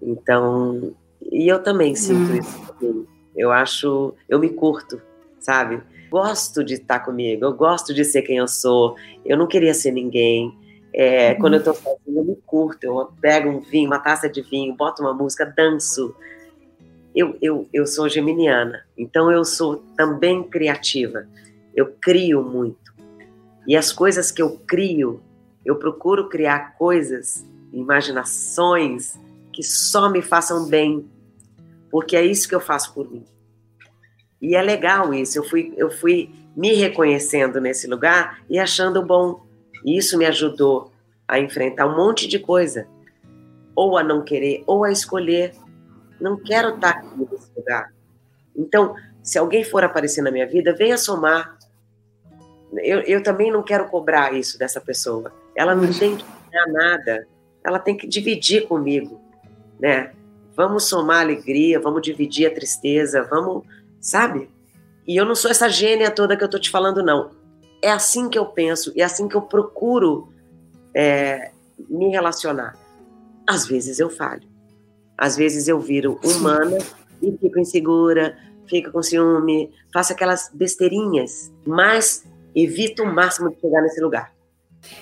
Então, 0.00 0.94
e 1.22 1.48
eu 1.48 1.62
também 1.62 1.94
sinto 1.94 2.32
hum. 2.32 2.36
isso. 2.36 3.08
Eu 3.34 3.50
acho, 3.50 4.14
eu 4.28 4.38
me 4.38 4.50
curto, 4.50 5.00
sabe? 5.40 5.82
Gosto 6.10 6.62
de 6.62 6.74
estar 6.74 7.00
comigo, 7.00 7.44
eu 7.44 7.52
gosto 7.52 7.92
de 7.92 8.04
ser 8.04 8.22
quem 8.22 8.36
eu 8.36 8.46
sou. 8.46 8.96
Eu 9.24 9.36
não 9.36 9.46
queria 9.46 9.72
ser 9.72 9.90
ninguém. 9.90 10.56
É, 10.92 11.32
uhum. 11.32 11.38
Quando 11.40 11.54
eu 11.54 11.64
tô 11.64 11.74
sozinha, 11.74 12.20
eu 12.20 12.24
me 12.24 12.36
curto. 12.46 12.84
Eu 12.84 13.08
pego 13.20 13.48
um 13.48 13.60
vinho, 13.60 13.88
uma 13.88 13.98
taça 13.98 14.28
de 14.28 14.42
vinho, 14.42 14.76
boto 14.76 15.02
uma 15.02 15.12
música, 15.12 15.44
danço. 15.44 16.14
Eu, 17.16 17.36
eu, 17.40 17.66
eu 17.72 17.86
sou 17.86 18.08
geminiana, 18.08 18.84
então 18.98 19.30
eu 19.30 19.44
sou 19.44 19.82
também 19.96 20.42
criativa. 20.42 21.26
Eu 21.74 21.94
crio 22.00 22.42
muito. 22.42 22.92
E 23.66 23.76
as 23.76 23.92
coisas 23.92 24.30
que 24.30 24.42
eu 24.42 24.58
crio, 24.66 25.20
eu 25.64 25.76
procuro 25.76 26.28
criar 26.28 26.76
coisas, 26.76 27.46
imaginações 27.72 29.18
que 29.52 29.62
só 29.62 30.10
me 30.10 30.20
façam 30.20 30.66
bem 30.66 31.08
porque 31.94 32.16
é 32.16 32.24
isso 32.24 32.48
que 32.48 32.54
eu 32.56 32.60
faço 32.60 32.92
por 32.92 33.08
mim. 33.08 33.24
E 34.42 34.56
é 34.56 34.60
legal 34.60 35.14
isso. 35.14 35.38
Eu 35.38 35.44
fui, 35.44 35.72
eu 35.76 35.88
fui 35.92 36.28
me 36.56 36.74
reconhecendo 36.74 37.60
nesse 37.60 37.86
lugar 37.86 38.40
e 38.50 38.58
achando 38.58 39.00
bom. 39.00 39.46
E 39.84 39.96
isso 39.96 40.18
me 40.18 40.26
ajudou 40.26 40.90
a 41.28 41.38
enfrentar 41.38 41.86
um 41.86 41.96
monte 41.96 42.26
de 42.26 42.40
coisa. 42.40 42.88
Ou 43.76 43.96
a 43.96 44.02
não 44.02 44.24
querer, 44.24 44.64
ou 44.66 44.82
a 44.82 44.90
escolher. 44.90 45.54
Não 46.20 46.36
quero 46.36 46.74
estar 46.74 46.90
aqui 46.90 47.16
nesse 47.16 47.50
lugar. 47.56 47.94
Então, 48.56 48.96
se 49.22 49.38
alguém 49.38 49.62
for 49.62 49.84
aparecer 49.84 50.20
na 50.20 50.32
minha 50.32 50.48
vida, 50.48 50.74
venha 50.74 50.98
somar. 50.98 51.56
Eu, 52.72 53.02
eu 53.02 53.22
também 53.22 53.52
não 53.52 53.62
quero 53.62 53.86
cobrar 53.86 54.34
isso 54.34 54.58
dessa 54.58 54.80
pessoa. 54.80 55.32
Ela 55.56 55.74
não 55.74 55.92
tem 55.92 56.16
que 56.16 56.24
ganhar 56.50 56.66
nada. 56.68 57.26
Ela 57.64 57.78
tem 57.78 57.96
que 57.96 58.06
dividir 58.06 58.66
comigo, 58.66 59.20
né? 59.80 60.12
Vamos 60.56 60.84
somar 60.84 61.18
a 61.18 61.20
alegria, 61.20 61.80
vamos 61.80 62.02
dividir 62.02 62.46
a 62.46 62.54
tristeza, 62.54 63.26
vamos, 63.28 63.64
sabe? 64.00 64.48
E 65.06 65.16
eu 65.16 65.24
não 65.24 65.34
sou 65.34 65.50
essa 65.50 65.68
gênia 65.68 66.10
toda 66.10 66.36
que 66.36 66.44
eu 66.44 66.48
tô 66.48 66.58
te 66.58 66.70
falando, 66.70 67.02
não. 67.02 67.30
É 67.82 67.90
assim 67.90 68.28
que 68.28 68.38
eu 68.38 68.46
penso 68.46 68.92
e 68.94 69.02
é 69.02 69.04
assim 69.04 69.28
que 69.28 69.34
eu 69.34 69.42
procuro 69.42 70.32
é, 70.94 71.50
me 71.88 72.08
relacionar. 72.08 72.76
Às 73.46 73.66
vezes 73.66 73.98
eu 73.98 74.08
falho. 74.08 74.48
Às 75.16 75.36
vezes 75.36 75.68
eu 75.68 75.78
viro 75.78 76.18
humana 76.24 76.78
e 77.22 77.32
fico 77.38 77.58
insegura, 77.58 78.36
fico 78.66 78.90
com 78.90 79.02
ciúme, 79.02 79.72
faço 79.92 80.12
aquelas 80.12 80.50
besteirinhas, 80.52 81.52
mas 81.66 82.24
evito 82.54 83.02
o 83.02 83.12
máximo 83.12 83.50
de 83.50 83.60
chegar 83.60 83.82
nesse 83.82 84.00
lugar. 84.00 84.33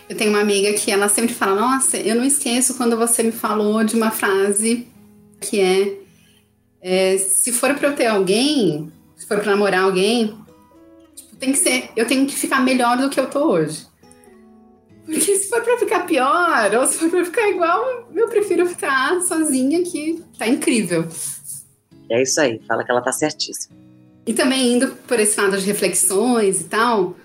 Eu 0.09 0.17
tenho 0.17 0.31
uma 0.31 0.41
amiga 0.41 0.73
que 0.75 0.91
ela 0.91 1.09
sempre 1.09 1.35
fala: 1.35 1.61
Nossa, 1.61 1.97
eu 1.97 2.15
não 2.15 2.25
esqueço 2.25 2.75
quando 2.77 2.97
você 2.97 3.23
me 3.23 3.33
falou 3.33 3.83
de 3.85 3.97
uma 3.97 4.11
frase 4.11 4.87
que 5.41 5.61
é, 5.61 5.99
é 6.81 7.19
se 7.19 7.53
for 7.53 7.75
para 7.75 7.89
eu 7.89 7.97
ter 7.97 8.07
alguém, 8.07 8.93
se 9.17 9.27
for 9.27 9.39
para 9.39 9.51
namorar 9.53 9.85
alguém, 9.85 10.37
tipo, 11.15 11.37
tem 11.37 11.53
que 11.53 11.59
ser, 11.59 11.91
eu 11.97 12.07
tenho 12.07 12.27
que 12.27 12.35
ficar 12.35 12.61
melhor 12.61 12.97
do 12.97 13.11
que 13.11 13.19
eu 13.19 13.29
tô 13.29 13.51
hoje. 13.51 13.87
Porque 15.05 15.37
se 15.37 15.49
for 15.49 15.63
para 15.63 15.79
ficar 15.79 16.07
pior, 16.07 16.75
ou 16.75 16.87
se 16.87 16.99
for 16.99 17.11
para 17.11 17.25
ficar 17.25 17.49
igual, 17.49 18.09
eu 18.15 18.29
prefiro 18.29 18.67
ficar 18.67 19.21
sozinha 19.23 19.83
que 19.83 20.23
tá 20.39 20.47
incrível. 20.47 21.09
É 22.09 22.23
isso 22.23 22.41
aí, 22.41 22.61
fala 22.69 22.85
que 22.85 22.91
ela 22.91 23.01
tá 23.01 23.13
certíssima. 23.13 23.75
E 24.27 24.33
também 24.33 24.75
indo 24.75 24.89
por 25.09 25.19
esse 25.19 25.41
lado 25.41 25.59
de 25.59 25.67
reflexões 25.67 26.61
e 26.61 26.65
tal, 26.65 27.17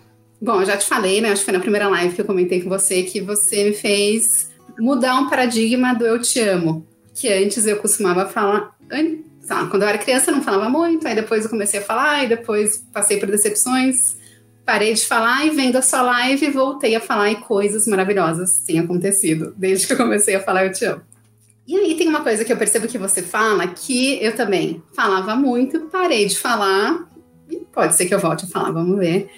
bom, 0.41 0.61
eu 0.61 0.65
já 0.65 0.77
te 0.77 0.85
falei, 0.85 1.21
né? 1.21 1.31
Acho 1.31 1.41
que 1.41 1.45
foi 1.45 1.53
na 1.53 1.59
primeira 1.59 1.87
live 1.87 2.15
que 2.15 2.21
eu 2.21 2.25
comentei 2.25 2.61
com 2.61 2.69
você 2.69 3.03
que 3.03 3.21
você 3.21 3.65
me 3.65 3.73
fez 3.73 4.49
mudar 4.79 5.15
um 5.15 5.29
paradigma 5.29 5.93
do 5.93 6.05
eu 6.05 6.21
te 6.21 6.39
amo 6.39 6.85
que 7.17 7.33
antes 7.33 7.65
eu 7.65 7.77
costumava 7.77 8.27
falar. 8.27 8.75
quando 9.69 9.81
eu 9.81 9.87
era 9.87 9.97
criança 9.97 10.29
eu 10.29 10.35
não 10.35 10.43
falava 10.43 10.69
muito, 10.69 11.07
aí 11.07 11.15
depois 11.15 11.43
eu 11.43 11.49
comecei 11.49 11.79
a 11.79 11.83
falar, 11.83 12.23
e 12.23 12.29
depois 12.29 12.77
passei 12.93 13.17
por 13.17 13.29
decepções, 13.29 14.15
parei 14.63 14.93
de 14.93 15.03
falar 15.03 15.45
e 15.45 15.49
vendo 15.49 15.77
a 15.77 15.81
sua 15.81 16.01
live 16.01 16.51
voltei 16.51 16.95
a 16.95 16.99
falar 16.99 17.31
e 17.31 17.37
coisas 17.37 17.87
maravilhosas 17.87 18.59
têm 18.65 18.79
acontecido 18.79 19.53
desde 19.57 19.87
que 19.87 19.93
eu 19.93 19.97
comecei 19.97 20.35
a 20.35 20.43
falar 20.43 20.65
Eu 20.65 20.71
Te 20.71 20.85
Amo. 20.85 21.01
E 21.67 21.75
aí 21.75 21.95
tem 21.95 22.07
uma 22.07 22.21
coisa 22.21 22.45
que 22.45 22.53
eu 22.53 22.57
percebo 22.57 22.87
que 22.87 22.97
você 22.97 23.21
fala 23.21 23.67
que 23.67 24.23
eu 24.23 24.35
também 24.35 24.81
falava 24.95 25.35
muito, 25.35 25.81
parei 25.91 26.25
de 26.25 26.37
falar, 26.37 27.09
e 27.49 27.57
pode 27.73 27.95
ser 27.95 28.05
que 28.05 28.13
eu 28.13 28.19
volte 28.19 28.45
a 28.45 28.47
falar, 28.47 28.71
vamos 28.71 28.97
ver, 28.99 29.29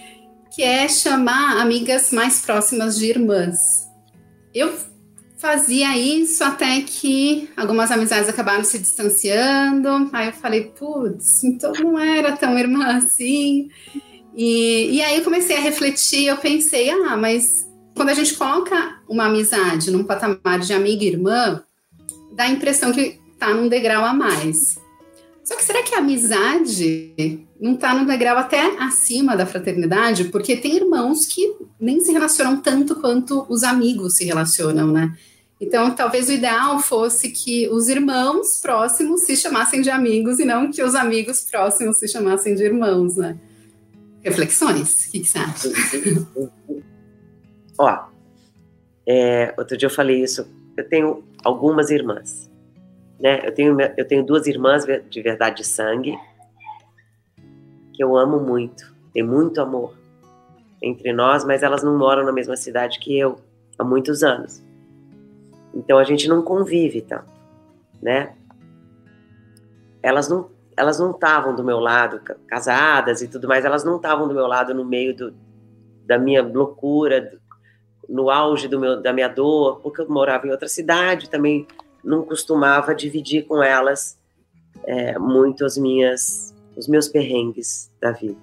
que 0.54 0.64
é 0.64 0.88
chamar 0.88 1.60
amigas 1.60 2.12
mais 2.12 2.42
próximas 2.42 2.98
de 2.98 3.06
irmãs. 3.06 3.58
Eu 4.54 4.74
fazia 5.38 5.98
isso 5.98 6.44
até 6.44 6.82
que 6.82 7.50
algumas 7.56 7.92
amizades 7.92 8.28
acabaram 8.28 8.64
se 8.64 8.78
distanciando. 8.78 10.10
Aí 10.12 10.28
eu 10.28 10.34
falei, 10.34 10.66
putz, 10.78 11.44
então 11.44 11.72
não 11.74 11.98
era 11.98 12.36
tão 12.36 12.58
irmã 12.60 12.98
assim. 12.98 13.70
E, 14.36 14.98
e 14.98 15.02
aí 15.02 15.18
eu 15.18 15.24
comecei 15.24 15.56
a 15.56 15.62
refletir, 15.62 16.26
eu 16.26 16.38
pensei, 16.38 16.90
ah, 16.90 17.16
mas 17.16 17.68
quando 17.96 18.10
a 18.10 18.14
gente 18.14 18.34
coloca 18.36 19.02
uma 19.08 19.26
amizade 19.26 19.92
num 19.92 20.04
patamar 20.04 20.60
de 20.60 20.74
amiga 20.74 21.04
e 21.04 21.08
irmã, 21.08 21.64
dá 22.34 22.44
a 22.44 22.50
impressão 22.50 22.92
que 22.92 23.20
tá 23.38 23.54
num 23.54 23.68
degrau 23.68 24.04
a 24.04 24.14
mais. 24.14 24.58
Só 25.44 25.56
que 25.56 25.64
será 25.64 25.82
que 25.84 25.96
a 25.96 26.00
amizade 26.00 27.48
não 27.60 27.74
está 27.74 27.94
no 27.94 28.06
degrau 28.06 28.38
até 28.38 28.78
acima 28.80 29.36
da 29.36 29.46
fraternidade? 29.46 30.26
Porque 30.26 30.56
tem 30.56 30.78
irmãos 30.78 31.26
que 31.26 31.56
nem 31.80 32.00
se 32.00 32.12
relacionam 32.12 32.62
tanto 32.62 32.96
quanto 32.96 33.46
os 33.50 33.64
amigos 33.64 34.16
se 34.16 34.26
relacionam, 34.26 34.88
né? 34.88 35.16
Então, 35.62 35.94
talvez 35.94 36.30
o 36.30 36.32
ideal 36.32 36.80
fosse 36.80 37.32
que 37.32 37.68
os 37.68 37.90
irmãos 37.90 38.62
próximos 38.62 39.26
se 39.26 39.36
chamassem 39.36 39.82
de 39.82 39.90
amigos 39.90 40.40
e 40.40 40.46
não 40.46 40.72
que 40.72 40.82
os 40.82 40.96
amigos 40.96 41.42
próximos 41.42 41.98
se 41.98 42.08
chamassem 42.08 42.56
de 42.56 42.64
irmãos, 42.64 43.18
né? 43.18 43.38
Reflexões? 44.24 45.06
O 45.06 45.12
que, 45.12 45.20
que 45.20 45.28
você 45.28 45.38
acha? 45.38 45.70
Ó, 47.78 48.06
é, 49.06 49.54
outro 49.58 49.76
dia 49.76 49.88
eu 49.88 49.92
falei 49.92 50.24
isso. 50.24 50.48
Eu 50.78 50.88
tenho 50.88 51.24
algumas 51.44 51.90
irmãs, 51.90 52.50
né? 53.20 53.46
Eu 53.46 53.54
tenho, 53.54 53.78
eu 53.98 54.08
tenho 54.08 54.26
duas 54.26 54.48
irmãs 54.48 54.86
de 55.10 55.22
verdade 55.22 55.58
de 55.58 55.68
sangue 55.68 56.18
que 58.00 58.04
eu 58.06 58.16
amo 58.16 58.40
muito. 58.40 58.96
Tem 59.14 59.22
muito 59.22 59.60
amor 59.60 59.94
entre 60.82 61.12
nós, 61.12 61.44
mas 61.44 61.64
elas 61.64 61.84
não 61.84 61.98
moram 61.98 62.24
na 62.24 62.32
mesma 62.32 62.56
cidade 62.56 62.98
que 62.98 63.20
eu 63.20 63.38
há 63.78 63.84
muitos 63.84 64.24
anos. 64.24 64.64
Então 65.76 65.98
a 65.98 66.06
gente 66.06 66.26
não 66.26 66.42
convive 66.42 67.02
tanto, 67.02 67.28
né? 68.02 68.34
Elas 70.02 70.30
não 70.30 70.50
elas 70.78 70.98
não 70.98 71.12
estavam 71.12 71.54
do 71.54 71.62
meu 71.62 71.78
lado, 71.78 72.22
casadas 72.48 73.22
e 73.22 73.28
tudo 73.28 73.50
mais, 73.50 73.66
elas 73.66 73.84
não 73.84 73.98
estavam 73.98 74.30
do 74.30 74.34
meu 74.34 74.48
lado 74.48 74.74
no 74.74 74.86
meio 74.86 75.14
do, 75.14 75.34
da 76.06 76.18
minha 76.18 76.42
loucura, 76.42 77.38
no 78.08 78.30
auge 78.30 78.70
do 78.70 78.80
meu, 78.80 79.02
da 79.02 79.12
minha 79.12 79.28
dor, 79.28 79.82
porque 79.82 80.00
eu 80.00 80.10
morava 80.10 80.48
em 80.48 80.52
outra 80.52 80.70
cidade, 80.70 81.30
também 81.30 81.68
não 82.02 82.24
costumava 82.24 82.96
dividir 82.96 83.46
com 83.46 83.62
elas 83.62 84.18
é, 84.86 85.20
muito 85.20 85.66
as 85.66 85.78
minhas, 85.78 86.56
os 86.80 86.88
meus 86.88 87.08
perrengues 87.08 87.92
da 88.02 88.12
vida. 88.12 88.40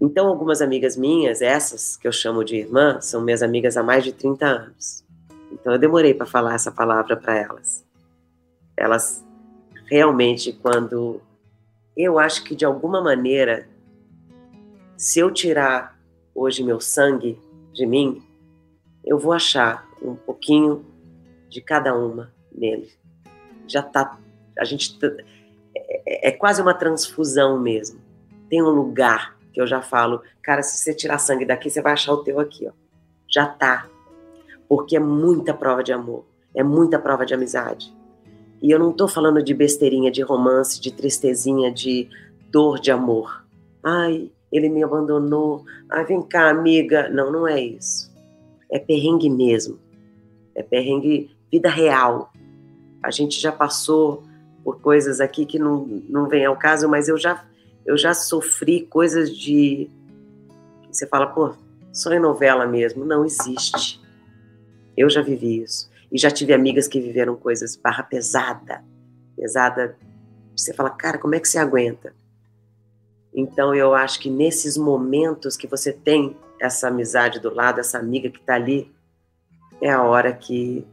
Então, 0.00 0.26
algumas 0.26 0.60
amigas 0.60 0.96
minhas, 0.96 1.40
essas 1.40 1.96
que 1.96 2.06
eu 2.06 2.12
chamo 2.12 2.44
de 2.44 2.56
irmã, 2.56 3.00
são 3.00 3.22
minhas 3.22 3.42
amigas 3.42 3.76
há 3.76 3.82
mais 3.82 4.02
de 4.02 4.12
30 4.12 4.44
anos. 4.44 5.04
Então 5.52 5.72
eu 5.72 5.78
demorei 5.78 6.12
para 6.12 6.26
falar 6.26 6.54
essa 6.54 6.72
palavra 6.72 7.16
para 7.16 7.38
elas. 7.38 7.86
Elas 8.76 9.24
realmente, 9.86 10.52
quando 10.52 11.20
eu 11.96 12.18
acho 12.18 12.42
que 12.42 12.56
de 12.56 12.64
alguma 12.64 13.00
maneira, 13.00 13.68
se 14.96 15.20
eu 15.20 15.30
tirar 15.30 15.96
hoje 16.34 16.64
meu 16.64 16.80
sangue 16.80 17.38
de 17.72 17.86
mim, 17.86 18.20
eu 19.04 19.16
vou 19.16 19.32
achar 19.32 19.88
um 20.02 20.16
pouquinho 20.16 20.84
de 21.48 21.60
cada 21.60 21.96
uma 21.96 22.32
nele. 22.52 22.92
Já 23.68 23.80
tá, 23.80 24.18
a 24.58 24.64
gente 24.64 24.98
é, 25.76 26.28
é 26.28 26.32
quase 26.32 26.62
uma 26.62 26.74
transfusão 26.74 27.58
mesmo. 27.58 28.00
Tem 28.48 28.62
um 28.62 28.70
lugar 28.70 29.36
que 29.52 29.60
eu 29.60 29.66
já 29.66 29.80
falo, 29.80 30.22
cara, 30.42 30.62
se 30.62 30.78
você 30.78 30.94
tirar 30.94 31.18
sangue 31.18 31.44
daqui, 31.44 31.70
você 31.70 31.80
vai 31.80 31.92
achar 31.92 32.12
o 32.12 32.24
teu 32.24 32.40
aqui, 32.40 32.66
ó. 32.66 32.72
Já 33.28 33.46
tá 33.46 33.88
porque 34.68 34.96
é 34.96 35.00
muita 35.00 35.54
prova 35.54 35.82
de 35.82 35.92
amor, 35.92 36.24
é 36.54 36.62
muita 36.62 36.98
prova 36.98 37.24
de 37.24 37.34
amizade. 37.34 37.94
E 38.62 38.70
eu 38.70 38.78
não 38.78 38.90
estou 38.90 39.06
falando 39.06 39.42
de 39.42 39.52
besteirinha, 39.52 40.10
de 40.10 40.22
romance, 40.22 40.80
de 40.80 40.92
tristezinha, 40.92 41.70
de 41.70 42.08
dor 42.50 42.80
de 42.80 42.90
amor. 42.90 43.44
Ai, 43.82 44.30
ele 44.50 44.68
me 44.68 44.82
abandonou. 44.82 45.64
Ai, 45.90 46.04
vem 46.04 46.22
cá, 46.22 46.48
amiga. 46.48 47.08
Não, 47.10 47.30
não 47.30 47.46
é 47.46 47.60
isso. 47.60 48.10
É 48.70 48.78
perrengue 48.78 49.28
mesmo. 49.28 49.78
É 50.54 50.62
perrengue 50.62 51.30
vida 51.52 51.68
real. 51.68 52.32
A 53.02 53.10
gente 53.10 53.38
já 53.38 53.52
passou 53.52 54.24
por 54.64 54.80
coisas 54.80 55.20
aqui 55.20 55.44
que 55.44 55.58
não, 55.58 55.84
não 56.08 56.26
vem 56.26 56.46
ao 56.46 56.56
caso, 56.56 56.88
mas 56.88 57.06
eu 57.08 57.18
já, 57.18 57.44
eu 57.84 57.96
já 57.98 58.14
sofri 58.14 58.86
coisas 58.86 59.30
de. 59.30 59.90
Você 60.90 61.06
fala, 61.06 61.26
pô, 61.26 61.54
só 61.92 62.12
em 62.12 62.18
novela 62.18 62.66
mesmo. 62.66 63.04
Não 63.04 63.24
existe. 63.24 64.00
Eu 64.96 65.10
já 65.10 65.20
vivi 65.20 65.62
isso. 65.62 65.90
E 66.10 66.18
já 66.18 66.30
tive 66.30 66.54
amigas 66.54 66.88
que 66.88 67.00
viveram 67.00 67.36
coisas 67.36 67.76
barra 67.76 68.02
pesada. 68.02 68.82
Pesada. 69.36 69.96
Você 70.56 70.72
fala, 70.72 70.88
cara, 70.90 71.18
como 71.18 71.34
é 71.34 71.40
que 71.40 71.48
você 71.48 71.58
aguenta? 71.58 72.14
Então 73.34 73.74
eu 73.74 73.94
acho 73.94 74.20
que 74.20 74.30
nesses 74.30 74.76
momentos 74.76 75.56
que 75.56 75.66
você 75.66 75.92
tem 75.92 76.36
essa 76.60 76.88
amizade 76.88 77.40
do 77.40 77.52
lado, 77.52 77.80
essa 77.80 77.98
amiga 77.98 78.30
que 78.30 78.38
está 78.38 78.54
ali, 78.54 78.90
é 79.82 79.90
a 79.90 80.02
hora 80.02 80.32
que 80.32 80.86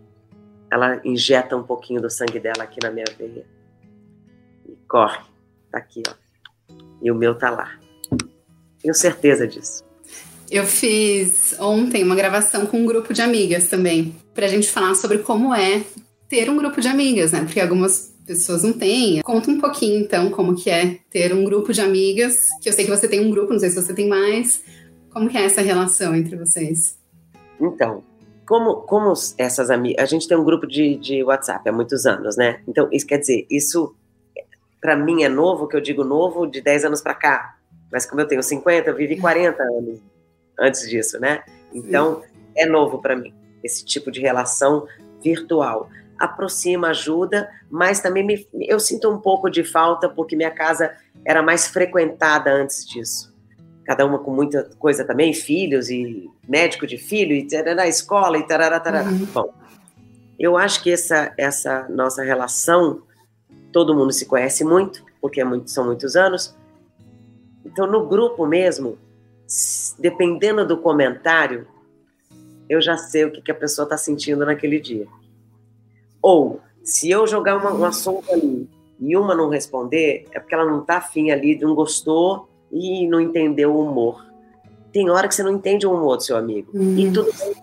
ela 0.72 1.00
injeta 1.06 1.56
um 1.56 1.64
pouquinho 1.64 2.02
do 2.02 2.10
sangue 2.10 2.40
dela 2.40 2.64
aqui 2.64 2.80
na 2.82 2.90
minha 2.90 3.06
veia. 3.18 3.46
Corre. 4.92 5.20
Tá 5.72 5.78
aqui, 5.78 6.04
ó. 6.06 6.14
E 7.02 7.10
o 7.10 7.16
meu 7.16 7.34
tá 7.34 7.50
lá. 7.50 7.80
Tenho 8.82 8.94
certeza 8.94 9.48
disso. 9.48 9.86
Eu 10.50 10.66
fiz 10.66 11.56
ontem 11.62 12.04
uma 12.04 12.14
gravação 12.14 12.66
com 12.66 12.76
um 12.76 12.86
grupo 12.86 13.14
de 13.14 13.22
amigas 13.22 13.70
também, 13.70 14.14
pra 14.34 14.50
gente 14.50 14.70
falar 14.70 14.94
sobre 14.96 15.20
como 15.20 15.56
é 15.56 15.82
ter 16.28 16.50
um 16.50 16.58
grupo 16.58 16.82
de 16.82 16.90
amigas, 16.90 17.32
né? 17.32 17.40
Porque 17.40 17.62
algumas 17.62 18.14
pessoas 18.28 18.64
não 18.64 18.74
têm. 18.74 19.22
Conta 19.22 19.50
um 19.50 19.62
pouquinho, 19.62 20.02
então, 20.02 20.30
como 20.30 20.58
que 20.58 20.70
é 20.70 20.98
ter 21.10 21.34
um 21.34 21.46
grupo 21.46 21.72
de 21.72 21.80
amigas, 21.80 22.50
que 22.62 22.68
eu 22.68 22.74
sei 22.74 22.84
que 22.84 22.92
você 22.92 23.08
tem 23.08 23.26
um 23.26 23.32
grupo, 23.32 23.54
não 23.54 23.60
sei 23.60 23.70
se 23.70 23.82
você 23.82 23.94
tem 23.94 24.10
mais. 24.10 24.62
Como 25.10 25.30
que 25.30 25.38
é 25.38 25.46
essa 25.46 25.62
relação 25.62 26.14
entre 26.14 26.36
vocês? 26.36 27.00
Então, 27.62 28.04
como, 28.46 28.82
como 28.82 29.14
essas 29.38 29.70
amigas... 29.70 30.04
A 30.04 30.06
gente 30.06 30.28
tem 30.28 30.36
um 30.36 30.44
grupo 30.44 30.68
de, 30.68 30.98
de 30.98 31.24
WhatsApp 31.24 31.70
há 31.70 31.72
muitos 31.72 32.06
anos, 32.06 32.36
né? 32.36 32.62
Então, 32.68 32.90
isso 32.92 33.08
quer 33.08 33.20
dizer, 33.20 33.48
isso 33.50 33.96
para 34.82 34.96
mim 34.96 35.24
é 35.24 35.30
novo, 35.30 35.68
que 35.68 35.76
eu 35.76 35.82
digo 35.82 36.04
novo, 36.04 36.48
de 36.48 36.60
10 36.60 36.86
anos 36.86 37.02
para 37.02 37.14
cá. 37.14 37.56
Mas 37.92 38.06
como 38.06 38.20
eu 38.20 38.28
tenho 38.28 38.42
50, 38.42 38.90
eu 38.90 38.96
vivi 38.96 39.20
40 39.20 39.62
anos 39.62 40.00
antes 40.60 40.90
disso, 40.90 41.20
né? 41.20 41.44
Então, 41.74 42.22
Sim. 42.22 42.28
é 42.58 42.66
novo 42.66 43.00
para 43.00 43.16
mim, 43.16 43.34
esse 43.64 43.86
tipo 43.86 44.12
de 44.12 44.20
relação 44.20 44.88
virtual. 45.24 45.90
Aproxima, 46.18 46.90
ajuda, 46.90 47.50
mas 47.70 48.00
também 48.00 48.26
me, 48.26 48.48
eu 48.54 48.80
sinto 48.80 49.10
um 49.10 49.20
pouco 49.20 49.50
de 49.50 49.64
falta 49.64 50.10
porque 50.10 50.36
minha 50.36 50.52
casa 50.52 50.96
era 51.26 51.42
mais 51.42 51.68
frequentada 51.68 52.52
antes 52.52 52.88
disso. 52.88 53.32
Cada 53.86 54.06
uma 54.06 54.20
com 54.20 54.32
muita 54.32 54.70
coisa 54.78 55.04
também, 55.04 55.34
filhos 55.34 55.90
e 55.90 56.30
médico 56.48 56.88
de 56.88 56.98
filho, 56.98 57.34
e 57.36 57.48
tarará, 57.48 57.88
escola 57.88 58.38
e 58.38 58.44
tarará, 58.48 58.80
tarará. 58.80 59.10
Uhum. 59.10 59.28
Bom, 59.34 59.54
eu 60.40 60.58
acho 60.58 60.82
que 60.82 60.92
essa, 60.92 61.34
essa 61.38 61.88
nossa 61.90 62.24
relação 62.24 63.04
todo 63.72 63.96
mundo 63.96 64.12
se 64.12 64.26
conhece 64.26 64.64
muito, 64.64 65.04
porque 65.20 65.42
é 65.42 65.44
muito, 65.44 65.70
são 65.70 65.86
muitos 65.86 66.16
anos. 66.16 66.56
Então, 67.66 67.88
no 67.88 68.06
grupo 68.08 68.46
mesmo, 68.46 68.98
dependendo 70.00 70.66
do 70.66 70.78
comentário, 70.78 71.68
eu 72.70 72.82
já 72.82 72.98
sei 72.98 73.26
o 73.26 73.32
que, 73.32 73.42
que 73.42 73.52
a 73.52 73.56
pessoa 73.56 73.84
está 73.84 73.98
sentindo 73.98 74.46
naquele 74.46 74.80
dia. 74.80 75.08
Ou, 76.22 76.60
se 76.84 77.10
eu 77.10 77.28
jogar 77.28 77.58
uma, 77.58 77.74
um 77.74 77.86
assunto 77.86 78.32
ali 78.32 78.70
e 79.00 79.18
uma 79.18 79.36
não 79.36 79.50
responder, 79.50 80.26
é 80.32 80.40
porque 80.40 80.54
ela 80.54 80.66
não 80.66 80.82
está 80.82 80.98
afim 80.98 81.32
ali, 81.32 81.60
não 81.60 81.74
gostou 81.74 82.48
e 82.72 83.08
não 83.08 83.20
entendeu 83.20 83.74
o 83.74 83.82
humor. 83.82 84.26
Tem 84.92 85.10
hora 85.10 85.28
que 85.28 85.36
você 85.36 85.44
não 85.44 85.52
entende 85.52 85.88
o 85.88 85.94
humor 85.94 86.18
do 86.18 86.24
seu 86.24 86.38
amigo. 86.38 86.72
Hum. 86.74 86.98
E 86.98 87.12
tudo 87.12 87.32
bem. 87.38 87.56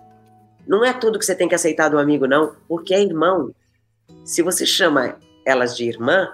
Não 0.67 0.85
é 0.85 0.93
tudo 0.93 1.17
que 1.17 1.25
você 1.25 1.35
tem 1.35 1.47
que 1.47 1.55
aceitar 1.55 1.89
do 1.89 1.97
amigo, 1.97 2.27
não, 2.27 2.53
porque 2.67 2.93
é 2.93 3.01
irmão. 3.01 3.51
Se 4.23 4.41
você 4.41 4.65
chama 4.65 5.15
elas 5.49 5.75
de 5.75 5.87
irmã, 5.87 6.29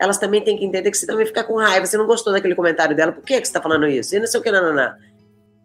elas 0.00 0.16
também 0.16 0.42
têm 0.42 0.56
que 0.56 0.64
entender 0.64 0.90
que 0.90 0.96
você 0.96 1.06
também 1.06 1.26
fica 1.26 1.44
com 1.44 1.56
raiva. 1.56 1.84
Você 1.84 1.98
não 1.98 2.06
gostou 2.06 2.32
daquele 2.32 2.54
comentário 2.54 2.96
dela, 2.96 3.12
por 3.12 3.22
que, 3.22 3.34
que 3.34 3.46
você 3.46 3.50
está 3.50 3.60
falando 3.60 3.86
isso? 3.86 4.16
E 4.16 4.18
não 4.18 4.26
sei 4.26 4.40
o 4.40 4.42
que, 4.42 4.50
não, 4.50 4.62
não, 4.62 4.74
não. 4.74 4.94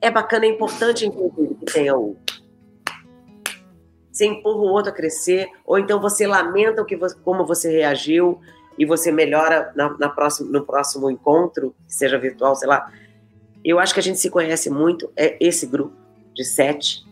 É 0.02 0.12
bacana, 0.12 0.46
é 0.46 0.50
importante, 0.50 1.06
inclusive, 1.06 1.56
que 1.56 1.66
tenha 1.66 1.96
o. 1.96 2.18
Você 4.12 4.26
empurra 4.26 4.58
o 4.58 4.72
outro 4.72 4.92
a 4.92 4.96
crescer, 4.96 5.48
ou 5.66 5.80
então 5.80 6.02
você 6.02 6.28
lamenta 6.28 6.82
o 6.82 6.86
que 6.86 6.98
você, 6.98 7.16
como 7.24 7.46
você 7.46 7.72
reagiu 7.72 8.40
e 8.78 8.86
você 8.86 9.12
melhora 9.12 9.72
na, 9.76 9.98
na 9.98 10.10
próxima, 10.10 10.52
no 10.52 10.66
próximo 10.66 11.10
encontro, 11.10 11.74
seja 11.88 12.18
virtual, 12.18 12.56
sei 12.56 12.68
lá. 12.68 12.92
Eu 13.64 13.80
acho 13.80 13.94
que 13.94 14.00
a 14.00 14.04
gente 14.04 14.20
se 14.20 14.30
conhece 14.30 14.70
muito, 14.70 15.10
é 15.16 15.38
esse 15.40 15.66
grupo 15.66 15.96
de 16.34 16.44
sete. 16.44 17.06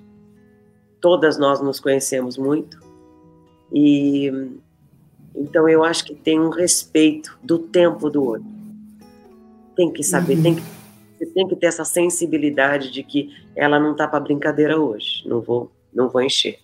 Todas 1.00 1.38
nós 1.38 1.62
nos 1.62 1.80
conhecemos 1.80 2.38
muito. 2.38 2.80
E 3.74 4.32
então 5.36 5.68
eu 5.68 5.84
acho 5.84 6.06
que 6.06 6.14
tem 6.14 6.40
um 6.40 6.50
respeito 6.50 7.38
do 7.44 7.60
tempo 7.60 8.10
do 8.10 8.24
outro. 8.24 8.48
Tem 9.76 9.92
que 9.92 10.04
saber, 10.04 10.36
uhum. 10.38 10.44
tem 10.44 10.56
que, 10.56 10.62
você 11.18 11.26
tem 11.26 11.48
que 11.48 11.56
ter 11.56 11.68
essa 11.68 11.84
sensibilidade 11.84 12.92
de 12.92 13.04
que 13.04 13.30
ela 13.56 13.80
não 13.80 13.96
tá 13.96 14.08
para 14.08 14.20
brincadeira 14.20 14.80
hoje. 14.80 15.28
Não 15.28 15.42
vou, 15.42 15.72
não 15.94 16.10
vou 16.10 16.22
encher. 16.22 16.60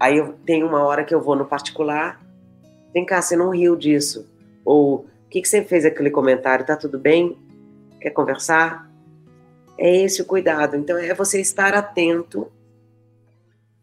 Aí 0.00 0.18
eu 0.18 0.34
tenho 0.44 0.66
uma 0.66 0.82
hora 0.82 1.04
que 1.04 1.14
eu 1.14 1.20
vou 1.20 1.36
no 1.36 1.44
particular. 1.44 2.20
Vem 2.92 3.04
cá, 3.04 3.22
você 3.22 3.36
não 3.36 3.50
riu 3.50 3.76
disso? 3.76 4.28
Ou 4.64 5.06
o 5.28 5.30
que, 5.30 5.42
que 5.42 5.48
você 5.48 5.62
fez 5.64 5.84
aquele 5.84 6.10
comentário? 6.10 6.66
Tá 6.66 6.76
tudo 6.76 6.98
bem? 6.98 7.36
Quer 8.00 8.10
conversar? 8.10 8.90
É 9.76 10.04
esse 10.04 10.22
o 10.22 10.24
cuidado. 10.24 10.76
Então 10.76 10.96
é 10.96 11.14
você 11.14 11.40
estar 11.40 11.74
atento 11.74 12.50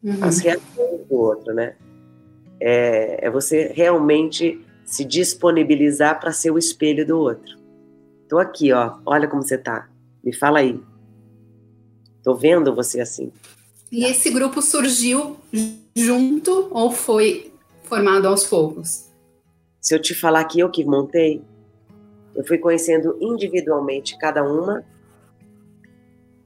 uhum. 0.04 0.24
às 0.24 0.40
reações 0.40 1.08
do 1.08 1.16
outro, 1.16 1.54
né? 1.54 1.76
É, 2.60 3.28
é 3.28 3.30
você 3.30 3.72
realmente 3.74 4.64
se 4.86 5.04
disponibilizar 5.04 6.20
para 6.20 6.32
ser 6.32 6.52
o 6.52 6.58
espelho 6.58 7.06
do 7.06 7.18
outro. 7.18 7.58
Tô 8.30 8.38
aqui, 8.38 8.72
ó. 8.72 8.98
Olha 9.06 9.28
como 9.28 9.42
você 9.42 9.58
tá. 9.58 9.90
Me 10.24 10.34
fala 10.34 10.60
aí. 10.60 10.80
Tô 12.24 12.36
vendo 12.36 12.74
você 12.74 13.02
assim. 13.02 13.32
E 13.92 14.06
esse 14.06 14.32
grupo 14.32 14.62
surgiu 14.62 15.38
junto 15.96 16.70
ou 16.72 16.92
foi 16.92 17.54
formado 17.84 18.28
aos 18.28 18.46
poucos? 18.46 19.06
Se 19.80 19.94
eu 19.94 20.02
te 20.02 20.16
falar 20.16 20.44
que 20.46 20.60
eu 20.60 20.70
que 20.70 20.84
montei, 20.84 21.44
eu 22.36 22.46
fui 22.46 22.58
conhecendo 22.58 23.16
individualmente 23.22 24.18
cada 24.18 24.44
uma 24.44 24.84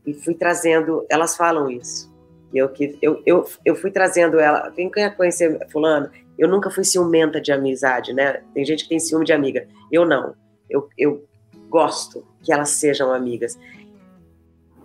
e 0.06 0.14
fui 0.14 0.36
trazendo. 0.36 1.06
Elas 1.10 1.36
falam 1.36 1.70
isso. 1.70 2.12
Eu, 2.54 2.72
eu, 3.02 3.22
eu, 3.26 3.46
eu 3.64 3.76
fui 3.76 3.92
trazendo 3.92 4.40
ela. 4.40 4.72
Quem 4.72 4.90
quer 4.90 5.16
conhecer 5.16 5.68
Fulano? 5.70 6.10
Eu 6.38 6.48
nunca 6.48 6.72
fui 6.72 6.84
ciumenta 6.84 7.40
de 7.40 7.52
amizade, 7.52 8.14
né? 8.14 8.42
Tem 8.54 8.66
gente 8.66 8.84
que 8.84 8.90
tem 8.90 9.00
ciúme 9.00 9.26
de 9.26 9.34
amiga. 9.34 9.68
Eu 9.92 10.06
não. 10.06 10.34
Eu, 10.70 10.88
eu 10.98 11.26
gosto 11.70 12.26
que 12.42 12.52
elas 12.52 12.70
sejam 12.70 13.14
amigas. 13.14 13.58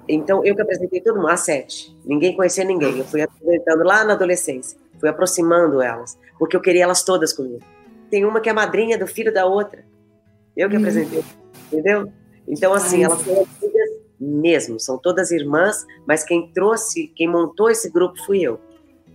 Então, 0.06 0.44
eu 0.44 0.54
que 0.54 0.60
apresentei 0.60 1.00
todo 1.00 1.16
mundo, 1.16 1.28
a 1.28 1.36
sete. 1.36 1.96
Ninguém 2.04 2.36
conhecia 2.36 2.64
ninguém. 2.64 2.98
Eu 2.98 3.04
fui 3.04 3.22
apresentando 3.22 3.84
lá 3.84 4.04
na 4.04 4.12
adolescência. 4.12 4.78
Fui 5.00 5.08
aproximando 5.08 5.80
elas. 5.80 6.18
Porque 6.38 6.56
eu 6.56 6.60
queria 6.60 6.84
elas 6.84 7.02
todas 7.02 7.32
comigo. 7.32 7.60
Tem 8.10 8.24
uma 8.24 8.40
que 8.40 8.50
é 8.50 8.52
madrinha 8.52 8.98
do 8.98 9.06
filho 9.06 9.32
da 9.32 9.46
outra. 9.46 9.84
Eu 10.56 10.68
que 10.68 10.76
hum. 10.76 10.80
apresentei. 10.80 11.24
Entendeu? 11.72 12.12
Então, 12.46 12.74
assim, 12.74 13.02
elas 13.02 13.20
são 13.20 13.46
mesmo. 14.24 14.80
São 14.80 14.98
todas 14.98 15.30
irmãs, 15.30 15.84
mas 16.06 16.24
quem 16.24 16.50
trouxe, 16.52 17.08
quem 17.08 17.28
montou 17.28 17.70
esse 17.70 17.90
grupo 17.90 18.16
fui 18.24 18.42
eu. 18.42 18.60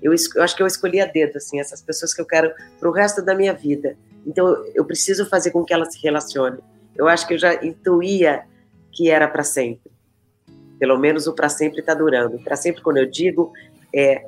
Eu, 0.02 0.14
eu 0.36 0.44
acho 0.44 0.56
que 0.56 0.64
eu 0.64 0.68
escolhi 0.68 1.02
a 1.02 1.06
dedo, 1.06 1.38
assim, 1.38 1.60
essas 1.60 1.82
pessoas 1.82 2.14
que 2.14 2.22
eu 2.22 2.26
quero 2.26 2.54
para 2.80 2.90
o 2.90 2.92
resto 2.92 3.22
da 3.22 3.36
minha 3.36 3.54
vida. 3.54 3.98
Então, 4.26 4.64
eu 4.74 4.86
preciso 4.86 5.26
fazer 5.26 5.52
com 5.52 5.64
que 5.64 5.74
elas 5.74 5.94
se 5.94 6.02
relacionem. 6.02 6.60
Eu 6.96 7.08
acho 7.08 7.28
que 7.28 7.34
eu 7.34 7.38
já 7.38 7.54
intuía 7.64 8.44
que 8.92 9.10
era 9.10 9.28
para 9.28 9.44
sempre. 9.44 9.92
Pelo 10.78 10.98
menos 10.98 11.28
o 11.28 11.34
para 11.34 11.50
sempre 11.50 11.80
está 11.80 11.94
durando. 11.94 12.40
Para 12.40 12.56
sempre, 12.56 12.82
quando 12.82 12.98
eu 12.98 13.06
digo, 13.06 13.52
é 13.94 14.26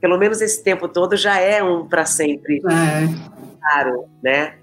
pelo 0.00 0.16
menos 0.16 0.40
esse 0.40 0.62
tempo 0.62 0.88
todo 0.88 1.16
já 1.16 1.38
é 1.40 1.62
um 1.62 1.86
para 1.88 2.06
sempre. 2.06 2.58
É. 2.58 3.58
Claro, 3.60 4.08
né? 4.22 4.58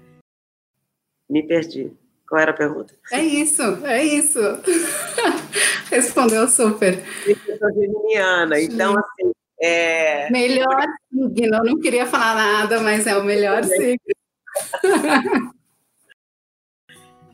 Me 1.28 1.42
perdi. 1.42 1.92
Qual 2.28 2.40
era 2.40 2.50
a 2.50 2.54
pergunta? 2.54 2.94
É 3.12 3.20
isso, 3.20 3.62
é 3.84 4.02
isso. 4.04 4.40
Respondeu 5.90 6.48
super. 6.48 7.02
Eu 7.26 7.58
sou 7.58 7.72
geminiana, 7.72 8.60
então 8.60 8.98
assim. 8.98 9.32
É... 9.60 10.30
Melhor 10.30 10.86
signo, 11.10 11.64
não 11.64 11.80
queria 11.80 12.04
falar 12.04 12.34
nada, 12.34 12.80
mas 12.80 13.06
é 13.06 13.16
o 13.16 13.24
melhor 13.24 13.64
signo. 13.64 13.98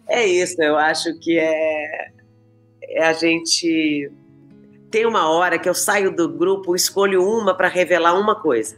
É 0.09 0.26
isso, 0.26 0.61
eu 0.62 0.76
acho 0.76 1.18
que 1.20 1.38
é, 1.38 2.12
é 2.82 3.05
a 3.07 3.14
gente. 3.14 4.12
Tem 4.90 5.07
uma 5.07 5.30
hora 5.30 5.59
que 5.59 5.66
eu 5.66 5.74
saio 5.74 6.14
do 6.14 6.28
grupo, 6.28 6.76
escolho 6.76 7.24
uma 7.24 7.57
para 7.57 7.66
revelar 7.66 8.12
uma 8.20 8.38
coisa. 8.38 8.76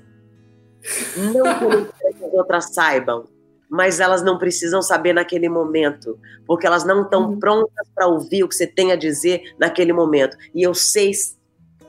Não 1.16 1.42
que 1.90 2.24
as 2.24 2.32
outras 2.32 2.72
saibam, 2.72 3.26
mas 3.74 3.98
elas 3.98 4.22
não 4.22 4.38
precisam 4.38 4.80
saber 4.80 5.12
naquele 5.12 5.48
momento, 5.48 6.16
porque 6.46 6.64
elas 6.64 6.84
não 6.84 7.02
estão 7.02 7.30
uhum. 7.30 7.40
prontas 7.40 7.88
para 7.92 8.06
ouvir 8.06 8.44
o 8.44 8.48
que 8.48 8.54
você 8.54 8.68
tem 8.68 8.92
a 8.92 8.96
dizer 8.96 9.52
naquele 9.58 9.92
momento. 9.92 10.36
E 10.54 10.62
eu 10.62 10.72
sei 10.72 11.10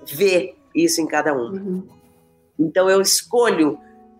ver 0.03 0.57
isso 0.73 0.99
em 0.99 1.05
cada 1.05 1.31
um. 1.31 1.51
Uhum. 1.51 1.87
Então 2.57 2.89
eu 2.89 2.99
escolho 3.01 3.77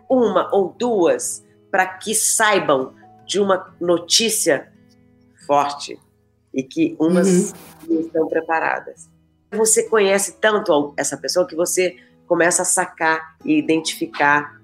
uma 0.07 0.47
ou 0.53 0.75
duas 0.77 1.43
para 1.71 1.87
que 1.87 2.13
saibam 2.13 2.93
de 3.25 3.39
uma 3.39 3.73
notícia 3.81 4.71
forte 5.47 5.99
e 6.53 6.61
que 6.61 6.95
umas 6.99 7.51
uhum. 7.89 7.99
estão 7.99 8.27
preparadas. 8.27 9.09
Você 9.51 9.89
conhece 9.89 10.33
tanto 10.39 10.93
essa 10.95 11.17
pessoa 11.17 11.47
que 11.47 11.55
você 11.55 11.97
começa 12.27 12.61
a 12.61 12.65
sacar 12.65 13.37
e 13.43 13.57
identificar 13.57 14.61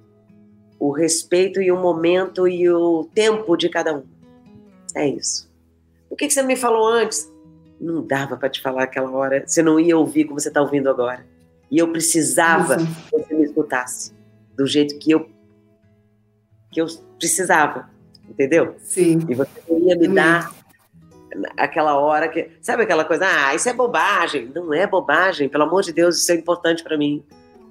o 0.82 0.90
respeito 0.90 1.62
e 1.62 1.72
o 1.72 1.78
momento 1.78 2.48
e 2.48 2.68
o 2.68 3.08
tempo 3.14 3.56
de 3.56 3.70
cada 3.70 3.96
um. 3.96 4.04
É 4.96 5.08
isso. 5.08 5.48
O 6.10 6.16
que, 6.16 6.26
que 6.26 6.34
você 6.34 6.42
me 6.42 6.56
falou 6.56 6.88
antes? 6.88 7.32
Não 7.80 8.02
dava 8.02 8.36
para 8.36 8.50
te 8.50 8.60
falar 8.60 8.84
aquela 8.86 9.12
hora. 9.12 9.44
Você 9.46 9.62
não 9.62 9.80
ia 9.80 9.96
ouvir 9.96 10.26
como 10.26 10.40
você 10.40 10.48
está 10.48 10.60
ouvindo 10.60 10.90
agora. 10.90 11.24
E 11.70 11.78
eu 11.78 11.92
precisava 11.92 12.78
uhum. 12.78 12.86
que 12.88 13.12
você 13.12 13.34
me 13.36 13.44
escutasse 13.44 14.12
do 14.58 14.66
jeito 14.66 14.98
que 14.98 15.12
eu 15.12 15.30
que 16.72 16.82
eu 16.82 16.88
precisava, 17.20 17.90
entendeu? 18.28 18.76
Sim. 18.80 19.20
E 19.30 19.36
você 19.36 19.52
ia 19.70 19.96
me 19.96 20.08
dar 20.08 20.52
aquela 21.58 21.96
hora 22.00 22.28
que 22.28 22.50
sabe 22.60 22.84
aquela 22.84 23.06
coisa? 23.06 23.26
Ah, 23.28 23.54
isso 23.54 23.70
é 23.70 23.74
bobagem. 23.74 24.52
Não 24.56 24.74
é 24.74 24.88
bobagem. 24.88 25.48
Pelo 25.48 25.66
amor 25.66 25.84
de 25.84 25.94
Deus, 25.94 26.18
isso 26.18 26.32
é 26.32 26.36
importante 26.36 26.84
para 26.84 26.98
mim. 26.98 27.24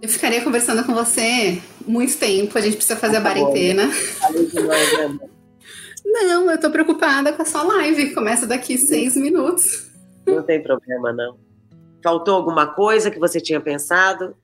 Eu 0.02 0.08
ficaria 0.08 0.42
conversando 0.42 0.84
com 0.84 0.94
você 0.94 1.60
muito 1.86 2.16
tempo, 2.16 2.56
a 2.56 2.60
gente 2.60 2.76
precisa 2.76 2.98
fazer 2.98 3.18
a 3.18 3.20
quarentena. 3.20 3.86
Né, 3.86 3.92
não, 6.22 6.50
eu 6.50 6.58
tô 6.58 6.70
preocupada 6.70 7.32
com 7.32 7.42
a 7.42 7.44
sua 7.44 7.62
live, 7.62 8.14
começa 8.14 8.46
daqui 8.46 8.78
seis 8.78 9.14
minutos. 9.14 9.90
Não 10.26 10.42
tem 10.42 10.62
problema, 10.62 11.12
não. 11.12 11.38
Faltou 12.02 12.34
alguma 12.34 12.66
coisa 12.66 13.10
que 13.10 13.18
você 13.18 13.40
tinha 13.40 13.60
pensado? 13.60 14.34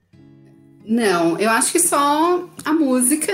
Não, 0.85 1.37
eu 1.39 1.49
acho 1.49 1.71
que 1.71 1.79
só 1.79 2.47
a 2.63 2.73
música. 2.73 3.33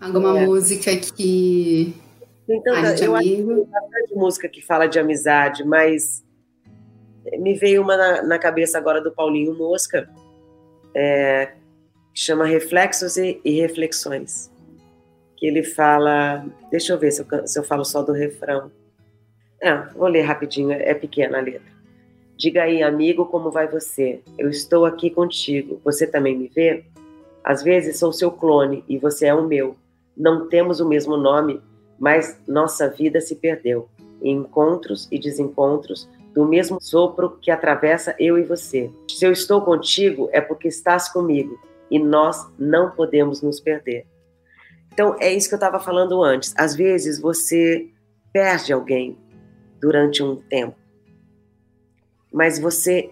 Alguma 0.00 0.40
é. 0.40 0.46
música 0.46 0.96
que. 0.96 1.94
Então, 2.48 2.74
Ai, 2.74 3.04
eu 3.04 3.14
amigo. 3.14 3.16
acho 3.16 3.28
que 3.28 3.36
tem 3.36 3.66
bastante 3.66 4.14
música 4.14 4.48
que 4.48 4.62
fala 4.62 4.86
de 4.86 4.98
amizade, 4.98 5.64
mas 5.64 6.24
me 7.38 7.54
veio 7.54 7.82
uma 7.82 7.96
na, 7.96 8.22
na 8.22 8.38
cabeça 8.38 8.78
agora 8.78 9.00
do 9.00 9.12
Paulinho 9.12 9.56
Mosca, 9.56 10.08
é, 10.94 11.52
chama 12.14 12.44
Reflexos 12.44 13.16
e, 13.16 13.40
e, 13.44 13.60
Reflexões. 13.60 14.50
Que 15.36 15.46
ele 15.46 15.62
fala. 15.62 16.44
Deixa 16.70 16.92
eu 16.92 16.98
ver 16.98 17.10
se 17.12 17.22
eu, 17.22 17.46
se 17.46 17.58
eu 17.58 17.64
falo 17.64 17.84
só 17.84 18.02
do 18.02 18.12
refrão. 18.12 18.70
É, 19.60 19.74
vou 19.94 20.08
ler 20.08 20.22
rapidinho, 20.22 20.72
é 20.72 20.94
pequena 20.94 21.38
a 21.38 21.40
letra. 21.40 21.70
Diga 22.36 22.62
aí, 22.62 22.82
amigo, 22.82 23.26
como 23.26 23.50
vai 23.50 23.68
você? 23.68 24.20
Eu 24.38 24.48
estou 24.48 24.86
aqui 24.86 25.10
contigo. 25.10 25.80
Você 25.84 26.06
também 26.06 26.36
me 26.36 26.48
vê? 26.48 26.84
Às 27.44 27.62
vezes 27.62 27.98
sou 27.98 28.12
seu 28.12 28.30
clone 28.30 28.84
e 28.88 28.96
você 28.96 29.26
é 29.26 29.34
o 29.34 29.46
meu. 29.46 29.76
Não 30.16 30.48
temos 30.48 30.80
o 30.80 30.88
mesmo 30.88 31.16
nome, 31.16 31.60
mas 31.98 32.40
nossa 32.48 32.88
vida 32.88 33.20
se 33.20 33.36
perdeu 33.36 33.88
em 34.22 34.36
encontros 34.36 35.08
e 35.10 35.18
desencontros 35.18 36.08
do 36.34 36.46
mesmo 36.46 36.80
sopro 36.80 37.38
que 37.40 37.50
atravessa 37.50 38.14
eu 38.18 38.38
e 38.38 38.42
você. 38.42 38.90
Se 39.08 39.24
eu 39.24 39.32
estou 39.32 39.62
contigo, 39.62 40.28
é 40.32 40.40
porque 40.40 40.68
estás 40.68 41.08
comigo 41.08 41.58
e 41.90 41.98
nós 41.98 42.48
não 42.58 42.90
podemos 42.90 43.42
nos 43.42 43.60
perder. 43.60 44.06
Então, 44.92 45.16
é 45.18 45.32
isso 45.32 45.48
que 45.48 45.54
eu 45.54 45.58
estava 45.58 45.80
falando 45.80 46.22
antes. 46.22 46.54
Às 46.56 46.74
vezes 46.74 47.20
você 47.20 47.88
perde 48.32 48.72
alguém 48.72 49.18
durante 49.80 50.22
um 50.22 50.36
tempo 50.36 50.80
mas 52.32 52.58
você 52.58 53.10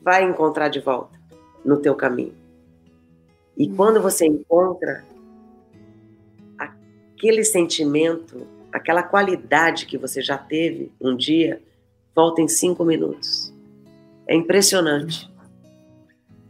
vai 0.00 0.24
encontrar 0.24 0.68
de 0.68 0.80
volta 0.80 1.18
no 1.64 1.78
teu 1.78 1.94
caminho. 1.94 2.34
E 3.56 3.68
uhum. 3.68 3.76
quando 3.76 4.02
você 4.02 4.26
encontra 4.26 5.04
aquele 6.58 7.44
sentimento, 7.44 8.46
aquela 8.72 9.02
qualidade 9.02 9.86
que 9.86 9.96
você 9.96 10.20
já 10.20 10.36
teve 10.36 10.92
um 11.00 11.16
dia, 11.16 11.62
volta 12.14 12.40
em 12.40 12.48
cinco 12.48 12.84
minutos. 12.84 13.52
É 14.28 14.34
impressionante. 14.34 15.30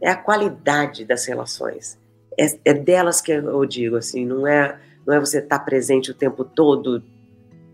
É 0.01 0.09
a 0.09 0.15
qualidade 0.15 1.05
das 1.05 1.25
relações. 1.25 1.97
É, 2.37 2.47
é 2.65 2.73
delas 2.73 3.21
que 3.21 3.31
eu 3.31 3.65
digo 3.65 3.95
assim, 3.95 4.25
não 4.25 4.47
é 4.47 4.79
não 5.05 5.13
é 5.13 5.19
você 5.19 5.39
estar 5.39 5.59
presente 5.59 6.11
o 6.11 6.13
tempo 6.13 6.43
todo 6.45 7.03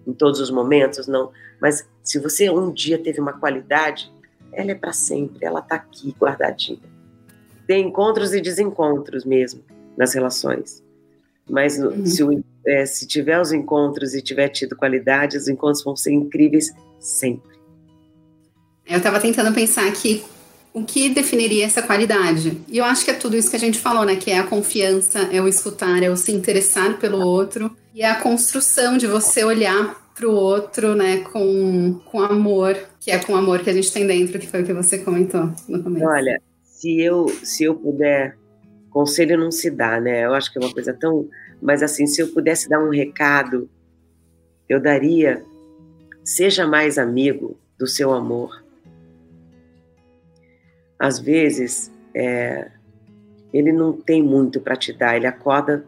em 0.06 0.14
todos 0.14 0.40
os 0.40 0.50
momentos, 0.50 1.08
não. 1.08 1.32
Mas 1.62 1.88
se 2.04 2.18
você 2.20 2.50
um 2.50 2.72
dia 2.72 2.98
teve 2.98 3.20
uma 3.20 3.34
qualidade, 3.34 4.12
ela 4.52 4.72
é 4.72 4.76
para 4.76 4.94
sempre, 4.94 5.46
ela 5.46 5.60
está 5.60 5.76
aqui 5.76 6.16
guardadinha. 6.20 6.80
Tem 7.68 7.86
encontros 7.86 8.34
e 8.34 8.42
desencontros 8.42 9.24
mesmo 9.24 9.64
nas 9.96 10.14
relações. 10.14 10.84
Mas 11.48 11.78
uhum. 11.78 12.06
se, 12.06 12.24
é, 12.66 12.86
se 12.86 13.08
tiver 13.08 13.40
os 13.40 13.52
encontros 13.52 14.16
e 14.16 14.22
tiver 14.22 14.50
tido 14.50 14.76
qualidade, 14.76 15.38
os 15.38 15.48
encontros 15.48 15.84
vão 15.84 15.96
ser 15.96 16.12
incríveis 16.12 16.74
sempre. 17.00 17.59
Eu 18.90 18.98
estava 18.98 19.20
tentando 19.20 19.54
pensar 19.54 19.88
aqui 19.88 20.24
o 20.74 20.84
que 20.84 21.10
definiria 21.10 21.66
essa 21.66 21.82
qualidade. 21.82 22.60
E 22.68 22.78
eu 22.78 22.86
acho 22.86 23.06
que 23.06 23.12
é 23.12 23.14
tudo 23.14 23.38
isso 23.38 23.50
que 23.50 23.56
a 23.56 23.60
gente 23.60 23.80
falou, 23.80 24.06
né? 24.06 24.16
Que 24.16 24.32
é 24.32 24.40
a 24.40 24.44
confiança, 24.44 25.30
é 25.32 25.42
o 25.42 25.48
escutar, 25.48 26.02
é 26.02 26.10
o 26.10 26.18
se 26.18 26.32
interessar 26.32 26.98
pelo 26.98 27.20
outro 27.20 27.76
e 27.94 28.02
é 28.02 28.10
a 28.10 28.16
construção 28.16 28.98
de 28.98 29.08
você 29.08 29.44
olhar 29.44 29.96
para 30.16 30.28
o 30.28 30.34
outro, 30.34 30.96
né, 30.96 31.20
com, 31.20 31.98
com 32.04 32.22
amor, 32.22 32.78
que 33.00 33.10
é 33.10 33.18
com 33.18 33.38
amor 33.38 33.60
que 33.60 33.70
a 33.70 33.74
gente 33.74 33.92
tem 33.92 34.06
dentro, 34.06 34.38
que 34.38 34.48
foi 34.48 34.64
o 34.64 34.66
que 34.66 34.74
você 34.74 34.98
comentou 34.98 35.50
no 35.68 35.82
começo. 35.82 36.06
Olha, 36.06 36.42
se 36.62 37.00
eu, 37.00 37.30
se 37.42 37.64
eu 37.64 37.74
puder, 37.74 38.38
conselho 38.90 39.38
não 39.38 39.50
se 39.50 39.72
dá, 39.72 40.00
né? 40.00 40.26
Eu 40.26 40.34
acho 40.34 40.52
que 40.52 40.60
é 40.60 40.62
uma 40.62 40.74
coisa 40.74 40.94
tão. 40.94 41.28
Mas 41.62 41.82
assim, 41.82 42.06
se 42.06 42.22
eu 42.22 42.28
pudesse 42.30 42.68
dar 42.68 42.80
um 42.80 42.90
recado, 42.90 43.70
eu 44.68 44.80
daria: 44.80 45.42
seja 46.24 46.68
mais 46.68 46.98
amigo 46.98 47.58
do 47.78 47.88
seu 47.88 48.12
amor. 48.12 48.64
Às 51.00 51.18
vezes, 51.18 51.92
é, 52.14 52.70
ele 53.54 53.72
não 53.72 53.94
tem 53.94 54.22
muito 54.22 54.60
para 54.60 54.76
te 54.76 54.92
dar, 54.92 55.16
ele 55.16 55.28
acorda 55.28 55.86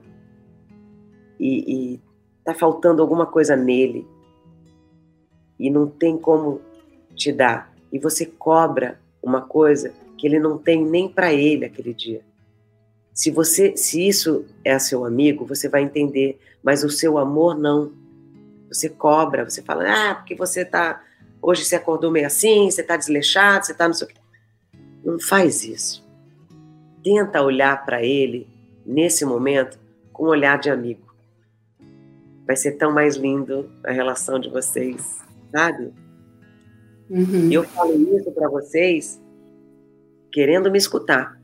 e, 1.39 1.93
e 1.93 2.01
tá 2.43 2.53
faltando 2.53 3.01
alguma 3.01 3.25
coisa 3.25 3.55
nele 3.55 4.07
e 5.59 5.69
não 5.69 5.87
tem 5.87 6.17
como 6.17 6.61
te 7.15 7.31
dar, 7.31 7.71
e 7.91 7.99
você 7.99 8.25
cobra 8.25 8.99
uma 9.21 9.41
coisa 9.41 9.93
que 10.17 10.25
ele 10.25 10.39
não 10.39 10.57
tem 10.57 10.83
nem 10.83 11.09
para 11.09 11.33
ele 11.33 11.65
aquele 11.65 11.93
dia. 11.93 12.21
Se 13.13 13.29
você, 13.29 13.75
se 13.75 14.07
isso 14.07 14.45
é 14.63 14.79
seu 14.79 15.03
amigo, 15.03 15.45
você 15.45 15.67
vai 15.67 15.83
entender, 15.83 16.39
mas 16.63 16.83
o 16.83 16.89
seu 16.89 17.17
amor 17.17 17.57
não. 17.57 17.91
Você 18.69 18.87
cobra, 18.87 19.43
você 19.43 19.61
fala: 19.61 19.83
"Ah, 19.85 20.15
porque 20.15 20.33
você 20.33 20.63
tá 20.63 21.03
hoje 21.41 21.65
você 21.65 21.75
acordou 21.75 22.11
meio 22.11 22.27
assim, 22.27 22.69
você 22.69 22.81
tá 22.81 22.95
desleixado, 22.95 23.65
você 23.65 23.73
tá 23.73 23.87
não 23.87 23.93
sei 23.93 24.07
o 24.07 24.09
quê". 24.09 24.20
Não 25.03 25.19
faz 25.19 25.63
isso. 25.63 26.07
Tenta 27.03 27.41
olhar 27.41 27.85
para 27.85 28.03
ele 28.03 28.47
nesse 28.85 29.25
momento 29.25 29.79
com 30.13 30.25
um 30.25 30.29
olhar 30.29 30.59
de 30.59 30.69
amigo. 30.69 31.13
Vai 32.45 32.55
ser 32.55 32.73
tão 32.73 32.91
mais 32.91 33.15
lindo 33.15 33.69
a 33.83 33.91
relação 33.91 34.39
de 34.39 34.49
vocês 34.49 35.21
sabe? 35.51 35.93
Uhum. 37.09 37.51
Eu 37.51 37.63
falo 37.63 37.93
isso 38.17 38.31
para 38.31 38.49
vocês 38.49 39.21
querendo 40.31 40.71
me 40.71 40.77
escutar, 40.77 41.39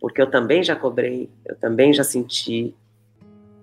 porque 0.00 0.22
eu 0.22 0.30
também 0.30 0.62
já 0.62 0.76
cobrei, 0.76 1.28
eu 1.44 1.56
também 1.56 1.92
já 1.92 2.04
senti. 2.04 2.74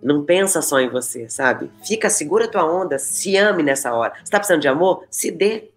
Não 0.01 0.25
pensa 0.25 0.61
só 0.61 0.81
em 0.81 0.89
você, 0.89 1.29
sabe? 1.29 1.71
Fica, 1.85 2.09
segura 2.09 2.47
tua 2.47 2.65
onda, 2.65 2.99
se 2.99 3.37
ame 3.37 3.63
nessa 3.63 3.93
hora. 3.93 4.13
Você 4.21 4.29
tá 4.29 4.37
precisando 4.37 4.61
de 4.61 4.67
amor? 4.67 5.05
Se 5.09 5.31
dê. 5.31 5.69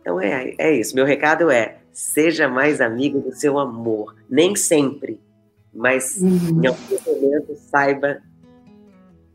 Então 0.00 0.18
é, 0.18 0.54
é 0.56 0.72
isso. 0.72 0.94
Meu 0.94 1.04
recado 1.04 1.50
é: 1.50 1.77
seja 1.98 2.46
mais 2.46 2.80
amigo 2.80 3.20
do 3.20 3.34
seu 3.34 3.58
amor. 3.58 4.14
Nem 4.30 4.54
sempre, 4.54 5.20
mas 5.74 6.18
uhum. 6.20 6.62
em 6.62 6.66
algum 6.68 6.96
momento 7.04 7.56
saiba 7.56 8.22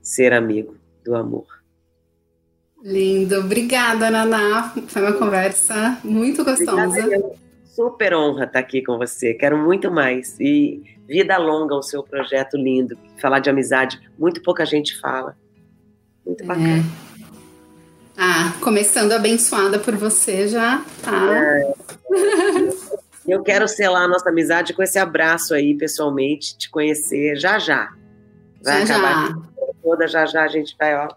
ser 0.01 0.31
amigo 0.31 0.77
do 1.03 1.13
amor. 1.13 1.45
Lindo. 2.81 3.37
Obrigada, 3.39 4.09
Naná. 4.09 4.73
Foi 4.87 5.01
uma 5.01 5.11
conversa 5.11 5.99
muito 6.05 6.45
gostosa. 6.45 6.99
Obrigada, 6.99 7.35
super 7.65 8.15
honra 8.15 8.45
estar 8.45 8.59
aqui 8.59 8.81
com 8.81 8.97
você. 8.97 9.33
Quero 9.33 9.57
muito 9.57 9.91
mais. 9.91 10.39
E 10.39 10.83
vida 11.05 11.37
longa 11.37 11.75
o 11.75 11.83
seu 11.83 12.01
projeto 12.01 12.55
lindo. 12.55 12.97
Falar 13.21 13.39
de 13.39 13.49
amizade, 13.49 13.99
muito 14.17 14.41
pouca 14.41 14.65
gente 14.65 14.97
fala. 15.01 15.37
Muito 16.25 16.45
bacana. 16.45 16.77
É. 17.09 17.12
Ah, 18.17 18.53
começando 18.61 19.11
abençoada 19.11 19.79
por 19.79 19.95
você 19.95 20.47
já, 20.47 20.83
tá? 21.01 21.35
É. 21.35 21.73
Eu 23.27 23.41
quero 23.41 23.67
selar 23.67 24.03
a 24.03 24.07
nossa 24.07 24.29
amizade 24.29 24.73
com 24.73 24.83
esse 24.83 24.99
abraço 24.99 25.53
aí, 25.53 25.73
pessoalmente, 25.75 26.57
te 26.57 26.69
conhecer 26.69 27.35
já 27.37 27.57
já. 27.57 27.89
Vai 28.61 28.85
já 28.85 28.95
acabar 28.95 29.29
já. 29.29 29.41
toda, 29.81 30.07
já 30.07 30.25
já 30.25 30.43
a 30.43 30.47
gente 30.47 30.75
vai, 30.77 30.95
ó, 30.95 31.07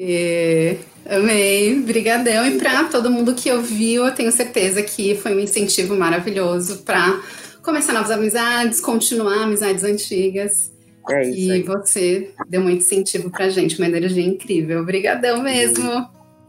é, 0.00 0.76
amei, 1.04 1.74
brigadão. 1.80 2.46
E 2.46 2.56
para 2.56 2.84
todo 2.84 3.10
mundo 3.10 3.34
que 3.34 3.50
ouviu, 3.50 4.06
eu 4.06 4.14
tenho 4.14 4.30
certeza 4.30 4.80
que 4.80 5.16
foi 5.16 5.34
um 5.34 5.40
incentivo 5.40 5.96
maravilhoso 5.96 6.84
para 6.84 7.20
começar 7.64 7.92
novas 7.92 8.12
amizades, 8.12 8.80
continuar 8.80 9.42
amizades 9.42 9.82
antigas. 9.82 10.72
É 11.10 11.28
isso 11.28 11.54
e 11.54 11.62
você 11.62 12.30
deu 12.48 12.60
muito 12.60 12.82
incentivo 12.82 13.30
pra 13.30 13.48
gente, 13.48 13.78
uma 13.78 13.86
energia 13.86 14.24
incrível. 14.24 14.80
Obrigadão 14.80 15.42
mesmo. 15.42 16.08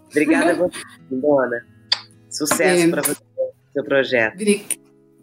Obrigada 0.09 0.51
a 0.51 0.55
você, 0.55 0.79
dona. 1.09 1.65
Sucesso 2.29 2.85
é. 2.85 2.87
para 2.89 3.01
você, 3.01 3.21
seu 3.73 3.83
projeto. 3.83 4.37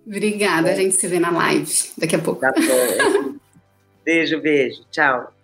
Obrigada, 0.06 0.68
é. 0.70 0.72
a 0.72 0.76
gente 0.76 0.94
se 0.94 1.06
vê 1.06 1.18
na 1.18 1.30
live 1.30 1.72
daqui 1.98 2.16
a 2.16 2.18
pouco. 2.18 2.40
Tá 2.40 2.52
bom. 2.52 3.34
beijo, 4.04 4.40
beijo. 4.40 4.84
Tchau. 4.90 5.35